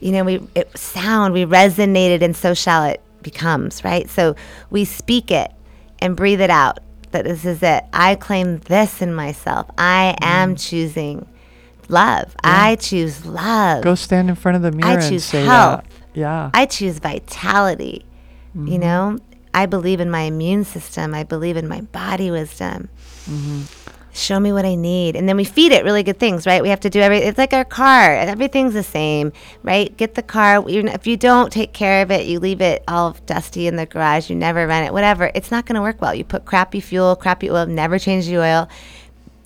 You 0.00 0.12
know, 0.12 0.24
we 0.24 0.40
it 0.54 0.76
sound. 0.76 1.34
We 1.34 1.44
resonated, 1.44 2.22
and 2.22 2.34
so 2.34 2.54
shall 2.54 2.84
it 2.84 3.02
becomes. 3.20 3.84
Right. 3.84 4.08
So 4.08 4.34
we 4.70 4.86
speak 4.86 5.30
it 5.30 5.52
and 5.98 6.16
breathe 6.16 6.40
it 6.40 6.50
out. 6.50 6.80
That 7.10 7.24
this 7.24 7.44
is 7.44 7.62
it. 7.62 7.84
I 7.92 8.14
claim 8.14 8.58
this 8.60 9.02
in 9.02 9.12
myself. 9.12 9.70
I 9.76 10.16
am 10.22 10.54
mm. 10.54 10.68
choosing 10.68 11.26
love. 11.90 12.34
I 12.42 12.76
choose 12.76 13.26
love. 13.26 13.82
Go 13.84 13.94
stand 13.94 14.28
in 14.30 14.36
front 14.36 14.56
of 14.56 14.62
the 14.62 14.72
mirror 14.72 14.88
I 14.90 14.94
and 14.94 15.02
choose 15.10 15.24
say 15.24 15.44
health. 15.44 15.82
that. 15.84 15.92
Yeah. 16.18 16.50
I 16.54 16.66
choose 16.66 16.98
vitality. 16.98 18.04
You 18.54 18.60
Mm-hmm. 18.62 18.80
know, 18.80 19.18
I 19.54 19.66
believe 19.66 20.00
in 20.00 20.10
my 20.10 20.22
immune 20.22 20.64
system. 20.64 21.14
I 21.14 21.22
believe 21.24 21.56
in 21.56 21.68
my 21.68 21.82
body 21.82 22.30
wisdom. 22.30 22.88
Mm-hmm. 23.28 23.62
Show 24.12 24.40
me 24.40 24.52
what 24.52 24.64
I 24.64 24.74
need, 24.74 25.14
and 25.14 25.28
then 25.28 25.36
we 25.36 25.44
feed 25.44 25.70
it 25.70 25.84
really 25.84 26.02
good 26.02 26.18
things, 26.18 26.44
right? 26.44 26.60
We 26.64 26.68
have 26.70 26.80
to 26.80 26.90
do 26.90 26.98
every. 26.98 27.18
It's 27.18 27.38
like 27.38 27.52
our 27.52 27.64
car. 27.64 28.16
Everything's 28.16 28.74
the 28.74 28.82
same, 28.82 29.32
right? 29.62 29.96
Get 29.96 30.16
the 30.16 30.22
car. 30.22 30.64
If 30.68 31.06
you 31.06 31.16
don't 31.16 31.52
take 31.52 31.72
care 31.72 32.02
of 32.02 32.10
it, 32.10 32.26
you 32.26 32.40
leave 32.40 32.60
it 32.60 32.82
all 32.88 33.12
dusty 33.26 33.68
in 33.68 33.76
the 33.76 33.86
garage. 33.86 34.28
You 34.28 34.34
never 34.34 34.66
run 34.66 34.82
it. 34.82 34.92
Whatever. 34.92 35.30
It's 35.32 35.52
not 35.52 35.64
going 35.64 35.76
to 35.76 35.80
work 35.80 36.00
well. 36.02 36.12
You 36.12 36.24
put 36.24 36.44
crappy 36.44 36.80
fuel, 36.80 37.14
crappy 37.14 37.48
oil. 37.52 37.66
Never 37.66 38.00
change 38.00 38.26
the 38.26 38.38
oil, 38.38 38.68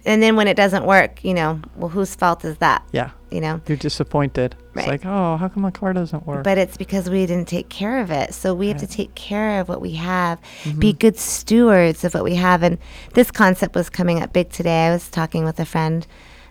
and 0.06 0.22
then 0.22 0.36
when 0.36 0.48
it 0.48 0.56
doesn't 0.56 0.84
work, 0.84 1.24
you 1.24 1.34
know, 1.34 1.60
well, 1.76 1.88
whose 1.88 2.14
fault 2.14 2.44
is 2.44 2.58
that? 2.58 2.84
Yeah. 2.92 3.10
You 3.30 3.40
know. 3.40 3.60
You're 3.66 3.76
disappointed. 3.76 4.54
Right. 4.74 4.82
It's 4.82 4.88
like, 4.88 5.06
oh, 5.06 5.36
how 5.36 5.48
come 5.48 5.62
my 5.62 5.70
car 5.70 5.92
doesn't 5.92 6.26
work? 6.26 6.44
But 6.44 6.58
it's 6.58 6.76
because 6.76 7.08
we 7.10 7.26
didn't 7.26 7.48
take 7.48 7.68
care 7.68 8.00
of 8.00 8.10
it. 8.10 8.34
So 8.34 8.54
we 8.54 8.68
have 8.68 8.78
to 8.78 8.86
take 8.86 9.14
care 9.14 9.60
of 9.60 9.68
what 9.68 9.80
we 9.80 9.92
have, 9.94 10.38
Mm-hmm. 10.64 10.78
be 10.78 10.92
good 10.92 11.16
stewards 11.18 12.04
of 12.04 12.14
what 12.14 12.22
we 12.24 12.34
have. 12.36 12.62
And 12.62 12.78
this 13.14 13.30
concept 13.30 13.74
was 13.74 13.88
coming 13.90 14.22
up 14.22 14.32
big 14.32 14.50
today. 14.50 14.86
I 14.86 14.90
was 14.92 15.08
talking 15.08 15.44
with 15.44 15.58
a 15.58 15.64
friend 15.64 16.06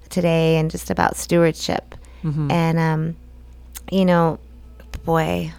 today 0.09 0.57
and 0.57 0.69
just 0.71 0.89
about 0.89 1.15
stewardship. 1.15 1.95
Mm-hmm. 2.23 2.51
And, 2.51 2.79
um, 2.79 3.15
you 3.91 4.05
know, 4.05 4.39
boy, 5.05 5.53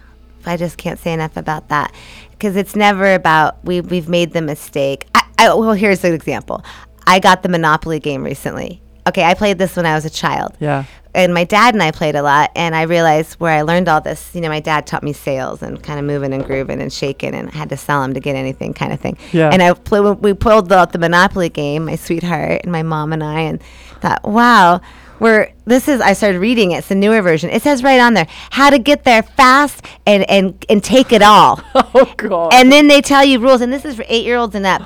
I 0.45 0.57
just 0.57 0.77
can't 0.77 0.99
say 0.99 1.13
enough 1.13 1.37
about 1.37 1.69
that 1.69 1.93
because 2.31 2.55
it's 2.55 2.75
never 2.75 3.13
about 3.13 3.63
we, 3.65 3.81
we've 3.81 4.09
made 4.09 4.33
the 4.33 4.41
mistake. 4.41 5.07
I, 5.15 5.23
I, 5.39 5.53
well, 5.53 5.73
here's 5.73 6.03
an 6.03 6.13
example 6.13 6.63
I 7.07 7.19
got 7.19 7.43
the 7.43 7.49
Monopoly 7.49 7.99
game 7.99 8.23
recently. 8.23 8.81
Okay, 9.07 9.23
I 9.23 9.35
played 9.35 9.59
this 9.59 9.75
when 9.75 9.85
I 9.85 9.93
was 9.93 10.03
a 10.05 10.09
child 10.09 10.57
yeah. 10.59 10.85
and 11.13 11.31
my 11.31 11.43
dad 11.43 11.75
and 11.75 11.83
I 11.83 11.91
played 11.91 12.15
a 12.15 12.23
lot, 12.23 12.49
and 12.55 12.75
I 12.75 12.83
realized 12.83 13.35
where 13.35 13.55
I 13.55 13.61
learned 13.61 13.87
all 13.87 14.01
this. 14.01 14.33
You 14.33 14.41
know, 14.41 14.49
my 14.49 14.59
dad 14.59 14.87
taught 14.87 15.03
me 15.03 15.13
sales 15.13 15.61
and 15.61 15.81
kind 15.83 15.99
of 15.99 16.05
moving 16.05 16.33
and 16.33 16.43
grooving 16.43 16.81
and 16.81 16.91
shaking, 16.91 17.35
and 17.35 17.49
I 17.49 17.55
had 17.55 17.69
to 17.69 17.77
sell 17.77 18.03
him 18.03 18.15
to 18.15 18.19
get 18.19 18.35
anything, 18.35 18.73
kind 18.73 18.91
of 18.91 18.99
thing. 18.99 19.15
Yeah. 19.31 19.51
And 19.51 19.61
I 19.61 19.73
pl- 19.73 20.15
we 20.15 20.33
pulled 20.33 20.73
out 20.73 20.91
the 20.91 20.97
Monopoly 20.97 21.49
game, 21.49 21.85
my 21.85 21.95
sweetheart 21.97 22.61
and 22.63 22.71
my 22.71 22.81
mom 22.81 23.13
and 23.13 23.23
I, 23.23 23.41
and 23.41 23.61
thought, 24.01 24.23
wow. 24.23 24.81
We're, 25.17 25.53
this 25.63 25.87
is 25.87 26.01
I 26.01 26.11
started 26.11 26.39
reading 26.39 26.71
it. 26.71 26.79
It's 26.79 26.89
the 26.89 26.95
newer 26.95 27.21
version. 27.21 27.49
It 27.49 27.61
says 27.61 27.83
right 27.83 28.01
on 28.01 28.15
there 28.15 28.27
how 28.49 28.69
to 28.69 28.77
get 28.77 29.05
there 29.05 29.23
fast 29.23 29.85
and 30.05 30.29
and 30.29 30.65
and 30.67 30.83
take 30.83 31.13
it 31.13 31.21
all. 31.21 31.61
Oh, 31.97 32.13
God. 32.17 32.53
And 32.53 32.69
then 32.69 32.89
they 32.89 32.99
tell 32.99 33.23
you 33.23 33.39
rules, 33.39 33.61
and 33.61 33.71
this 33.71 33.85
is 33.85 33.95
for 33.95 34.03
eight 34.09 34.25
year 34.25 34.35
olds 34.35 34.55
and 34.55 34.65
up. 34.65 34.81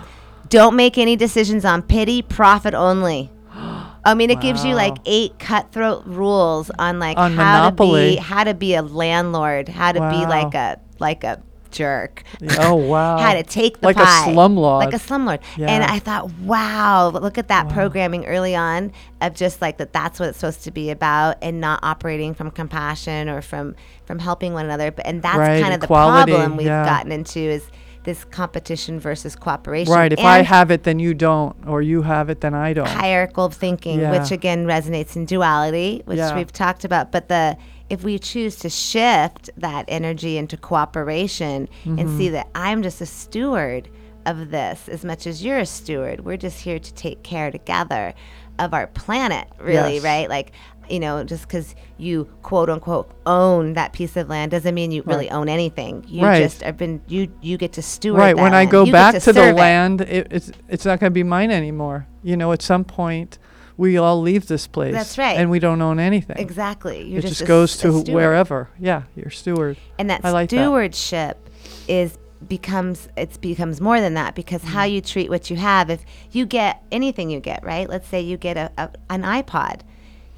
Don't 0.50 0.76
make 0.76 0.98
any 0.98 1.16
decisions 1.16 1.64
on 1.66 1.82
pity, 1.82 2.22
profit 2.22 2.74
only. 2.74 3.30
I 3.54 4.14
mean, 4.16 4.30
it 4.30 4.42
gives 4.42 4.66
you 4.66 4.74
like 4.76 4.98
eight 5.06 5.38
cutthroat 5.40 6.06
rules 6.06 6.72
on 6.80 7.00
like 7.00 7.18
On 7.18 7.34
how 7.34 7.60
Monopoly. 7.64 8.16
to 8.16 8.22
be 8.22 8.22
how 8.22 8.44
to 8.44 8.54
be 8.54 8.74
a 8.76 8.82
landlord, 8.82 9.70
how 9.70 9.92
to 9.92 10.00
be 10.00 10.26
like 10.26 10.56
a 10.56 10.80
like 11.00 11.24
a 11.24 11.42
jerk. 11.72 12.24
oh, 12.58 12.74
wow. 12.90 13.18
How 13.20 13.34
to 13.36 13.44
take 13.44 13.80
the 13.80 13.86
Like 13.88 13.98
a 13.98 14.04
pie. 14.04 14.26
slumlord. 14.30 14.80
like 14.80 14.94
a 14.94 14.98
slumlord. 14.98 15.40
And 15.60 15.84
I 15.84 16.00
thought, 16.00 16.32
wow, 16.40 17.10
look 17.10 17.38
at 17.38 17.50
that 17.50 17.70
programming 17.70 18.26
early 18.26 18.56
on 18.56 18.92
of 19.22 19.36
just 19.36 19.62
like 19.62 19.78
that. 19.78 19.94
That's 19.94 20.20
what 20.20 20.30
it's 20.30 20.40
supposed 20.40 20.64
to 20.64 20.72
be 20.72 20.90
about, 20.90 21.38
and 21.44 21.62
not 21.62 21.82
operating 21.84 22.34
from 22.34 22.50
compassion 22.50 23.30
or 23.30 23.42
from 23.44 23.76
from 24.06 24.18
helping 24.18 24.54
one 24.54 24.66
another. 24.66 24.90
But 24.92 25.06
and 25.06 25.22
that's 25.22 25.38
Right, 25.38 25.62
kind 25.62 25.76
of 25.76 25.82
the 25.82 25.88
problem 25.88 26.58
we've 26.58 26.66
yeah. 26.66 26.86
gotten 26.86 27.12
into 27.12 27.40
is 27.40 27.70
this 28.10 28.26
competition 28.26 29.00
versus 29.00 29.36
cooperation. 29.36 29.94
Right. 29.94 30.12
If 30.12 30.20
I 30.20 30.42
have 30.42 30.72
it, 30.72 30.82
then 30.84 30.98
you 31.00 31.14
don't. 31.14 31.56
Or 31.68 31.82
you 31.84 32.02
have 32.02 32.30
it, 32.30 32.42
then 32.42 32.56
I 32.56 32.74
don't. 32.74 32.88
hierarchical 32.88 33.50
thinking, 33.50 34.00
Yeah. 34.00 34.12
which 34.20 34.32
again 34.32 34.66
resonates 34.66 35.16
in 35.16 35.26
duality, 35.26 36.02
which 36.06 36.18
Yeah. 36.18 36.36
we've 36.36 36.52
talked 36.52 36.84
about. 36.86 37.12
But 37.12 37.28
the 37.30 37.56
if 37.90 38.04
we 38.04 38.20
choose 38.20 38.56
to 38.58 38.70
shift 38.70 39.50
that 39.58 39.84
energy 39.88 40.38
into 40.38 40.56
cooperation 40.58 41.68
Mm-hmm. 41.86 42.00
and 42.00 42.18
see 42.18 42.30
that 42.30 42.48
I'm 42.56 42.82
just 42.84 43.00
a 43.02 43.06
steward 43.06 43.90
of 44.26 44.52
this 44.52 44.88
as 44.90 45.04
much 45.06 45.26
as 45.28 45.44
you're 45.46 45.60
a 45.60 45.66
steward, 45.66 46.26
we're 46.26 46.38
just 46.38 46.62
here 46.62 46.80
to 46.80 46.94
take 46.94 47.22
care 47.24 47.50
together 47.52 48.14
of 48.60 48.74
our 48.74 48.88
planet, 48.88 49.48
really, 49.60 49.96
Yes. 49.96 50.04
right? 50.04 50.30
Like, 50.30 50.52
you 50.90 51.00
know, 51.00 51.24
just 51.24 51.48
because 51.48 51.76
you 51.98 52.26
quote 52.42 52.70
unquote 52.70 53.12
own 53.26 53.74
that 53.74 53.94
piece 53.94 54.16
of 54.18 54.30
land 54.30 54.52
doesn't 54.52 54.74
mean 54.74 54.92
you 54.92 55.04
really 55.04 55.30
own 55.30 55.48
anything. 55.50 56.04
You 56.08 56.24
Right. 56.26 56.42
just 56.42 56.62
have 56.62 56.78
been 56.78 57.02
you 57.08 57.32
you 57.42 57.58
get 57.58 57.74
to 57.74 57.82
steward. 57.82 58.18
Right. 58.20 58.36
When 58.36 58.54
I 58.54 58.66
go 58.66 58.84
You 58.86 58.92
back 58.92 59.20
to, 59.22 59.34
the 59.34 59.50
it. 59.50 59.56
land, 59.56 60.02
it, 60.02 60.28
it's 60.32 60.52
it's 60.68 60.86
not 60.86 61.00
going 61.00 61.12
to 61.12 61.14
be 61.14 61.24
mine 61.24 61.52
anymore. 61.52 62.08
You 62.24 62.36
know, 62.38 62.52
at 62.52 62.62
some 62.62 62.84
point, 62.84 63.38
we 63.78 63.98
all 63.98 64.20
leave 64.22 64.48
this 64.48 64.68
place. 64.68 64.94
That's 64.94 65.18
right. 65.18 65.38
And 65.38 65.50
we 65.50 65.60
don't 65.60 65.82
own 65.82 66.00
anything. 66.00 66.38
Exactly. 66.38 67.04
You're 67.08 67.20
it 67.20 67.22
just 67.22 67.38
just 67.40 67.48
goes 67.48 67.78
to 67.78 68.02
wherever. 68.12 68.70
Yeah, 68.80 69.04
you're 69.16 69.30
steward. 69.30 69.78
and 69.98 70.10
that 70.10 70.22
I 70.24 70.32
like 70.32 70.50
that. 70.50 70.56
stewardship 70.58 71.50
is 71.88 72.18
becomes 72.48 73.10
it 73.18 73.40
becomes 73.42 73.82
more 73.82 74.00
than 74.00 74.14
that 74.14 74.34
because 74.34 74.64
how 74.64 74.86
Mm. 74.86 74.92
you 74.94 75.02
treat 75.02 75.30
what 75.30 75.50
you 75.50 75.58
have 75.58 75.90
if 75.90 76.06
you 76.32 76.46
get 76.46 76.82
anything 76.90 77.30
you 77.30 77.42
get 77.42 77.62
right 77.66 77.90
let's 77.90 78.08
say 78.08 78.22
you 78.22 78.38
get 78.38 78.56
a, 78.56 78.72
a 78.78 78.90
an 79.10 79.24
ipod 79.24 79.82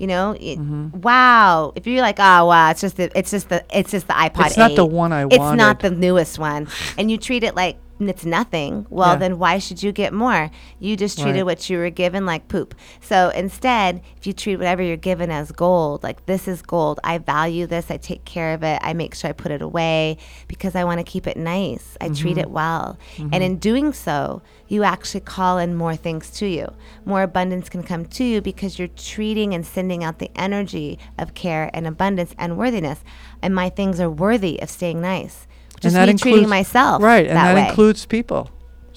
you 0.02 0.08
know 0.08 0.32
it, 0.40 0.58
Mm-hmm. 0.58 1.02
wow 1.02 1.72
if 1.76 1.86
you're 1.86 2.02
like 2.02 2.20
oh 2.20 2.48
wow 2.48 2.72
it's 2.72 2.82
just 2.82 2.98
the, 2.98 3.12
it's 3.18 3.30
just 3.32 3.50
the 3.50 3.64
it's 3.78 3.92
just 3.92 4.08
the 4.08 4.14
ipod 4.14 4.48
It's 4.48 4.58
not 4.58 4.76
the 4.76 4.84
one 4.86 5.14
I 5.14 5.26
want. 5.26 5.34
it's 5.34 5.58
not 5.58 5.80
the 5.80 5.92
newest 5.92 6.40
one 6.40 6.68
and 6.98 7.12
you 7.12 7.18
treat 7.18 7.44
it 7.44 7.56
like 7.56 7.78
it's 8.10 8.26
nothing. 8.26 8.86
Well 8.90 9.14
Yeah. 9.14 9.16
then 9.18 9.40
why 9.40 9.60
should 9.60 9.82
you 9.84 9.92
get 9.92 10.14
more? 10.14 10.50
You 10.80 10.96
just 10.96 11.18
treated 11.20 11.38
Right. 11.40 11.46
what 11.46 11.70
you 11.70 11.78
were 11.78 11.90
given 11.90 12.26
like 12.26 12.48
poop. 12.48 12.76
So 13.02 13.30
instead 13.30 14.02
if 14.18 14.26
you 14.28 14.34
treat 14.34 14.58
whatever 14.58 14.82
you're 14.82 14.98
given 14.98 15.30
as 15.32 15.52
gold 15.52 16.04
like 16.04 16.26
this 16.26 16.48
is 16.48 16.62
gold. 16.62 17.00
I 17.04 17.18
value 17.18 17.68
this. 17.68 17.92
I 17.92 17.98
take 17.98 18.26
care 18.26 18.54
of 18.54 18.64
it. 18.64 18.80
I 18.82 18.94
make 18.94 19.16
sure 19.16 19.30
i 19.30 19.34
put 19.34 19.52
it 19.52 19.62
away 19.62 20.18
because 20.48 20.76
i 20.76 20.84
want 20.84 21.00
to 21.00 21.04
keep 21.04 21.28
it 21.28 21.38
nice. 21.38 21.98
I 22.02 22.08
treat 22.10 22.32
Mm-hmm. 22.32 22.40
it 22.40 22.50
well. 22.52 22.98
And 23.32 23.44
in 23.44 23.58
doing 23.58 23.94
so 23.94 24.42
you 24.68 24.84
actually 24.84 25.20
call 25.22 25.58
in 25.58 25.76
more 25.76 25.96
things 25.98 26.30
to 26.32 26.46
you. 26.48 26.74
More 27.06 27.24
abundance 27.24 27.68
can 27.70 27.84
come 27.84 28.06
to 28.06 28.24
you 28.24 28.42
because 28.42 28.80
you're 28.80 28.88
treating 28.88 29.54
and 29.54 29.66
sending 29.66 30.02
out 30.04 30.20
the 30.20 30.32
energy 30.36 30.98
of 31.20 31.34
care 31.34 31.70
and 31.74 31.86
abundance 31.86 32.34
and 32.38 32.58
worthiness. 32.58 33.04
And 33.42 33.54
my 33.54 33.70
things 33.70 34.00
are 34.00 34.10
worthy 34.10 34.62
of 34.62 34.70
staying 34.70 35.02
nice 35.02 35.46
just 35.82 35.96
me 35.96 36.14
treating 36.14 36.50
myself 36.50 37.02
Right, 37.02 37.28
and 37.28 37.36
that, 37.36 37.56
that 37.56 37.70
includes 37.70 38.06
people. 38.06 38.50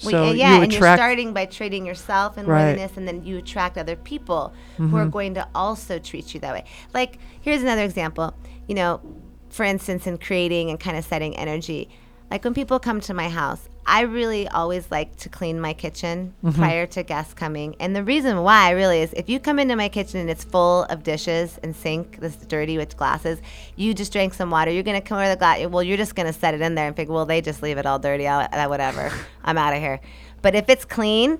Well, 0.03 0.11
So 0.11 0.23
yeah, 0.25 0.31
yeah, 0.31 0.55
you 0.57 0.63
and 0.63 0.71
you're 0.73 0.95
starting 0.95 1.33
by 1.33 1.45
treating 1.45 1.85
yourself 1.85 2.37
and 2.37 2.47
Right. 2.47 2.59
Mm-hmm. 2.61 2.69
worthiness, 2.81 2.97
and 2.97 3.07
then 3.07 3.23
you 3.23 3.37
attract 3.37 3.77
other 3.77 3.95
people 3.95 4.53
who 4.77 4.95
are 4.97 5.05
going 5.05 5.33
to 5.35 5.47
also 5.55 5.99
treat 5.99 6.33
you 6.33 6.39
that 6.41 6.53
way. 6.53 6.65
Like, 6.93 7.17
here's 7.41 7.61
another 7.61 7.83
example. 7.83 8.33
You 8.67 8.75
know, 8.75 9.01
for 9.49 9.63
instance, 9.63 10.05
in 10.05 10.17
creating 10.17 10.69
and 10.69 10.79
kind 10.79 10.97
of 10.97 11.05
setting 11.05 11.35
energy, 11.37 11.89
like 12.29 12.43
when 12.43 12.53
people 12.53 12.79
come 12.79 12.99
to 13.01 13.13
my 13.13 13.29
house, 13.29 13.69
I 13.87 14.01
really 14.01 14.47
always 14.47 14.89
like 14.89 15.15
to 15.17 15.29
clean 15.29 15.59
my 15.61 15.73
kitchen 15.73 16.33
Mm-hmm. 16.43 16.59
prior 16.59 16.85
to 16.87 17.03
guests 17.03 17.33
coming. 17.33 17.75
And 17.79 17.95
the 17.95 18.03
reason 18.03 18.41
why 18.41 18.71
really 18.71 19.01
is 19.01 19.13
if 19.13 19.29
you 19.29 19.39
come 19.39 19.59
into 19.59 19.75
my 19.75 19.89
kitchen 19.89 20.19
and 20.19 20.29
it's 20.29 20.43
full 20.43 20.83
of 20.85 21.03
dishes 21.03 21.59
and 21.63 21.75
sink 21.75 22.19
that's 22.19 22.37
dirty 22.47 22.77
with 22.77 22.97
glasses, 22.97 23.39
you 23.75 23.93
just 23.93 24.11
drank 24.11 24.33
some 24.33 24.49
water. 24.49 24.71
You're 24.71 24.83
gonna 24.83 25.01
come 25.01 25.17
over 25.19 25.29
the 25.29 25.35
glass. 25.35 25.65
Well, 25.67 25.83
you're 25.83 25.97
just 25.97 26.15
gonna 26.15 26.33
set 26.33 26.53
it 26.53 26.61
in 26.61 26.75
there 26.75 26.87
and 26.87 26.95
think, 26.95 27.09
well, 27.09 27.25
they 27.25 27.41
just 27.41 27.61
leave 27.61 27.77
it 27.77 27.85
all 27.85 27.99
dirty. 27.99 28.27
I'll, 28.27 28.47
uh, 28.51 28.67
whatever. 28.67 29.11
I'm 29.43 29.57
out 29.57 29.73
of 29.73 29.79
here. 29.79 29.99
But 30.41 30.55
if 30.55 30.69
it's 30.69 30.85
clean, 30.85 31.39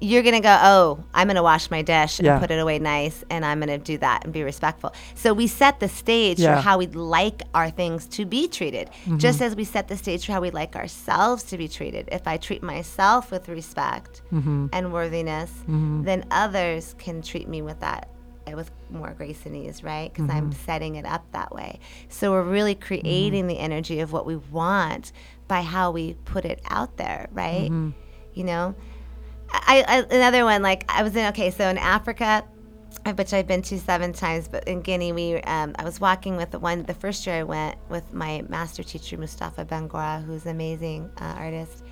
you're 0.00 0.22
gonna 0.22 0.40
go, 0.40 0.58
oh, 0.62 1.04
I'm 1.14 1.26
gonna 1.26 1.42
wash 1.42 1.70
my 1.70 1.82
dish 1.82 2.20
Yeah. 2.20 2.32
and 2.32 2.40
put 2.40 2.50
it 2.50 2.58
away 2.58 2.78
nice, 2.78 3.24
and 3.30 3.44
I'm 3.44 3.60
gonna 3.60 3.78
do 3.78 3.96
that 3.98 4.24
and 4.24 4.32
be 4.32 4.42
respectful. 4.42 4.92
So 5.14 5.32
we 5.32 5.46
set 5.46 5.80
the 5.80 5.88
stage 5.88 6.38
Yeah. 6.38 6.56
for 6.56 6.62
how 6.62 6.78
we'd 6.78 6.94
like 6.94 7.42
our 7.54 7.70
things 7.70 8.06
to 8.08 8.24
be 8.24 8.46
treated, 8.48 8.90
Mm-hmm. 9.04 9.18
just 9.18 9.40
as 9.40 9.56
we 9.56 9.64
set 9.64 9.88
the 9.88 9.96
stage 9.96 10.26
for 10.26 10.32
how 10.32 10.40
we'd 10.40 10.54
like 10.54 10.76
ourselves 10.76 11.42
to 11.44 11.56
be 11.58 11.68
treated. 11.68 12.08
If 12.12 12.26
I 12.28 12.36
treat 12.36 12.62
myself 12.62 13.30
with 13.30 13.48
respect 13.48 14.22
Mm-hmm. 14.32 14.66
and 14.72 14.92
worthiness, 14.92 15.50
then 15.66 16.24
others 16.30 16.94
can 16.98 17.22
treat 17.22 17.48
me 17.48 17.62
with 17.62 17.80
that. 17.80 18.08
uh, 18.46 18.52
With 18.54 18.70
more 18.90 19.12
grace 19.16 19.40
and 19.46 19.56
ease, 19.56 19.82
right? 19.82 20.12
Because 20.12 20.30
I'm 20.30 20.50
Mm-hmm. 20.50 20.64
setting 20.66 20.94
it 20.96 21.04
up 21.06 21.24
that 21.32 21.52
way. 21.54 21.80
So 22.08 22.30
we're 22.32 22.42
really 22.42 22.74
creating 22.76 23.46
the 23.48 23.58
energy 23.58 23.98
of 24.00 24.12
what 24.12 24.24
we 24.26 24.36
want 24.36 25.10
by 25.48 25.62
how 25.62 25.90
we 25.90 26.14
put 26.26 26.44
it 26.44 26.60
out 26.70 26.96
there, 26.96 27.28
right? 27.32 27.70
Mm-hmm. 27.70 27.90
You 28.34 28.44
know, 28.44 28.74
I, 29.66 29.84
I 29.86 29.96
another 30.14 30.44
one 30.44 30.62
like 30.62 30.84
I 30.88 31.02
was 31.02 31.14
in 31.16 31.26
okay, 31.26 31.50
so 31.50 31.68
in 31.68 31.78
Africa, 31.78 32.44
which 33.14 33.32
I've 33.32 33.46
been 33.46 33.62
to 33.62 33.78
seven 33.78 34.12
times, 34.12 34.48
but 34.48 34.66
in 34.66 34.80
Guinea, 34.80 35.12
we 35.12 35.34
um, 35.42 35.74
I 35.78 35.84
was 35.84 36.00
walking 36.00 36.36
with 36.36 36.50
the 36.50 36.58
one 36.58 36.82
the 36.84 36.94
first 36.94 37.26
year 37.26 37.36
I 37.36 37.42
went 37.42 37.76
with 37.88 38.12
my 38.12 38.42
master 38.48 38.82
teacher 38.82 39.16
Mustafa 39.16 39.64
Bangoura, 39.64 40.24
who's 40.24 40.44
an 40.44 40.52
amazing 40.52 41.10
uh, 41.20 41.34
artist. 41.38 41.84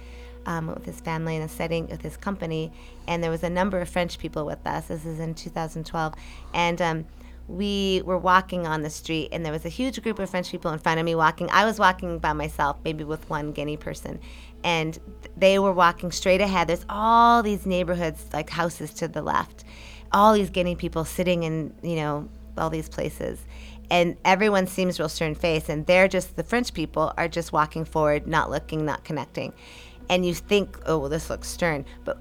Um, 0.47 0.67
with 0.67 0.85
his 0.85 1.01
family 1.01 1.37
in 1.37 1.41
a 1.41 1.49
setting 1.49 1.87
with 1.87 2.03
his 2.03 2.19
company, 2.19 2.71
and 3.09 3.25
there 3.25 3.31
was 3.31 3.43
a 3.45 3.49
number 3.49 3.81
of 3.81 3.89
French 3.89 4.19
people 4.19 4.45
with 4.45 4.59
us. 4.67 4.89
This 4.89 5.07
is 5.07 5.19
in 5.19 5.35
2012, 5.35 6.13
and 6.53 6.83
um, 6.83 7.07
we 7.49 8.03
were 8.05 8.19
walking 8.19 8.67
on 8.67 8.83
the 8.83 8.91
street, 8.91 9.29
and 9.33 9.45
there 9.45 9.53
was 9.53 9.65
a 9.65 9.71
huge 9.71 10.03
group 10.03 10.19
of 10.19 10.31
French 10.31 10.51
people 10.51 10.71
in 10.71 10.79
front 10.79 10.99
of 10.99 11.05
me 11.05 11.15
walking. 11.15 11.49
I 11.51 11.65
was 11.65 11.79
walking 11.79 12.19
by 12.19 12.33
myself, 12.33 12.79
maybe 12.85 13.05
with 13.05 13.29
one 13.29 13.53
Guinea 13.53 13.77
person, 13.77 14.21
and 14.65 14.99
they 15.37 15.59
were 15.59 15.73
walking 15.73 16.11
straight 16.11 16.41
ahead. 16.41 16.69
There's 16.69 16.87
all 16.89 17.43
these 17.43 17.67
neighborhoods, 17.67 18.27
like 18.33 18.51
houses 18.51 18.93
to 18.95 19.07
the 19.07 19.23
left, 19.23 19.63
all 20.11 20.33
these 20.33 20.51
Guinea 20.51 20.75
people 20.75 21.05
sitting 21.05 21.45
in, 21.45 21.75
you 21.83 21.97
know, 21.97 22.29
all 22.59 22.71
these 22.71 22.89
places. 22.89 23.39
and 23.91 24.17
everyone 24.25 24.67
seems 24.67 24.99
real 24.99 25.09
stern 25.09 25.35
faced, 25.35 25.69
and 25.69 25.87
they're 25.87 26.09
just 26.09 26.37
the 26.37 26.43
French 26.43 26.73
people 26.73 27.13
are 27.17 27.29
just 27.29 27.53
walking 27.53 27.85
forward, 27.85 28.27
not 28.27 28.51
looking, 28.51 28.85
not 28.85 29.05
connecting. 29.05 29.53
And 30.09 30.25
you 30.27 30.35
think, 30.35 30.79
oh, 30.87 30.99
well, 30.99 31.09
this 31.09 31.31
looks 31.31 31.49
stern, 31.49 31.85
but 32.05 32.19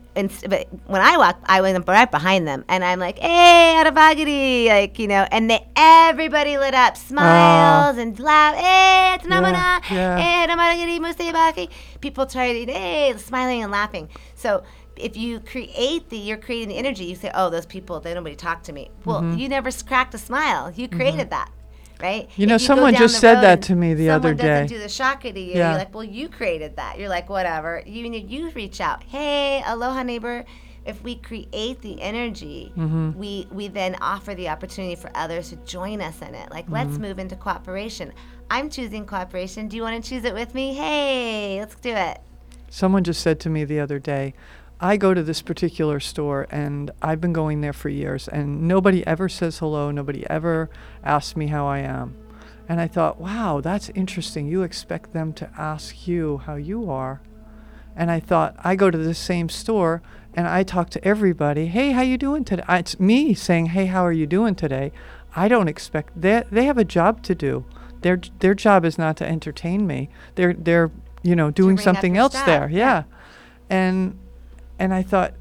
but 0.47 0.67
when 0.85 1.01
I 1.01 1.17
walk, 1.17 1.39
I 1.45 1.61
went 1.61 1.87
right 1.87 2.09
behind 2.09 2.47
them, 2.47 2.63
and 2.69 2.83
I'm 2.83 2.99
like, 2.99 3.19
hey, 3.19 3.75
Aravagiri, 3.83 4.67
like 4.67 4.99
you 4.99 5.07
know, 5.07 5.27
and 5.31 5.49
they 5.49 5.67
everybody 5.75 6.57
lit 6.57 6.73
up, 6.73 6.95
smiles 6.95 7.97
and 7.97 8.17
laugh, 8.19 8.55
hey, 8.55 9.15
it's 9.15 9.25
namana, 9.25 9.81
yeah. 9.91 10.17
hey, 10.17 10.47
Aravagiri, 10.47 10.99
musibaki. 10.99 11.69
People 11.99 12.25
try 12.25 12.65
to, 12.65 12.71
hey, 12.71 13.13
smiling 13.17 13.63
and 13.63 13.71
laughing. 13.71 14.07
So 14.35 14.63
if 14.95 15.17
you 15.17 15.39
create 15.39 16.09
the 16.09 16.17
you're 16.17 16.37
creating 16.37 16.69
the 16.69 16.77
energy 16.77 17.05
you 17.05 17.15
say 17.15 17.31
oh 17.33 17.49
those 17.49 17.65
people 17.65 17.99
they 17.99 18.13
nobody 18.13 18.35
talk 18.35 18.61
to 18.61 18.71
me 18.71 18.91
well 19.05 19.21
Mm-hmm. 19.21 19.39
you 19.39 19.49
never 19.49 19.71
cracked 19.71 20.13
a 20.13 20.19
smile 20.19 20.71
you 20.75 20.87
created 20.87 21.31
that 21.31 21.49
right? 22.01 22.29
You 22.35 22.47
know, 22.47 22.57
someone 22.57 22.95
just 22.95 23.19
said 23.19 23.41
that 23.41 23.61
to 23.63 23.75
me 23.75 23.93
the 23.93 24.09
other 24.09 24.33
day. 24.33 24.41
someone 24.41 24.61
doesn't 24.63 24.77
do 24.77 24.81
the 24.81 24.89
shaka 24.89 25.31
to 25.33 25.39
you 25.39 25.53
Yeah. 25.55 25.69
you're 25.71 25.77
like 25.79 25.93
well 25.93 26.03
you 26.03 26.29
created 26.29 26.75
that. 26.77 26.97
You're 26.99 27.09
like 27.09 27.29
whatever. 27.29 27.81
You 27.85 28.09
need 28.09 28.29
you 28.29 28.49
reach 28.51 28.81
out 28.81 29.03
hey 29.03 29.61
aloha 29.65 30.03
neighbor. 30.03 30.45
If 30.85 31.01
we 31.01 31.15
create 31.15 31.81
the 31.81 32.01
energy 32.01 32.71
Mm-hmm. 32.77 33.17
we 33.17 33.47
we 33.51 33.67
then 33.69 33.95
offer 34.01 34.35
the 34.35 34.49
opportunity 34.49 34.95
for 34.95 35.09
others 35.15 35.49
to 35.49 35.55
join 35.57 36.01
us 36.01 36.21
in 36.21 36.35
it. 36.35 36.51
Like 36.51 36.65
Mm-hmm. 36.65 36.73
let's 36.73 36.97
move 36.97 37.19
into 37.19 37.35
cooperation. 37.35 38.11
I'm 38.49 38.69
choosing 38.69 39.05
cooperation. 39.05 39.67
Do 39.69 39.77
you 39.77 39.83
want 39.83 40.03
to 40.03 40.09
choose 40.09 40.25
it 40.25 40.33
with 40.33 40.53
me? 40.53 40.73
Hey 40.73 41.59
let's 41.59 41.75
do 41.75 41.91
it. 41.93 42.19
Someone 42.69 43.03
just 43.03 43.21
said 43.21 43.39
to 43.41 43.49
me 43.49 43.63
the 43.65 43.79
other 43.79 43.99
day, 43.99 44.33
I 44.83 44.97
go 44.97 45.13
to 45.13 45.23
this 45.23 45.41
particular 45.41 46.01
store 46.01 46.45
and 46.51 46.91
I've 47.01 47.21
been 47.21 47.31
going 47.31 47.61
there 47.61 47.71
for 47.71 47.87
years 47.87 48.27
and 48.27 48.67
nobody 48.67 49.07
ever 49.07 49.29
says 49.29 49.59
hello, 49.59 49.91
nobody 49.91 50.29
ever 50.29 50.69
asks 51.05 51.37
me 51.37 51.47
how 51.47 51.65
I 51.65 51.79
am. 51.79 52.17
And 52.67 52.81
I 52.81 52.89
thought, 52.89 53.17
wow, 53.17 53.61
that's 53.61 53.87
interesting. 53.91 54.45
You 54.45 54.61
expect 54.61 55.13
them 55.13 55.31
to 55.35 55.49
ask 55.57 56.05
you 56.05 56.39
how 56.39 56.55
you 56.55 56.91
are. 56.91 57.21
And 57.95 58.11
I 58.11 58.19
thought, 58.19 58.57
I 58.61 58.75
go 58.75 58.91
to 58.91 58.97
this 58.97 59.17
same 59.17 59.47
store 59.47 60.01
and 60.33 60.49
I 60.49 60.63
talk 60.63 60.89
to 60.89 61.07
everybody, 61.07 61.67
hey, 61.67 61.91
how 61.91 62.01
you 62.01 62.17
doing 62.17 62.43
today? 62.43 62.63
It's 62.67 62.99
me 62.99 63.33
saying, 63.33 63.67
hey, 63.67 63.85
how 63.85 64.05
are 64.05 64.11
you 64.11 64.27
doing 64.27 64.53
today? 64.53 64.91
I 65.33 65.47
don't 65.47 65.69
expect 65.69 66.19
they 66.21 66.43
they 66.51 66.65
have 66.65 66.77
a 66.77 66.83
job 66.83 67.23
to 67.23 67.33
do. 67.33 67.63
Their 68.01 68.19
their 68.39 68.53
job 68.53 68.83
is 68.83 68.97
not 68.97 69.15
to 69.17 69.25
entertain 69.25 69.87
me. 69.87 70.09
They're 70.35 70.53
they're 70.53 70.91
you 71.21 71.37
know 71.37 71.51
doing 71.51 71.77
something 71.77 72.17
else 72.17 72.33
staff, 72.33 72.45
there. 72.45 72.69
yeah. 72.69 72.77
Yeah. 72.77 73.03
And 73.69 74.19
and 74.83 74.93
I 74.93 75.01
thought 75.01 75.33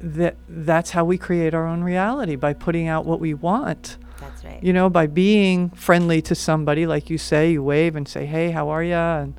that 0.00 0.36
that's 0.48 0.90
how 0.90 1.04
we 1.04 1.18
create 1.18 1.54
our 1.54 1.66
own 1.66 1.82
reality 1.82 2.36
by 2.36 2.52
putting 2.52 2.88
out 2.88 3.04
what 3.04 3.20
we 3.20 3.32
want. 3.32 3.96
that's 4.20 4.44
right 4.44 4.62
You 4.62 4.72
know, 4.72 4.90
by 4.90 5.06
being 5.06 5.70
friendly 5.70 6.20
to 6.22 6.34
somebody, 6.34 6.86
like 6.86 7.08
you 7.10 7.18
say, 7.18 7.52
you 7.52 7.62
wave 7.62 7.94
and 7.96 8.06
say, 8.08 8.26
"Hey, 8.26 8.50
how 8.50 8.68
are 8.68 8.82
ya?" 8.82 9.20
And 9.20 9.34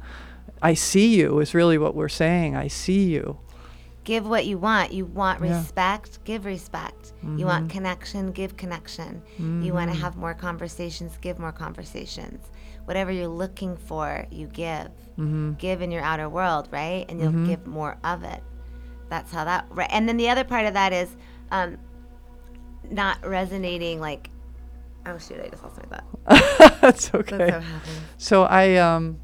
I 0.61 0.73
see 0.73 1.15
you 1.19 1.39
is 1.39 1.53
really 1.53 1.77
what 1.77 1.93
we're 1.95 2.09
saying. 2.09 2.55
I 2.55 2.67
see 2.67 3.03
you. 3.15 3.39
give 4.05 4.27
what 4.27 4.45
you 4.47 4.57
want. 4.57 4.91
You 4.91 5.05
want 5.05 5.39
Yeah. 5.39 5.59
respect, 5.59 6.23
give 6.23 6.45
respect. 6.45 7.13
You 7.37 7.45
want 7.45 7.65
mm-hmm. 7.65 7.77
connection, 7.77 8.31
give 8.31 8.57
connection. 8.57 9.21
You 9.37 9.71
want 9.73 9.91
to 9.91 9.95
mm-hmm. 9.95 10.03
have 10.03 10.15
more 10.17 10.33
conversations, 10.33 11.11
give 11.21 11.37
more 11.37 11.51
conversations. 11.51 12.39
Whatever 12.85 13.11
you're 13.11 13.35
looking 13.43 13.77
for, 13.77 14.25
you 14.31 14.47
give. 14.47 14.89
Mm-hmm. 15.19 15.53
Give 15.59 15.83
in 15.83 15.91
your 15.91 16.01
outer 16.01 16.27
world, 16.27 16.69
right? 16.71 17.05
And 17.07 17.19
you'll 17.21 17.45
give 17.45 17.67
more 17.67 17.97
of 18.03 18.23
it. 18.23 18.41
That's 19.09 19.31
how 19.31 19.43
that. 19.45 19.65
Right. 19.69 19.89
And 19.91 20.07
then 20.07 20.17
the 20.17 20.29
other 20.29 20.43
part 20.43 20.65
of 20.65 20.73
that 20.73 20.93
is 20.93 21.09
um, 21.51 21.77
not 22.89 23.25
resonating 23.25 23.99
like. 23.99 24.29
Oh 25.05 25.17
shoot! 25.17 25.39
I 25.43 25.47
just 25.47 25.63
lost 25.63 25.77
my 25.77 25.97
thought. 25.97 26.05
that's 26.81 27.09
That's 27.09 27.15
okay. 27.15 27.37
what 27.37 27.49
happens. 27.63 27.99
So 28.17 28.43
I 28.43 28.75
um 28.75 29.19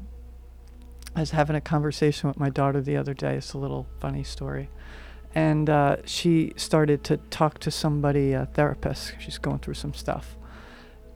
I 1.14 1.20
was 1.20 1.30
having 1.30 1.56
a 1.56 1.60
conversation 1.60 2.28
with 2.28 2.38
my 2.38 2.50
daughter 2.50 2.80
the 2.80 2.96
other 2.96 3.14
day. 3.14 3.36
It's 3.36 3.52
a 3.54 3.58
little 3.58 3.86
funny 4.00 4.22
story. 4.22 4.68
And 5.34 5.68
uh, 5.68 5.96
she 6.04 6.52
started 6.56 7.04
to 7.04 7.16
talk 7.16 7.58
to 7.60 7.70
somebody, 7.70 8.32
a 8.32 8.46
therapist. 8.46 9.14
She's 9.18 9.38
going 9.38 9.58
through 9.60 9.74
some 9.74 9.94
stuff. 9.94 10.36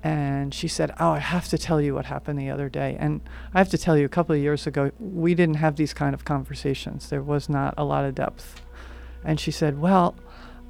And 0.03 0.55
she 0.55 0.67
said, 0.67 0.93
Oh, 0.99 1.11
I 1.11 1.19
have 1.19 1.49
to 1.49 1.59
tell 1.59 1.81
you 1.81 1.95
what 1.95 2.07
happened 2.07 2.39
the 2.39 2.51
other 2.51 2.69
day. 2.69 2.97
And 2.99 3.21
I 3.53 3.59
have 3.59 3.69
to 3.71 3.79
tell 3.79 3.99
you, 3.99 4.07
a 4.07 4.09
couple 4.09 4.35
of 4.35 4.41
years 4.41 4.67
ago, 4.67 4.91
we 4.99 5.35
didn't 5.35 5.57
have 5.57 5.77
these 5.77 5.93
kind 5.93 6.15
of 6.15 6.25
conversations. 6.25 7.11
There 7.11 7.23
was 7.23 7.49
not 7.49 7.75
a 7.77 7.85
lot 7.85 8.05
of 8.05 8.15
depth. 8.15 8.63
And 9.25 9.39
she 9.39 9.51
said, 9.51 9.79
Well, 9.79 10.15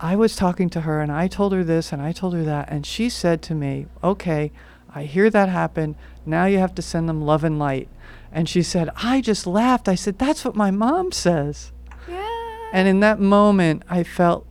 I 0.00 0.16
was 0.16 0.34
talking 0.34 0.68
to 0.70 0.82
her 0.82 1.00
and 1.00 1.12
I 1.12 1.28
told 1.28 1.52
her 1.52 1.62
this 1.62 1.92
and 1.92 2.02
I 2.02 2.12
told 2.12 2.34
her 2.34 2.42
that. 2.42 2.68
And 2.70 2.84
she 2.84 3.08
said 3.08 3.42
to 3.42 3.54
me, 3.54 3.86
Okay, 4.02 4.50
I 4.92 5.04
hear 5.04 5.30
that 5.30 5.48
happened. 5.48 5.94
Now 6.26 6.46
you 6.46 6.58
have 6.58 6.74
to 6.74 6.82
send 6.82 7.08
them 7.08 7.22
love 7.22 7.44
and 7.44 7.58
light. 7.58 7.88
And 8.32 8.48
she 8.48 8.62
said, 8.62 8.90
I 8.96 9.20
just 9.20 9.46
laughed. 9.46 9.88
I 9.88 9.94
said, 9.94 10.18
That's 10.18 10.44
what 10.44 10.56
my 10.56 10.72
mom 10.72 11.12
says. 11.12 11.70
Yeah. 12.08 12.68
And 12.72 12.88
in 12.88 13.00
that 13.00 13.20
moment, 13.20 13.84
I 13.88 14.02
felt 14.02 14.46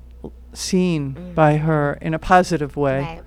seen 0.54 1.34
by 1.34 1.58
her 1.58 1.98
in 2.02 2.14
a 2.14 2.20
positive 2.20 2.76
way. 2.76 3.00
Right. 3.02 3.24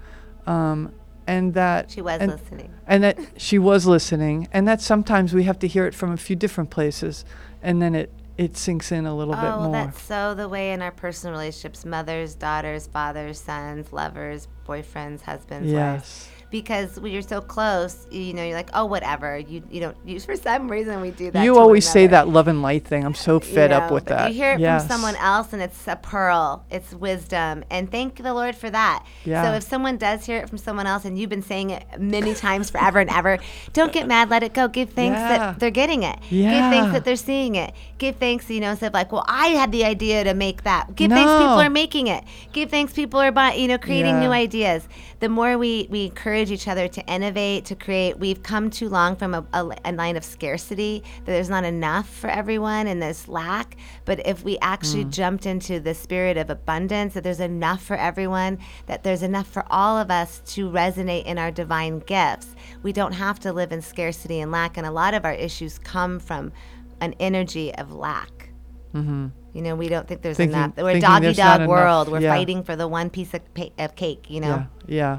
Um, 0.46 0.92
and 1.32 1.54
that 1.54 1.90
She 1.90 2.02
was 2.02 2.20
and, 2.20 2.32
listening. 2.32 2.74
and 2.86 3.02
that 3.02 3.18
she 3.36 3.58
was 3.58 3.86
listening, 3.86 4.48
and 4.52 4.66
that 4.68 4.80
sometimes 4.80 5.32
we 5.32 5.44
have 5.44 5.58
to 5.60 5.68
hear 5.68 5.86
it 5.86 5.94
from 5.94 6.12
a 6.12 6.16
few 6.16 6.36
different 6.36 6.70
places, 6.70 7.24
and 7.62 7.80
then 7.80 7.94
it 7.94 8.12
it 8.38 8.56
sinks 8.56 8.90
in 8.90 9.06
a 9.06 9.14
little 9.14 9.34
bit 9.34 9.44
oh, 9.44 9.58
more. 9.60 9.68
Oh, 9.68 9.72
that's 9.72 10.02
so 10.02 10.34
the 10.34 10.48
way 10.48 10.72
in 10.72 10.80
our 10.80 10.90
personal 10.90 11.32
relationships 11.32 11.84
mothers, 11.84 12.34
daughters, 12.34 12.86
fathers, 12.86 13.38
sons, 13.40 13.92
lovers, 13.92 14.48
boyfriends, 14.66 15.22
husbands, 15.22 15.72
wives. 15.72 16.28
Because 16.52 17.00
when 17.00 17.10
you're 17.12 17.22
so 17.22 17.40
close, 17.40 18.06
you 18.10 18.34
know, 18.34 18.44
you're 18.44 18.54
like, 18.54 18.68
oh, 18.74 18.84
whatever. 18.84 19.38
You 19.38 19.62
you 19.70 19.80
don't 19.80 19.96
use 20.04 20.26
for 20.26 20.36
some 20.36 20.70
reason 20.70 21.00
we 21.00 21.10
do 21.10 21.30
that. 21.30 21.42
You 21.42 21.58
always 21.58 21.88
say 21.88 22.06
that 22.08 22.28
love 22.28 22.46
and 22.46 22.60
light 22.60 22.84
thing. 22.86 23.04
I'm 23.04 23.14
so 23.14 23.34
You 23.34 23.40
fed 23.40 23.72
up 23.72 23.90
with 23.90 24.04
that. 24.04 24.28
You 24.28 24.36
hear 24.36 24.52
it 24.52 24.60
yes. 24.60 24.82
from 24.82 24.90
someone 24.90 25.16
else, 25.16 25.54
and 25.54 25.62
it's 25.62 25.88
a 25.88 25.96
pearl. 25.96 26.64
It's 26.70 26.92
wisdom, 26.92 27.64
and 27.70 27.90
thank 27.90 28.22
the 28.22 28.34
Lord 28.34 28.54
for 28.54 28.68
that. 28.68 29.04
Yeah. 29.24 29.44
So 29.44 29.52
if 29.54 29.62
someone 29.62 29.96
does 29.96 30.26
hear 30.26 30.38
it 30.40 30.48
from 30.50 30.58
someone 30.58 30.86
else, 30.86 31.06
and 31.06 31.18
you've 31.18 31.30
been 31.30 31.42
saying 31.42 31.70
it 31.70 31.84
many 31.98 32.34
times 32.34 32.68
forever 32.68 33.00
and 33.00 33.08
ever, 33.08 33.38
don't 33.72 33.92
get 33.92 34.06
mad. 34.06 34.28
Let 34.28 34.42
it 34.42 34.52
go. 34.52 34.68
Give 34.68 34.90
thanks 34.90 35.18
Yeah. 35.18 35.28
that 35.38 35.58
they're 35.58 35.70
getting 35.70 36.02
it. 36.02 36.18
Yeah. 36.28 36.50
Give 36.50 36.70
thanks 36.70 36.92
that 36.92 37.04
they're 37.06 37.16
seeing 37.16 37.54
it. 37.54 37.72
Give 37.96 38.14
thanks, 38.16 38.50
you 38.50 38.60
know, 38.60 38.72
instead 38.72 38.88
of 38.88 38.94
like, 38.94 39.10
well, 39.10 39.24
I 39.26 39.48
had 39.48 39.72
the 39.72 39.84
idea 39.84 40.24
to 40.24 40.34
make 40.34 40.64
that. 40.64 40.94
Give 40.96 41.10
thanks 41.10 41.32
people 41.32 41.60
are 41.60 41.70
making 41.70 42.08
it. 42.08 42.24
Give 42.52 42.68
thanks 42.68 42.92
people 42.92 43.20
are 43.20 43.32
buying, 43.32 43.60
you 43.60 43.68
know, 43.68 43.78
creating 43.78 44.20
new 44.20 44.30
ideas. 44.30 44.86
The 45.20 45.28
more 45.28 45.56
we 45.56 45.86
we 45.88 46.06
encourage 46.06 46.41
each 46.50 46.66
other 46.66 46.88
to 46.88 47.06
innovate, 47.06 47.64
to 47.66 47.76
create. 47.76 48.18
We've 48.18 48.42
come 48.42 48.70
too 48.70 48.88
long 48.88 49.14
from 49.16 49.34
a, 49.34 49.46
a, 49.52 49.70
a 49.84 49.92
line 49.92 50.16
of 50.16 50.24
scarcity 50.24 51.02
that 51.18 51.26
there's 51.26 51.50
not 51.50 51.64
enough 51.64 52.08
for 52.08 52.28
everyone 52.30 52.86
and 52.86 53.00
there's 53.00 53.28
lack. 53.28 53.76
But 54.04 54.26
if 54.26 54.42
we 54.42 54.58
actually 54.60 55.04
jumped 55.04 55.46
into 55.46 55.78
the 55.78 55.94
spirit 55.94 56.36
of 56.36 56.50
abundance, 56.50 57.14
that 57.14 57.22
there's 57.22 57.40
enough 57.40 57.82
for 57.82 57.96
everyone, 57.96 58.58
that 58.86 59.04
there's 59.04 59.22
enough 59.22 59.46
for 59.46 59.64
all 59.70 59.96
of 59.98 60.10
us 60.10 60.40
to 60.54 60.68
resonate 60.70 61.24
in 61.26 61.38
our 61.38 61.50
divine 61.50 62.00
gifts, 62.00 62.54
we 62.82 62.92
don't 62.92 63.12
have 63.12 63.38
to 63.40 63.52
live 63.52 63.70
in 63.70 63.82
scarcity 63.82 64.40
and 64.40 64.50
lack. 64.50 64.76
And 64.76 64.86
a 64.86 64.90
lot 64.90 65.14
of 65.14 65.24
our 65.24 65.34
issues 65.34 65.78
come 65.78 66.18
from 66.18 66.52
an 67.00 67.14
energy 67.20 67.74
of 67.74 67.92
lack. 67.92 68.48
Mm-hmm. 68.94 69.28
You 69.54 69.60
know, 69.62 69.74
we 69.74 69.88
don't 69.88 70.06
think 70.08 70.22
there's 70.22 70.36
Thinking- 70.38 70.56
enough. 70.56 70.76
We're 70.76 70.90
a 70.96 71.00
doggy 71.00 71.32
dog 71.34 71.56
enough. 71.60 71.68
world. 71.68 72.08
We're 72.08 72.20
Yeah. 72.20 72.30
fighting 72.32 72.62
for 72.62 72.74
the 72.76 72.88
one 72.88 73.10
piece 73.10 73.34
of, 73.34 73.40
pa- 73.54 73.68
of 73.78 73.96
cake. 73.96 74.30
You 74.30 74.40
know. 74.40 74.66
Yeah, 74.86 75.18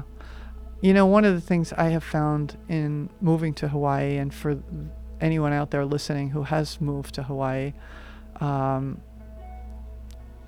You 0.80 0.92
know, 0.92 1.06
one 1.06 1.24
of 1.24 1.34
the 1.34 1.40
things 1.40 1.72
I 1.72 1.88
have 1.90 2.04
found 2.04 2.58
in 2.68 3.08
moving 3.20 3.54
to 3.54 3.68
Hawaii, 3.68 4.16
and 4.16 4.32
for 4.32 4.62
anyone 5.20 5.52
out 5.52 5.70
there 5.70 5.84
listening 5.84 6.30
who 6.30 6.42
has 6.42 6.80
moved 6.80 7.14
to 7.14 7.22
Hawaii, 7.22 7.72
um, 8.40 9.00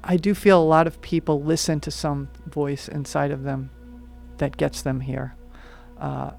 I 0.04 0.16
do 0.16 0.34
feel 0.34 0.62
a 0.62 0.64
lot 0.64 0.86
of 0.86 1.00
people 1.00 1.42
listen 1.42 1.80
to 1.80 1.90
some 1.90 2.28
voice 2.46 2.86
inside 2.86 3.30
of 3.30 3.42
them 3.42 3.70
that 4.38 4.56
gets 4.56 4.82
them 4.82 5.00
here. 5.00 5.34
Uh, 5.98 6.32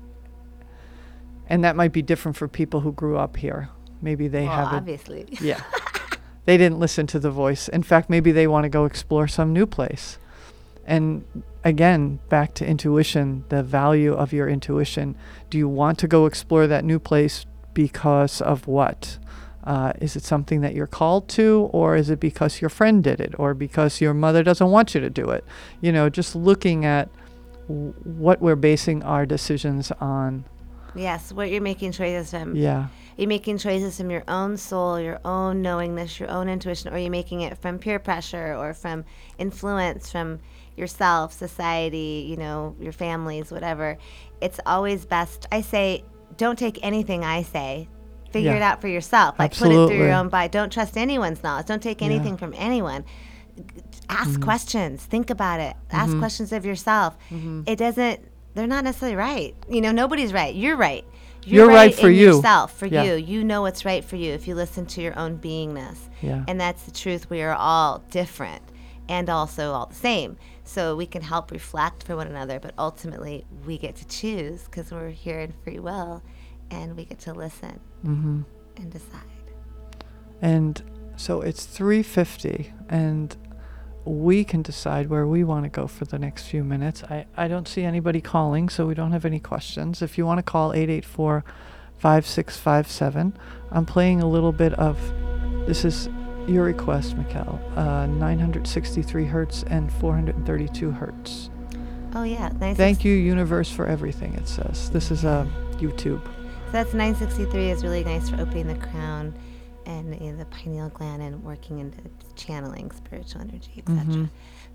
and 1.49 1.63
that 1.63 1.75
might 1.75 1.91
be 1.91 2.01
different 2.01 2.37
for 2.37 2.47
people 2.47 2.81
who 2.81 2.91
grew 2.91 3.17
up 3.17 3.37
here. 3.37 3.69
Maybe 4.01 4.27
they 4.27 4.43
well, 4.43 4.55
haven't. 4.55 4.77
obviously. 4.77 5.27
yeah. 5.41 5.61
they 6.45 6.57
didn't 6.57 6.79
listen 6.79 7.07
to 7.07 7.19
the 7.19 7.31
voice. 7.31 7.67
In 7.67 7.83
fact, 7.83 8.09
maybe 8.09 8.31
they 8.31 8.47
want 8.47 8.63
to 8.63 8.69
go 8.69 8.85
explore 8.85 9.27
some 9.27 9.53
new 9.53 9.65
place. 9.65 10.19
And 10.87 11.25
again, 11.65 12.19
back 12.29 12.53
to 12.55 12.65
intuition, 12.65 13.43
the 13.49 13.61
value 13.61 14.13
of 14.13 14.31
your 14.31 14.47
intuition. 14.47 15.15
Do 15.49 15.57
you 15.57 15.67
want 15.67 15.99
to 15.99 16.07
go 16.07 16.25
explore 16.25 16.65
that 16.67 16.85
new 16.85 16.97
place 16.97 17.45
because 17.73 18.41
of 18.41 18.67
what? 18.67 19.19
Uh, 19.65 19.91
is 19.99 20.15
it 20.15 20.23
something 20.23 20.61
that 20.61 20.73
you're 20.73 20.87
called 20.87 21.27
to, 21.27 21.69
or 21.73 21.97
is 21.97 22.09
it 22.09 22.21
because 22.21 22.61
your 22.61 22.69
friend 22.69 23.03
did 23.03 23.19
it, 23.19 23.35
or 23.37 23.53
because 23.53 23.99
your 23.99 24.13
mother 24.13 24.41
doesn't 24.41 24.71
want 24.71 24.95
you 24.95 25.01
to 25.01 25.09
do 25.09 25.29
it? 25.29 25.43
You 25.81 25.91
know, 25.91 26.09
just 26.09 26.37
looking 26.37 26.85
at 26.85 27.09
w- 27.67 27.93
what 28.05 28.41
we're 28.41 28.55
basing 28.55 29.03
our 29.03 29.25
decisions 29.25 29.91
on. 29.99 30.45
Yes, 30.95 31.33
what 31.33 31.51
you're 31.51 31.61
making 31.61 31.91
choices 31.91 32.31
from. 32.31 32.55
Yeah. 32.55 32.87
You're 33.17 33.27
making 33.27 33.57
choices 33.57 33.97
from 33.97 34.09
your 34.09 34.23
own 34.29 34.55
soul, 34.55 35.01
your 35.01 35.19
own 35.25 35.61
knowingness, 35.61 36.17
your 36.17 36.29
own 36.29 36.47
intuition, 36.47 36.93
or 36.93 36.97
you're 36.97 37.11
making 37.11 37.41
it 37.41 37.57
from 37.57 37.77
peer 37.77 37.99
pressure 37.99 38.55
or 38.55 38.73
from 38.73 39.03
influence 39.37 40.09
from 40.09 40.39
yourself, 40.77 41.33
society, 41.33 42.25
you 42.29 42.37
know, 42.37 42.75
your 42.79 42.91
families, 42.91 43.51
whatever. 43.51 43.97
It's 44.41 44.59
always 44.65 45.05
best. 45.05 45.47
I 45.51 45.61
say, 45.61 46.03
don't 46.37 46.57
take 46.59 46.79
anything 46.83 47.23
I 47.23 47.43
say. 47.43 47.87
Figure 48.31 48.51
Yeah. 48.51 48.57
it 48.57 48.61
out 48.61 48.81
for 48.81 48.87
yourself. 48.87 49.39
Like 49.39 49.55
put 49.57 49.69
it 49.71 49.87
through 49.87 49.97
your 49.97 50.11
own 50.13 50.29
body. 50.29 50.49
Don't 50.49 50.71
trust 50.71 50.97
anyone's 50.97 51.41
knowledge. 51.43 51.65
Don't 51.65 51.81
take 51.81 52.01
anything 52.01 52.37
from 52.37 52.53
anyone. 52.57 53.05
Ask 54.09 54.31
Mm-hmm. 54.31 54.43
questions. 54.43 55.03
Think 55.03 55.29
about 55.29 55.59
it. 55.59 55.75
Ask 55.91 56.17
questions 56.19 56.51
of 56.51 56.65
yourself. 56.65 57.17
Mm-hmm. 57.29 57.63
It 57.65 57.77
doesn't. 57.77 58.19
They're 58.53 58.67
not 58.67 58.83
necessarily 58.83 59.15
right. 59.15 59.55
You 59.69 59.81
know, 59.81 59.91
nobody's 59.91 60.33
right. 60.33 60.53
You're 60.53 60.75
right. 60.77 61.05
You're 61.45 61.67
right 61.67 61.93
for 61.95 62.09
in 62.09 62.15
you. 62.15 62.35
Yourself 62.35 62.77
for 62.77 62.85
Yeah. 62.85 63.03
you. 63.03 63.13
You 63.15 63.43
know 63.43 63.61
what's 63.61 63.85
right 63.85 64.03
for 64.03 64.15
you 64.17 64.33
if 64.33 64.47
you 64.47 64.55
listen 64.55 64.85
to 64.87 65.01
your 65.01 65.17
own 65.17 65.37
beingness. 65.37 65.97
Yeah. 66.21 66.43
And 66.47 66.59
that's 66.59 66.83
the 66.83 66.91
truth. 66.91 67.29
We 67.29 67.41
are 67.41 67.53
all 67.55 68.03
different 68.11 68.61
and 69.07 69.29
also 69.29 69.71
all 69.71 69.85
the 69.87 69.95
same. 69.95 70.37
So 70.67 70.95
we 70.95 71.05
can 71.05 71.21
help 71.21 71.51
reflect 71.51 72.03
for 72.03 72.15
one 72.17 72.27
another, 72.27 72.59
but 72.59 72.73
ultimately 72.77 73.45
we 73.65 73.77
get 73.77 73.95
to 73.97 74.07
choose 74.07 74.63
because 74.65 74.91
we're 74.91 75.09
here 75.09 75.39
in 75.39 75.53
free 75.63 75.79
will 75.79 76.21
and 76.69 76.95
we 76.97 77.05
get 77.05 77.19
to 77.19 77.33
listen 77.33 77.79
Mm-hmm. 78.05 78.41
and 78.75 78.91
decide. 78.91 79.21
And 80.41 80.81
so 81.15 81.41
it's 81.41 81.65
350 81.65 82.73
and 82.89 83.35
we 84.05 84.43
can 84.43 84.61
decide 84.61 85.09
where 85.09 85.25
we 85.25 85.43
want 85.43 85.63
to 85.63 85.69
go 85.69 85.87
for 85.87 86.05
the 86.05 86.19
next 86.19 86.43
few 86.47 86.63
minutes. 86.63 87.03
I, 87.03 87.25
I 87.35 87.47
don't 87.47 87.67
see 87.67 87.83
anybody 87.83 88.21
calling, 88.21 88.69
so 88.69 88.85
we 88.85 88.93
don't 88.93 89.11
have 89.11 89.25
any 89.25 89.39
questions. 89.39 90.01
If 90.01 90.17
you 90.17 90.25
want 90.25 90.37
to 90.37 90.43
call 90.43 90.73
884 90.73 91.43
5657, 91.97 93.37
I'm 93.71 93.85
playing 93.85 94.21
a 94.21 94.27
little 94.29 94.51
bit 94.51 94.73
of 94.73 94.97
this 95.65 95.83
is 95.83 96.07
your 96.47 96.63
request, 96.63 97.15
Mikkel. 97.17 97.59
Uh, 97.77 98.05
963 98.07 99.25
hertz 99.25 99.63
and 99.63 99.91
432 99.93 100.91
hertz. 100.91 101.49
Oh, 102.15 102.23
yeah. 102.23 102.49
Nice. 102.59 102.77
Thank 102.77 103.03
you, 103.03 103.13
universe, 103.13 103.69
for 103.71 103.85
everything, 103.85 104.33
it 104.35 104.47
says. 104.47 104.89
This 104.89 105.11
is 105.11 105.25
uh, 105.25 105.45
YouTube. 105.73 106.23
So 106.67 106.71
that's 106.71 106.93
963 106.93 107.69
is 107.69 107.83
really 107.83 108.03
nice 108.03 108.29
for 108.29 108.41
opening 108.41 108.67
the 108.67 108.75
crown 108.75 109.33
and 109.85 110.19
you 110.21 110.31
know, 110.31 110.37
the 110.37 110.45
pineal 110.45 110.89
gland 110.89 111.21
and 111.21 111.41
working 111.43 111.79
into 111.79 111.97
channeling 112.35 112.91
spiritual 112.91 113.41
energy, 113.41 113.83
etc. 113.87 114.29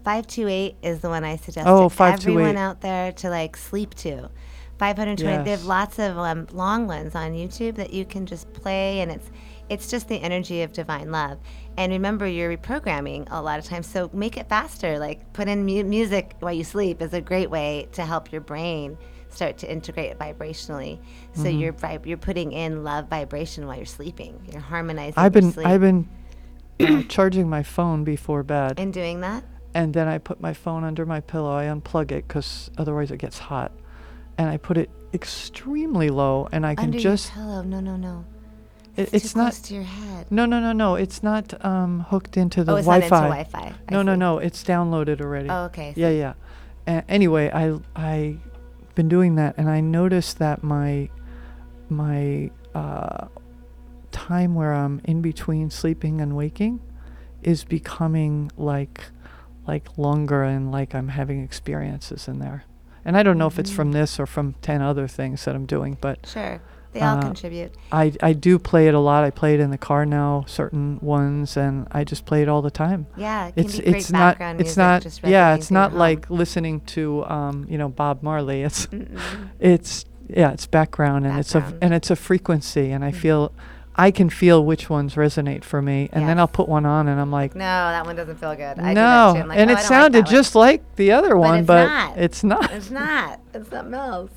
528 0.05 0.77
is 0.83 1.01
the 1.01 1.09
one 1.09 1.23
I 1.25 1.37
suggest 1.37 1.67
Mm-hmm. 1.67 2.03
Oh, 2.03 2.07
everyone 2.07 2.57
out 2.57 2.81
there 2.81 3.13
to 3.13 3.29
like 3.29 3.57
sleep 3.57 3.95
to. 3.97 4.31
520. 4.79 5.45
They 5.45 5.51
have 5.51 5.65
lots 5.65 5.99
of 5.99 6.19
um, 6.19 6.49
long 6.53 6.87
ones 6.87 7.15
on 7.15 7.33
YouTube 7.33 7.77
that 7.77 7.93
you 7.93 8.05
can 8.05 8.27
just 8.27 8.53
play, 8.53 9.01
and 9.01 9.13
it's 9.13 9.31
it's 9.73 9.91
just 9.91 10.09
the 10.09 10.21
energy 10.21 10.63
of 10.63 10.73
divine 10.73 11.11
love. 11.11 11.39
And 11.77 11.91
remember, 11.93 12.27
you're 12.27 12.55
reprogramming 12.57 13.27
a 13.31 13.41
lot 13.43 13.59
of 13.59 13.65
times, 13.65 13.87
so 13.87 14.11
make 14.13 14.37
it 14.37 14.49
faster. 14.49 14.99
Like 14.99 15.33
put 15.33 15.49
in 15.49 15.65
mu- 15.65 15.85
music 15.85 16.35
while 16.41 16.53
you 16.53 16.65
sleep 16.65 17.01
is 17.01 17.15
a 17.15 17.21
great 17.21 17.51
way 17.51 17.89
to 17.93 18.05
help 18.05 18.31
your 18.33 18.43
brain 18.43 18.99
start 19.31 19.57
to 19.59 19.73
integrate 19.73 20.19
vibrationally. 20.19 20.99
So 21.35 21.45
Mm-hmm. 21.45 21.59
you're 21.59 21.73
vib- 21.73 22.05
you're 22.07 22.19
putting 22.19 22.53
in 22.53 22.85
love 22.85 23.09
vibration 23.09 23.67
while 23.67 23.77
you're 23.77 23.87
sleeping. 23.87 24.47
You're 24.53 24.61
harmonizing. 24.61 25.15
I've 25.17 25.33
been 25.33 25.53
sleep. 25.53 25.67
I've 25.67 25.81
been 25.81 26.07
uh, 26.81 27.03
charging 27.09 27.49
my 27.49 27.63
phone 27.63 28.05
before 28.05 28.43
bed. 28.43 28.79
in 28.79 28.91
doing 28.91 29.21
that. 29.23 29.43
and 29.75 29.95
then 29.95 30.07
I 30.09 30.19
put 30.19 30.41
my 30.43 30.53
phone 30.53 30.85
under 30.85 31.07
my 31.07 31.21
pillow. 31.21 31.57
I 31.57 31.65
unplug 31.65 32.13
it 32.13 32.29
because 32.29 32.71
otherwise 32.77 33.11
it 33.11 33.17
gets 33.17 33.39
hot, 33.39 33.73
and 34.37 34.51
I 34.51 34.59
put 34.59 34.77
it 34.77 34.91
extremely 35.15 36.11
low, 36.11 36.49
and 36.53 36.67
I 36.67 36.75
can 36.75 36.85
Under 36.87 36.99
just. 36.99 37.35
your 37.35 37.43
pillow. 37.45 37.63
No, 37.63 37.81
no, 37.81 37.97
no. 37.97 38.25
It- 38.97 39.09
It's, 39.13 39.25
it's 39.27 39.37
not. 39.37 39.53
to 39.55 39.75
your 39.75 39.83
head. 39.85 40.27
No, 40.31 40.45
no, 40.47 40.61
no, 40.61 40.73
no. 40.73 40.95
It's 40.97 41.23
not 41.23 41.65
um, 41.65 42.01
hooked 42.09 42.37
into 42.37 42.63
the 42.65 42.73
oh, 42.73 42.77
it's 42.77 42.87
Wi-Fi. 42.87 43.09
not 43.29 43.39
into 43.39 43.51
Wi-Fi. 43.53 43.75
I 43.89 43.93
No, 43.93 44.03
no, 44.03 44.15
see. 44.15 44.19
no. 44.19 44.39
It's 44.39 44.63
downloaded 44.65 45.21
already. 45.21 45.49
Oh, 45.49 45.65
okay. 45.65 45.93
Yeah, 45.97 46.11
yeah. 46.11 47.03
Anyway, 47.09 47.51
I 47.53 47.79
I 47.97 48.37
been 48.95 49.09
doing 49.09 49.37
that, 49.37 49.55
and 49.57 49.71
I 49.71 49.81
noticed 49.81 50.39
that 50.39 50.63
my 50.63 51.09
my 51.89 52.51
uh, 52.75 53.29
time 54.11 54.55
where 54.55 54.73
I'm 54.75 55.01
in 55.05 55.23
between 55.23 55.71
sleeping 55.71 56.21
and 56.21 56.37
waking 56.37 56.81
is 57.43 57.65
becoming 57.65 58.51
like 58.57 59.05
like 59.67 59.97
longer 59.97 60.43
and 60.43 60.73
like 60.73 60.95
I'm 60.95 61.09
having 61.09 61.43
experiences 61.43 62.27
in 62.29 62.39
there. 62.41 62.65
And 63.05 63.17
I 63.17 63.23
don't 63.23 63.39
know 63.39 63.47
if 63.47 63.59
it's 63.59 63.71
Mm-hmm. 63.71 63.77
from 63.77 63.93
this 63.93 64.19
or 64.21 64.27
from 64.27 64.55
ten 64.63 64.83
other 64.83 65.07
things 65.09 65.45
that 65.45 65.55
I'm 65.55 65.67
doing, 65.67 65.97
but 66.01 66.27
Sure. 66.27 66.61
They 66.93 67.01
all 67.01 67.17
Uh, 67.19 67.23
contribute. 67.23 67.73
I 67.91 68.13
I 68.23 68.33
do 68.35 68.59
play 68.59 68.87
it 68.89 68.95
a 68.95 68.99
lot. 68.99 69.25
I 69.25 69.31
play 69.31 69.55
it 69.55 69.61
in 69.61 69.71
the 69.71 69.79
car 69.79 70.05
now, 70.05 70.45
certain 70.47 70.99
ones, 71.01 71.57
and 71.57 71.87
I 71.91 72.05
just 72.05 72.27
play 72.27 72.43
it 72.43 72.49
all 72.49 72.61
the 72.63 72.71
time 72.71 73.07
Yeah, 73.17 73.47
it 73.49 73.53
it's 73.57 73.79
it's 73.79 74.11
not 74.13 74.39
background 74.39 74.61
it's 74.61 74.77
not 74.77 75.07
yeah 75.25 75.55
it's 75.55 75.71
not 75.71 75.95
like 75.95 76.29
listening 76.31 76.81
to 76.95 77.25
um 77.27 77.67
you 77.69 77.79
know 77.79 77.89
Bob 77.89 78.23
Marley 78.23 78.63
it's 78.63 78.87
Mm-mm. 78.87 79.19
it's 79.61 80.05
yeah 80.29 80.53
it's 80.53 80.67
background 80.67 81.27
and 81.27 81.39
it's 81.39 81.55
a 81.55 81.77
and 81.81 81.93
it's 81.95 82.11
a 82.11 82.17
frequency 82.17 82.91
and 82.91 83.05
I 83.05 83.11
Mhm. 83.13 83.17
feel 83.17 83.53
I 83.95 84.11
can 84.11 84.31
feel 84.31 84.65
which 84.65 84.89
ones 84.89 85.17
resonate 85.17 85.65
for 85.65 85.83
me 85.83 86.09
and 86.13 86.27
then 86.27 86.39
I'll 86.39 86.49
put 86.49 86.67
one 86.69 86.87
on 86.87 87.09
and 87.09 87.21
I'm 87.21 87.31
like 87.31 87.55
No, 87.55 87.61
that 87.61 88.07
one 88.07 88.17
doesn't 88.17 88.37
feel 88.41 88.55
good. 88.55 88.79
I 88.79 88.95
do 88.95 89.01
no. 89.01 89.45
Like, 89.49 89.59
and 89.59 89.71
oh, 89.71 89.75
it 89.75 89.77
I 89.79 89.83
don't 89.83 89.91
like 89.91 90.03
sounded 90.13 90.27
just 90.27 90.55
like 90.55 90.97
the 90.97 91.13
other 91.13 91.37
one 91.37 91.65
but 91.65 92.15
it's 92.17 92.43
but 92.43 92.49
not. 92.49 92.63
it's 92.63 92.71
not 92.71 92.73
It's 92.73 92.91
not. 92.91 93.41
It's 93.55 93.69
something 93.71 93.95
else. 93.95 94.31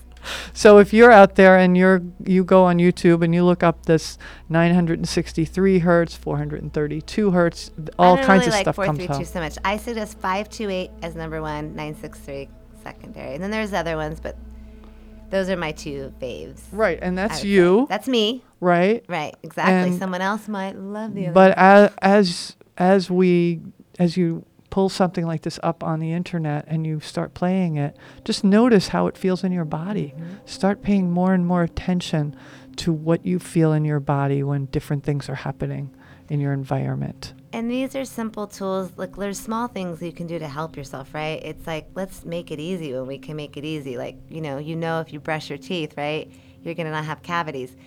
So 0.53 0.78
if 0.80 0.93
you're 0.93 1.11
out 1.11 1.36
there 1.36 1.57
and 1.57 1.78
you're 1.78 2.01
you 2.26 2.43
go 2.43 2.63
on 2.63 2.78
YouTube 2.78 3.23
and 3.23 3.34
you 3.34 3.43
look 3.43 3.63
up 3.63 3.86
this 3.86 4.17
963 4.49 5.80
hertz 5.80 6.15
432 6.15 7.32
hertz 7.32 7.71
all 7.99 8.17
I 8.17 8.23
kinds 8.23 8.41
really 8.41 8.47
of 8.47 8.53
like 8.53 8.63
stuff 8.63 8.76
comes 8.78 8.97
432 9.05 9.13
out 9.21 9.28
so 9.28 9.39
much. 9.39 9.57
I 9.65 9.78
suggest 9.78 10.19
528 10.19 10.91
as 11.01 11.15
number 11.15 11.41
one, 11.41 11.76
963 11.76 12.49
secondary. 12.84 13.34
And 13.36 13.43
then 13.43 13.51
there's 13.51 13.73
other 13.73 13.95
ones, 13.97 14.19
but 14.19 14.36
those 15.30 15.49
are 15.49 15.57
my 15.57 15.71
two 15.71 16.13
faves. 16.21 16.61
right 16.71 16.99
and 17.01 17.17
that's 17.17 17.36
would 17.36 17.41
say. 17.41 17.47
you 17.49 17.88
That's 17.89 18.07
me. 18.07 18.43
right 18.59 19.03
Right, 19.09 19.36
exactly. 19.43 19.89
And- 19.91 19.99
Someone 19.99 20.21
else 20.21 20.47
might 20.47 20.78
love 20.78 21.13
the 21.13 21.26
other. 21.28 21.34
but 21.34 21.57
as 21.57 21.91
as 22.01 22.55
as 22.78 23.09
we 23.09 23.61
as 23.99 24.17
you 24.17 24.45
pull 24.76 24.89
something 24.89 25.26
like 25.26 25.43
this 25.43 25.57
up 25.63 25.86
on 25.86 26.01
the 26.01 26.11
internet 26.11 26.65
and 26.67 26.86
you 26.86 26.99
start 26.99 27.34
playing 27.34 27.78
it 27.78 27.95
just 28.26 28.43
notice 28.43 28.89
how 28.89 29.07
it 29.07 29.17
feels 29.17 29.41
in 29.41 29.53
your 29.53 29.63
body 29.63 30.13
mm-hmm. 30.13 30.34
start 30.45 30.82
paying 30.82 31.09
more 31.09 31.34
and 31.34 31.47
more 31.47 31.63
attention 31.63 32.36
to 32.76 32.91
what 32.91 33.26
you 33.26 33.39
feel 33.39 33.71
in 33.71 33.86
your 33.86 34.01
body 34.01 34.43
when 34.43 34.65
different 34.65 35.01
things 35.01 35.30
are 35.30 35.36
happening 35.36 35.95
in 36.28 36.41
your 36.41 36.51
environment 36.51 37.34
And 37.55 37.71
these 37.71 37.95
are 37.95 38.03
simple 38.03 38.47
tools. 38.47 38.91
Like 38.97 39.15
there's 39.15 39.39
small 39.39 39.69
things 39.69 40.01
you 40.01 40.11
can 40.11 40.28
do 40.28 40.38
to 40.39 40.47
help 40.47 40.76
yourself, 40.76 41.13
right? 41.13 41.39
It's 41.41 41.65
like 41.65 41.88
let's 41.95 42.26
make 42.26 42.51
it 42.51 42.59
easy 42.59 42.91
when 42.91 43.07
we 43.07 43.17
can 43.17 43.38
make 43.38 43.55
it 43.55 43.63
easy. 43.63 43.95
Like 43.97 44.17
you 44.28 44.41
know, 44.41 44.57
you 44.57 44.76
know, 44.76 44.99
if 44.99 45.13
you 45.13 45.21
brush 45.21 45.49
your 45.49 45.57
teeth, 45.57 45.93
right, 45.95 46.30
you're 46.61 46.76
gonna 46.76 46.91
not 46.91 47.05
have 47.05 47.21
cavities, 47.23 47.78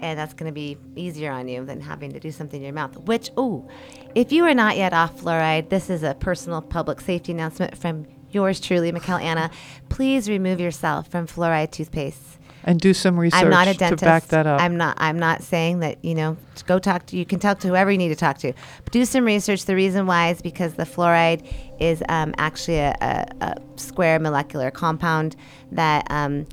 and 0.00 0.18
that's 0.18 0.34
gonna 0.34 0.52
be 0.52 0.76
easier 0.96 1.30
on 1.32 1.48
you 1.48 1.64
than 1.64 1.80
having 1.80 2.12
to 2.12 2.20
do 2.20 2.30
something 2.30 2.60
in 2.60 2.64
your 2.64 2.72
mouth. 2.74 2.96
Which, 2.98 3.30
oh, 3.36 3.68
if 4.14 4.32
you 4.32 4.44
are 4.44 4.54
not 4.54 4.76
yet 4.76 4.92
off 4.92 5.20
fluoride, 5.20 5.68
this 5.68 5.90
is 5.90 6.02
a 6.02 6.14
personal 6.14 6.62
public 6.62 7.00
safety 7.00 7.32
announcement 7.32 7.76
from 7.76 8.06
yours 8.30 8.60
truly, 8.60 8.92
Mikkel 8.92 9.20
Anna. 9.20 9.50
Please 9.88 10.28
remove 10.28 10.60
yourself 10.60 11.08
from 11.10 11.26
fluoride 11.26 11.70
toothpaste. 11.70 12.22
and 12.64 12.80
do 12.80 12.92
some 12.92 13.18
research 13.18 13.42
I'm 13.42 13.50
not 13.50 13.68
a 13.68 13.72
to 13.72 13.78
dentist. 13.78 14.04
back 14.04 14.26
that 14.28 14.46
up 14.46 14.60
I'm 14.60 14.76
not. 14.76 14.96
I'm 15.00 15.18
not 15.18 15.42
saying 15.42 15.78
that 15.80 16.04
you 16.04 16.14
know. 16.14 16.36
Go 16.66 16.78
talk 16.78 17.06
to. 17.06 17.16
You 17.16 17.24
can 17.24 17.38
talk 17.38 17.60
to 17.60 17.68
whoever 17.68 17.90
you 17.90 17.96
need 17.98 18.08
to 18.08 18.16
talk 18.16 18.38
to. 18.38 18.52
But 18.84 18.92
do 18.92 19.04
some 19.04 19.24
research. 19.24 19.64
The 19.64 19.74
reason 19.76 20.06
why 20.06 20.30
is 20.30 20.42
because 20.42 20.74
the 20.74 20.82
fluoride 20.84 21.46
is 21.80 22.02
um, 22.08 22.34
actually 22.36 22.78
a, 22.78 22.94
a, 23.00 23.44
a 23.44 23.54
square 23.76 24.18
molecular 24.18 24.70
compound 24.70 25.36
that 25.72 26.06
um, 26.10 26.46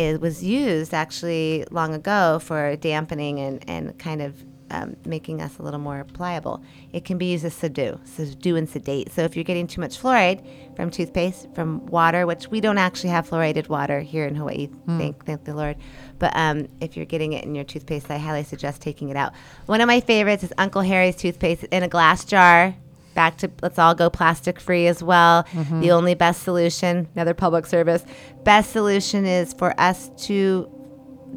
it 0.00 0.20
was 0.20 0.42
used 0.42 0.94
actually 0.94 1.64
long 1.70 1.94
ago 1.94 2.38
for 2.42 2.76
dampening 2.76 3.38
and 3.40 3.68
and 3.68 3.98
kind 3.98 4.22
of. 4.22 4.44
Um, 4.72 4.96
making 5.04 5.42
us 5.42 5.58
a 5.58 5.64
little 5.64 5.80
more 5.80 6.04
pliable. 6.04 6.62
It 6.92 7.04
can 7.04 7.18
be 7.18 7.32
used 7.32 7.44
as 7.44 7.54
subdue, 7.54 7.98
subdue 8.04 8.54
and 8.54 8.68
sedate. 8.68 9.10
So 9.10 9.22
if 9.22 9.34
you're 9.34 9.42
getting 9.42 9.66
too 9.66 9.80
much 9.80 10.00
fluoride 10.00 10.46
from 10.76 10.92
toothpaste, 10.92 11.52
from 11.56 11.84
water, 11.86 12.24
which 12.24 12.46
we 12.52 12.60
don't 12.60 12.78
actually 12.78 13.10
have 13.10 13.28
fluoridated 13.28 13.68
water 13.68 13.98
here 13.98 14.28
in 14.28 14.36
Hawaii, 14.36 14.68
thank 14.86 15.24
thank 15.26 15.42
the 15.42 15.54
Lord. 15.54 15.76
But 16.20 16.36
um, 16.36 16.68
if 16.80 16.96
you're 16.96 17.04
getting 17.04 17.32
it 17.32 17.42
in 17.42 17.56
your 17.56 17.64
toothpaste, 17.64 18.12
I 18.12 18.18
highly 18.18 18.44
suggest 18.44 18.80
taking 18.80 19.08
it 19.08 19.16
out. 19.16 19.32
One 19.66 19.80
of 19.80 19.88
my 19.88 19.98
favorites 19.98 20.44
is 20.44 20.52
Uncle 20.56 20.82
Harry's 20.82 21.16
toothpaste 21.16 21.64
in 21.64 21.82
a 21.82 21.88
glass 21.88 22.24
jar. 22.24 22.76
Back 23.20 23.36
to 23.42 23.50
let's 23.60 23.78
all 23.78 23.94
go 23.94 24.08
plastic 24.08 24.58
free 24.58 24.86
as 24.86 25.02
well. 25.02 25.44
The 25.84 25.90
only 25.90 26.14
best 26.14 26.42
solution, 26.42 27.06
another 27.14 27.34
public 27.34 27.66
service, 27.66 28.02
best 28.44 28.72
solution 28.72 29.26
is 29.26 29.52
for 29.52 29.70
us 29.78 30.10
to 30.28 30.70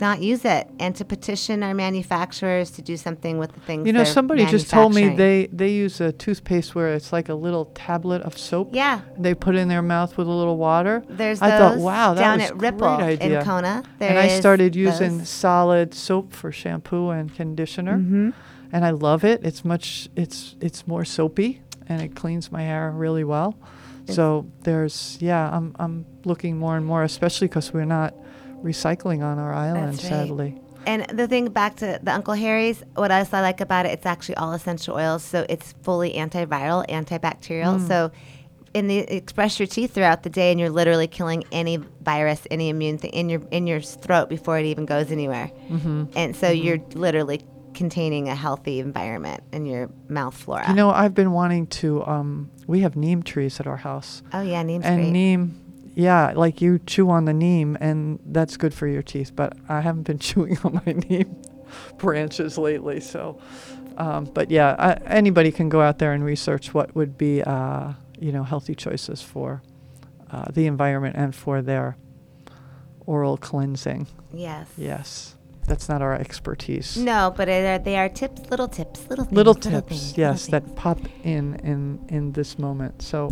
not 0.05 0.21
use 0.23 0.43
it 0.43 0.67
and 0.79 0.95
to 0.95 1.03
petition 1.05 1.61
our 1.61 1.73
manufacturers 1.73 2.71
to 2.71 2.81
do 2.81 2.95
something 2.97 3.37
with 3.37 3.51
the 3.53 3.59
things. 3.59 3.85
You 3.85 3.93
know, 3.93 4.05
somebody 4.05 4.45
just 4.45 4.69
told 4.69 4.95
me 4.95 5.09
they 5.09 5.47
they 5.51 5.71
use 5.85 5.99
a 6.01 6.11
toothpaste 6.13 6.73
where 6.73 6.93
it's 6.93 7.11
like 7.11 7.27
a 7.29 7.33
little 7.35 7.65
tablet 7.75 8.21
of 8.23 8.37
soap. 8.37 8.69
Yeah. 8.73 9.01
They 9.19 9.35
put 9.35 9.55
in 9.55 9.67
their 9.67 9.81
mouth 9.81 10.17
with 10.17 10.27
a 10.27 10.31
little 10.31 10.57
water. 10.57 11.03
There's 11.09 11.41
I 11.41 11.49
thought, 11.59 11.77
wow, 11.79 12.13
that 12.13 12.21
down 12.21 12.39
was 12.39 12.49
at 12.51 12.57
Ripple 12.61 12.95
great 12.95 13.21
idea. 13.21 13.39
in 13.39 13.45
Kona. 13.45 13.83
and 13.99 14.17
I 14.17 14.29
started 14.39 14.75
using 14.75 15.17
those. 15.19 15.29
solid 15.29 15.93
soap 15.93 16.31
for 16.33 16.49
shampoo 16.51 17.09
and 17.09 17.25
conditioner, 17.35 17.97
Mm-hmm. 17.97 18.29
and 18.71 18.85
I 18.85 18.91
love 18.91 19.23
it. 19.23 19.37
It's 19.43 19.63
much 19.63 20.09
it's 20.15 20.55
it's 20.59 20.87
more 20.87 21.05
soapy 21.05 21.61
and 21.87 22.01
it 22.01 22.15
cleans 22.15 22.51
my 22.51 22.61
hair 22.61 22.91
really 22.91 23.23
well. 23.23 23.55
So 24.07 24.51
there's 24.61 25.17
yeah, 25.21 25.49
I'm 25.55 25.75
I'm 25.79 26.05
looking 26.25 26.57
more 26.57 26.75
and 26.75 26.85
more, 26.85 27.03
especially 27.03 27.47
because 27.47 27.73
we're 27.73 27.85
not 27.85 28.13
recycling 28.61 29.23
on 29.23 29.39
our 29.39 29.53
island, 29.53 29.93
right. 29.93 29.99
sadly. 29.99 30.59
And 30.85 31.05
the 31.05 31.27
thing 31.27 31.49
back 31.49 31.77
to 31.77 31.99
the 32.03 32.13
Uncle 32.13 32.33
Harry's, 32.33 32.83
what 32.95 33.11
else 33.11 33.33
I 33.33 33.39
like 33.39 33.61
about 33.61 33.85
it, 33.85 33.93
it's 33.93 34.05
actually 34.05 34.35
all 34.35 34.51
essential 34.51 34.95
oils, 34.95 35.23
so 35.23 35.45
it's 35.47 35.73
fully 35.81 36.13
antiviral, 36.13 36.85
antibacterial. 36.87 37.79
Mm. 37.79 37.87
So, 37.87 38.11
in 38.73 38.87
the 38.87 38.97
express 38.97 39.59
your 39.59 39.67
teeth 39.67 39.93
throughout 39.93 40.23
the 40.23 40.29
day, 40.29 40.51
and 40.51 40.59
you're 40.59 40.69
literally 40.69 41.07
killing 41.07 41.43
any 41.51 41.77
virus, 42.01 42.45
any 42.51 42.69
immune 42.69 42.97
thing 42.97 43.11
in 43.11 43.29
your 43.29 43.41
in 43.51 43.67
your 43.67 43.79
throat 43.79 44.29
before 44.29 44.59
it 44.59 44.65
even 44.65 44.85
goes 44.85 45.11
anywhere. 45.11 45.51
Mm-hmm. 45.69 46.05
And 46.15 46.35
so 46.35 46.49
you're 46.49 46.79
literally 46.93 47.41
containing 47.73 48.29
a 48.29 48.35
healthy 48.35 48.79
environment 48.79 49.41
in 49.51 49.65
your 49.65 49.89
mouth 50.07 50.35
flora. 50.35 50.67
You 50.69 50.75
know, 50.75 50.89
I've 50.91 51.13
been 51.13 51.31
wanting 51.31 51.67
to. 51.67 52.05
Um, 52.05 52.51
we 52.67 52.81
have 52.81 52.95
neem 52.95 53.23
trees 53.23 53.59
at 53.59 53.67
our 53.67 53.77
house, 53.77 54.23
oh 54.33 54.41
yeah, 54.41 54.63
neem's 54.63 54.85
and 54.85 55.01
great. 55.01 55.11
neem, 55.11 55.91
yeah, 55.95 56.33
like 56.35 56.61
you 56.61 56.79
chew 56.79 57.09
on 57.09 57.25
the 57.25 57.33
neem, 57.33 57.77
and 57.79 58.19
that's 58.25 58.57
good 58.57 58.73
for 58.73 58.87
your 58.87 59.01
teeth. 59.01 59.35
But 59.35 59.57
I 59.67 59.81
haven't 59.81 60.03
been 60.03 60.19
chewing 60.27 60.57
on 60.63 60.81
my 60.85 60.93
neem 60.93 61.35
branches 61.97 62.57
lately, 62.57 62.99
so. 62.99 63.39
Um, 63.97 64.25
but 64.25 64.49
yeah, 64.49 64.75
I, 64.79 64.93
anybody 65.05 65.51
can 65.51 65.69
go 65.69 65.81
out 65.81 65.99
there 65.99 66.13
and 66.13 66.25
research 66.25 66.73
what 66.73 66.95
would 66.95 67.15
be, 67.15 67.43
uh, 67.43 67.93
you 68.19 68.31
know, 68.31 68.43
healthy 68.43 68.73
choices 68.73 69.21
for 69.21 69.61
uh, 70.31 70.45
the 70.51 70.65
environment 70.65 71.15
and 71.15 71.35
for 71.35 71.61
their 71.61 71.95
oral 73.05 73.37
cleansing. 73.37 74.07
yes. 74.33 74.67
Yes, 74.77 75.32
that's 75.67 75.87
not 75.89 76.01
our 76.01 76.13
expertise. 76.13 76.97
No, 76.97 77.33
but 77.35 77.47
it 77.49 77.65
are, 77.65 77.83
they 77.83 77.97
are 77.97 78.09
tips, 78.09 78.49
little 78.49 78.67
tips, 78.67 79.07
little 79.09 79.25
things, 79.25 79.35
Little 79.37 79.53
little 79.53 79.71
tips, 79.81 79.87
things, 79.89 80.17
yes, 80.17 80.49
little 80.49 80.67
that 80.67 80.75
pop 80.75 80.99
in 81.23 81.55
in 81.63 81.99
in 82.09 82.31
this 82.33 82.57
moment. 82.59 83.01
So. 83.01 83.31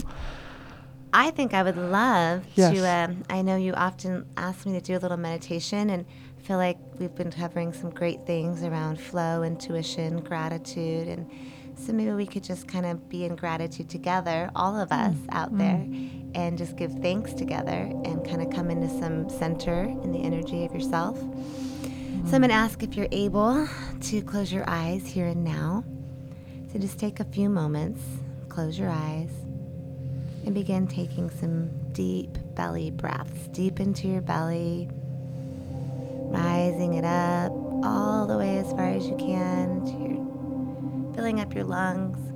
I 1.13 1.29
think 1.31 1.53
I 1.53 1.61
would 1.61 1.75
love 1.75 2.45
Yes. 2.55 2.73
to. 2.73 2.85
Um, 2.89 3.23
I 3.29 3.41
know 3.41 3.57
you 3.57 3.73
often 3.73 4.25
ask 4.37 4.65
me 4.65 4.71
to 4.73 4.81
do 4.81 4.95
a 4.97 4.99
little 4.99 5.17
meditation, 5.17 5.89
and 5.89 6.05
feel 6.41 6.55
like 6.57 6.77
we've 6.99 7.13
been 7.13 7.31
covering 7.31 7.73
some 7.73 7.89
great 7.89 8.25
things 8.25 8.63
around 8.63 8.99
flow, 8.99 9.43
intuition, 9.43 10.21
gratitude, 10.21 11.09
and 11.09 11.29
so 11.75 11.91
maybe 11.93 12.11
we 12.11 12.25
could 12.25 12.43
just 12.43 12.67
kind 12.67 12.85
of 12.85 13.09
be 13.09 13.25
in 13.25 13.35
gratitude 13.35 13.89
together, 13.89 14.49
all 14.55 14.79
of 14.79 14.91
us 14.91 15.15
out 15.31 15.57
there, 15.57 15.85
and 16.35 16.57
just 16.57 16.75
give 16.77 16.93
thanks 17.01 17.33
together 17.33 17.89
and 18.05 18.25
kind 18.27 18.41
of 18.41 18.49
come 18.49 18.69
into 18.69 18.87
some 18.87 19.29
center 19.29 19.83
in 20.03 20.11
the 20.11 20.19
energy 20.19 20.63
of 20.63 20.73
yourself. 20.73 21.17
So 22.11 22.35
I'm 22.35 22.41
going 22.41 22.49
to 22.49 22.53
ask 22.53 22.83
if 22.83 22.95
you're 22.95 23.07
able 23.11 23.67
to 24.01 24.21
close 24.21 24.51
your 24.51 24.63
eyes 24.67 25.05
here 25.05 25.27
and 25.27 25.43
now. 25.43 25.83
So 26.71 26.79
just 26.79 26.99
take 26.99 27.19
a 27.19 27.25
few 27.25 27.49
moments, 27.49 28.01
close 28.47 28.79
your 28.79 28.89
eyes 28.89 29.29
and 30.45 30.53
begin 30.53 30.87
taking 30.87 31.29
some 31.29 31.69
deep 31.91 32.37
belly 32.55 32.91
breaths 32.91 33.47
deep 33.49 33.79
into 33.79 34.07
your 34.07 34.21
belly, 34.21 34.89
rising 36.29 36.93
it 36.93 37.05
up 37.05 37.51
all 37.83 38.25
the 38.27 38.37
way 38.37 38.57
as 38.57 38.69
far 38.71 38.87
as 38.87 39.05
you 39.07 39.15
can 39.17 39.83
to 39.85 39.91
your, 39.91 41.13
filling 41.15 41.39
up 41.39 41.53
your 41.53 41.63
lungs, 41.63 42.30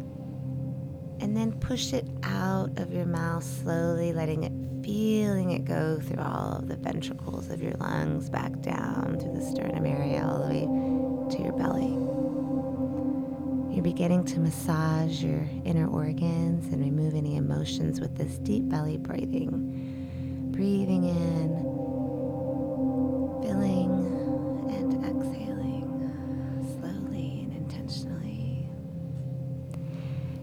and 1.19 1.35
then 1.35 1.51
push 1.59 1.93
it 1.93 2.07
out 2.23 2.77
of 2.77 2.93
your 2.93 3.05
mouth 3.05 3.43
slowly, 3.43 4.13
letting 4.13 4.43
it, 4.43 4.51
feeling 4.85 5.51
it 5.51 5.65
go 5.65 5.99
through 5.99 6.21
all 6.21 6.57
of 6.57 6.67
the 6.67 6.75
ventricles 6.75 7.49
of 7.49 7.61
your 7.61 7.73
lungs, 7.73 8.29
back 8.29 8.59
down 8.61 9.17
through 9.19 9.33
the 9.33 9.41
sternum 9.41 9.85
area, 9.85 10.23
all 10.25 10.43
the 10.43 10.49
way 10.49 10.67
to 11.35 11.43
your 11.43 11.53
belly. 11.53 11.91
You're 13.73 13.83
beginning 13.83 14.23
to 14.25 14.39
massage 14.39 15.23
your 15.23 15.47
inner 15.65 15.87
organs 15.87 16.71
and 16.71 16.81
remove 16.81 17.13
any 17.13 17.35
emotions 17.35 17.99
with 17.99 18.15
this 18.15 18.37
deep 18.37 18.69
belly 18.69 18.97
breathing. 18.97 20.51
Breathing 20.51 21.03
in, 21.03 21.49
filling 23.43 24.14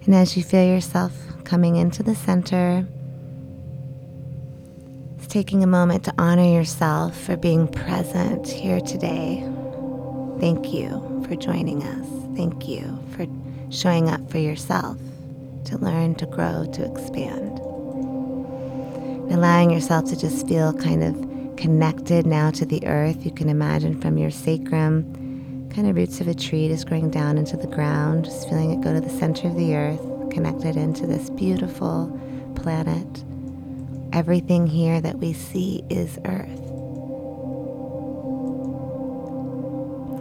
And 0.04 0.14
as 0.14 0.36
you 0.36 0.42
feel 0.42 0.64
yourself 0.64 1.12
coming 1.44 1.76
into 1.76 2.02
the 2.02 2.14
center, 2.14 2.84
it's 5.16 5.28
taking 5.28 5.62
a 5.62 5.66
moment 5.66 6.04
to 6.04 6.14
honor 6.18 6.44
yourself 6.44 7.16
for 7.16 7.36
being 7.36 7.68
present 7.68 8.48
here 8.48 8.80
today. 8.80 9.48
Thank 10.40 10.72
you 10.72 11.24
for 11.28 11.36
joining 11.36 11.84
us. 11.84 12.36
Thank 12.36 12.66
you 12.66 12.98
for 13.14 13.26
showing 13.70 14.08
up 14.08 14.28
for 14.28 14.38
yourself 14.38 14.98
to 15.66 15.78
learn, 15.78 16.16
to 16.16 16.26
grow, 16.26 16.66
to 16.72 16.84
expand. 16.84 17.60
And 19.30 19.32
allowing 19.32 19.70
yourself 19.70 20.06
to 20.06 20.18
just 20.18 20.48
feel 20.48 20.72
kind 20.72 21.04
of 21.04 21.56
connected 21.56 22.26
now 22.26 22.50
to 22.50 22.66
the 22.66 22.84
earth. 22.86 23.24
You 23.24 23.30
can 23.30 23.48
imagine 23.48 24.00
from 24.00 24.18
your 24.18 24.32
sacrum, 24.32 25.14
kind 25.72 25.88
of 25.88 25.96
roots 25.96 26.20
of 26.20 26.28
a 26.28 26.34
tree 26.34 26.68
just 26.68 26.86
growing 26.86 27.08
down 27.08 27.38
into 27.38 27.56
the 27.56 27.66
ground, 27.66 28.26
just 28.26 28.48
feeling 28.48 28.72
it 28.72 28.82
go 28.82 28.92
to 28.92 29.00
the 29.00 29.08
center 29.08 29.48
of 29.48 29.56
the 29.56 29.74
earth, 29.74 30.00
connected 30.30 30.76
into 30.76 31.06
this 31.06 31.30
beautiful 31.30 32.20
planet. 32.54 33.24
Everything 34.12 34.66
here 34.66 35.00
that 35.00 35.18
we 35.18 35.32
see 35.32 35.82
is 35.88 36.18
earth. 36.26 36.60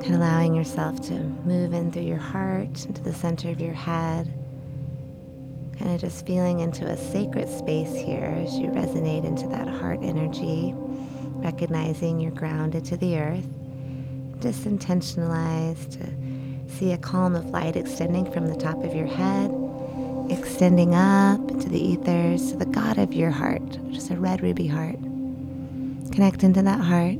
And 0.06 0.16
allowing 0.16 0.56
yourself 0.56 1.02
to 1.08 1.14
move 1.14 1.74
in 1.74 1.92
through 1.92 2.04
your 2.04 2.18
heart, 2.18 2.86
into 2.86 3.02
the 3.02 3.14
center 3.14 3.50
of 3.50 3.60
your 3.60 3.74
head. 3.74 4.34
Kind 5.78 5.94
of 5.94 6.00
just 6.00 6.26
feeling 6.26 6.62
into 6.62 6.86
a 6.86 6.96
sacred 6.96 7.50
space 7.50 7.94
here 7.94 8.34
as 8.46 8.58
you 8.58 8.68
resonate 8.68 9.26
into 9.26 9.48
that 9.50 9.68
heart 9.68 10.00
energy, 10.02 10.74
recognizing 11.44 12.22
you're 12.22 12.32
grounded 12.32 12.86
to 12.86 12.96
the 12.96 13.18
earth. 13.18 13.61
Just 14.42 14.64
intentionalize 14.64 15.88
to 16.00 16.72
see 16.76 16.92
a 16.94 16.98
column 16.98 17.36
of 17.36 17.46
light 17.52 17.76
extending 17.76 18.30
from 18.32 18.48
the 18.48 18.56
top 18.56 18.84
of 18.84 18.96
your 18.96 19.06
head, 19.06 19.52
extending 20.32 20.96
up 20.96 21.40
into 21.52 21.70
the 21.70 21.80
ethers 21.80 22.52
to 22.52 22.58
the 22.58 22.66
God 22.66 22.98
of 22.98 23.14
your 23.14 23.30
heart, 23.30 23.78
just 23.92 24.10
a 24.10 24.16
red 24.16 24.42
ruby 24.42 24.66
heart. 24.66 25.00
Connect 26.12 26.44
into 26.44 26.64
that 26.64 26.80
heart 26.80 27.18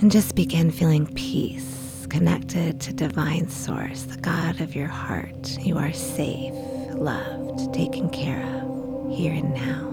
and 0.00 0.12
just 0.12 0.34
begin 0.34 0.70
feeling 0.70 1.06
peace, 1.14 2.06
connected 2.10 2.78
to 2.82 2.92
divine 2.92 3.48
source, 3.48 4.02
the 4.02 4.18
God 4.18 4.60
of 4.60 4.76
your 4.76 4.88
heart. 4.88 5.58
You 5.62 5.78
are 5.78 5.92
safe, 5.94 6.52
loved, 6.92 7.72
taken 7.72 8.10
care 8.10 8.42
of 8.42 9.16
here 9.16 9.32
and 9.32 9.54
now. 9.54 9.85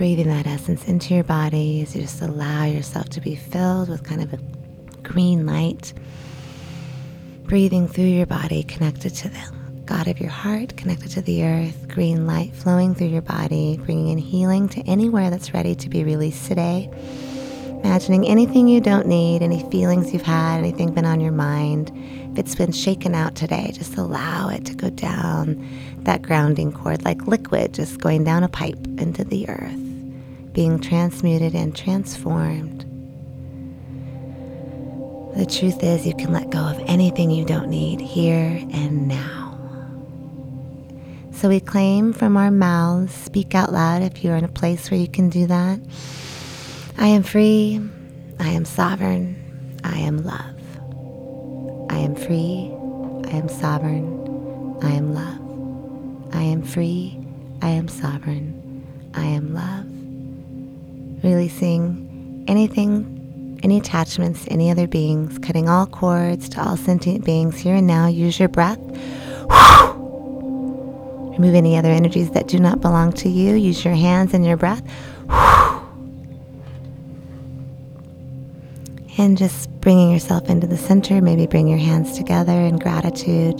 Breathing 0.00 0.28
that 0.28 0.46
essence 0.46 0.88
into 0.88 1.12
your 1.12 1.24
body 1.24 1.82
as 1.82 1.94
you 1.94 2.00
just 2.00 2.22
allow 2.22 2.64
yourself 2.64 3.10
to 3.10 3.20
be 3.20 3.34
filled 3.36 3.90
with 3.90 4.02
kind 4.02 4.22
of 4.22 4.32
a 4.32 4.38
green 5.02 5.44
light. 5.44 5.92
Breathing 7.42 7.86
through 7.86 8.04
your 8.04 8.24
body, 8.24 8.62
connected 8.62 9.14
to 9.16 9.28
the 9.28 9.52
God 9.84 10.08
of 10.08 10.18
your 10.18 10.30
heart, 10.30 10.74
connected 10.78 11.10
to 11.10 11.20
the 11.20 11.44
earth, 11.44 11.86
green 11.88 12.26
light 12.26 12.54
flowing 12.54 12.94
through 12.94 13.08
your 13.08 13.20
body, 13.20 13.78
bringing 13.84 14.08
in 14.08 14.16
healing 14.16 14.70
to 14.70 14.80
anywhere 14.86 15.28
that's 15.28 15.52
ready 15.52 15.74
to 15.74 15.90
be 15.90 16.02
released 16.02 16.46
today. 16.46 16.88
Imagining 17.84 18.26
anything 18.26 18.68
you 18.68 18.80
don't 18.80 19.06
need, 19.06 19.42
any 19.42 19.68
feelings 19.70 20.14
you've 20.14 20.22
had, 20.22 20.60
anything 20.60 20.94
been 20.94 21.04
on 21.04 21.20
your 21.20 21.32
mind. 21.32 21.92
If 22.32 22.38
it's 22.38 22.54
been 22.54 22.72
shaken 22.72 23.14
out 23.14 23.34
today, 23.34 23.70
just 23.74 23.98
allow 23.98 24.48
it 24.48 24.64
to 24.64 24.74
go 24.74 24.88
down 24.88 25.62
that 26.04 26.22
grounding 26.22 26.72
cord 26.72 27.04
like 27.04 27.26
liquid, 27.26 27.74
just 27.74 28.00
going 28.00 28.24
down 28.24 28.44
a 28.44 28.48
pipe 28.48 28.78
into 28.98 29.24
the 29.24 29.46
earth, 29.50 29.76
being 30.52 30.80
transmuted 30.80 31.54
and 31.54 31.76
transformed. 31.76 32.86
The 35.36 35.46
truth 35.46 35.82
is, 35.82 36.06
you 36.06 36.14
can 36.14 36.32
let 36.32 36.50
go 36.50 36.58
of 36.58 36.78
anything 36.86 37.30
you 37.30 37.44
don't 37.44 37.70
need 37.70 38.00
here 38.00 38.60
and 38.72 39.08
now. 39.08 39.56
So 41.32 41.48
we 41.48 41.60
claim 41.60 42.12
from 42.12 42.36
our 42.36 42.50
mouths, 42.50 43.14
speak 43.14 43.54
out 43.54 43.72
loud 43.72 44.02
if 44.02 44.22
you're 44.22 44.36
in 44.36 44.44
a 44.44 44.48
place 44.48 44.90
where 44.90 45.00
you 45.00 45.08
can 45.08 45.30
do 45.30 45.46
that. 45.46 45.80
I 46.98 47.06
am 47.06 47.22
free. 47.22 47.80
I 48.38 48.48
am 48.48 48.64
sovereign. 48.64 49.78
I 49.84 49.98
am 50.00 50.24
love. 50.24 50.60
I 51.90 51.98
am 51.98 52.14
free. 52.14 52.70
I 53.32 53.36
am 53.36 53.48
sovereign. 53.48 54.78
I 54.82 54.90
am 54.90 55.14
love. 55.14 56.34
I 56.34 56.42
am 56.42 56.62
free. 56.62 57.18
I 57.62 57.68
am 57.68 57.88
sovereign. 57.88 58.84
I 59.14 59.24
am 59.24 59.54
love. 59.54 59.89
Releasing 61.22 62.44
anything, 62.48 63.60
any 63.62 63.78
attachments 63.78 64.46
any 64.48 64.70
other 64.70 64.86
beings, 64.86 65.38
cutting 65.38 65.68
all 65.68 65.86
cords 65.86 66.48
to 66.50 66.62
all 66.62 66.76
sentient 66.76 67.24
beings 67.24 67.58
here 67.58 67.74
and 67.74 67.86
now. 67.86 68.06
Use 68.06 68.38
your 68.38 68.48
breath. 68.48 68.80
Remove 71.32 71.54
any 71.54 71.76
other 71.76 71.90
energies 71.90 72.30
that 72.32 72.48
do 72.48 72.58
not 72.58 72.80
belong 72.80 73.12
to 73.12 73.28
you. 73.28 73.54
Use 73.54 73.84
your 73.84 73.94
hands 73.94 74.34
and 74.34 74.44
your 74.44 74.56
breath. 74.56 74.82
And 79.18 79.36
just 79.36 79.70
bringing 79.80 80.10
yourself 80.10 80.48
into 80.48 80.66
the 80.66 80.78
center. 80.78 81.20
Maybe 81.20 81.46
bring 81.46 81.68
your 81.68 81.78
hands 81.78 82.16
together 82.16 82.52
in 82.52 82.78
gratitude. 82.78 83.58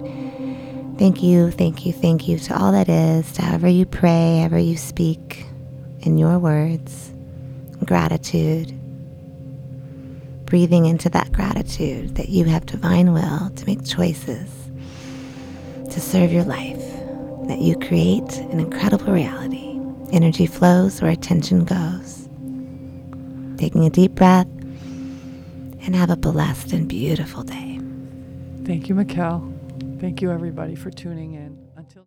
Thank 0.98 1.22
you, 1.22 1.50
thank 1.50 1.86
you, 1.86 1.92
thank 1.92 2.28
you 2.28 2.38
to 2.38 2.58
all 2.58 2.72
that 2.72 2.88
is, 2.88 3.32
to 3.32 3.42
however 3.42 3.68
you 3.68 3.86
pray, 3.86 4.38
however 4.38 4.58
you 4.58 4.76
speak 4.76 5.46
in 6.00 6.18
your 6.18 6.38
words. 6.38 7.09
Gratitude. 7.84 8.78
Breathing 10.46 10.86
into 10.86 11.08
that 11.10 11.32
gratitude 11.32 12.16
that 12.16 12.28
you 12.28 12.44
have 12.46 12.66
divine 12.66 13.12
will 13.12 13.50
to 13.50 13.66
make 13.66 13.84
choices 13.84 14.50
to 15.90 16.00
serve 16.00 16.32
your 16.32 16.44
life, 16.44 16.82
that 17.48 17.58
you 17.60 17.76
create 17.76 18.36
an 18.38 18.60
incredible 18.60 19.12
reality. 19.12 19.80
Energy 20.12 20.46
flows 20.46 21.00
where 21.02 21.10
attention 21.10 21.64
goes. 21.64 22.28
Taking 23.58 23.84
a 23.84 23.90
deep 23.90 24.14
breath 24.14 24.46
and 25.82 25.94
have 25.96 26.10
a 26.10 26.16
blessed 26.16 26.72
and 26.72 26.88
beautiful 26.88 27.42
day. 27.42 27.80
Thank 28.64 28.88
you, 28.88 28.94
Mikkel. 28.94 30.00
Thank 30.00 30.22
you, 30.22 30.30
everybody, 30.30 30.74
for 30.74 30.90
tuning 30.90 31.34
in. 31.34 31.59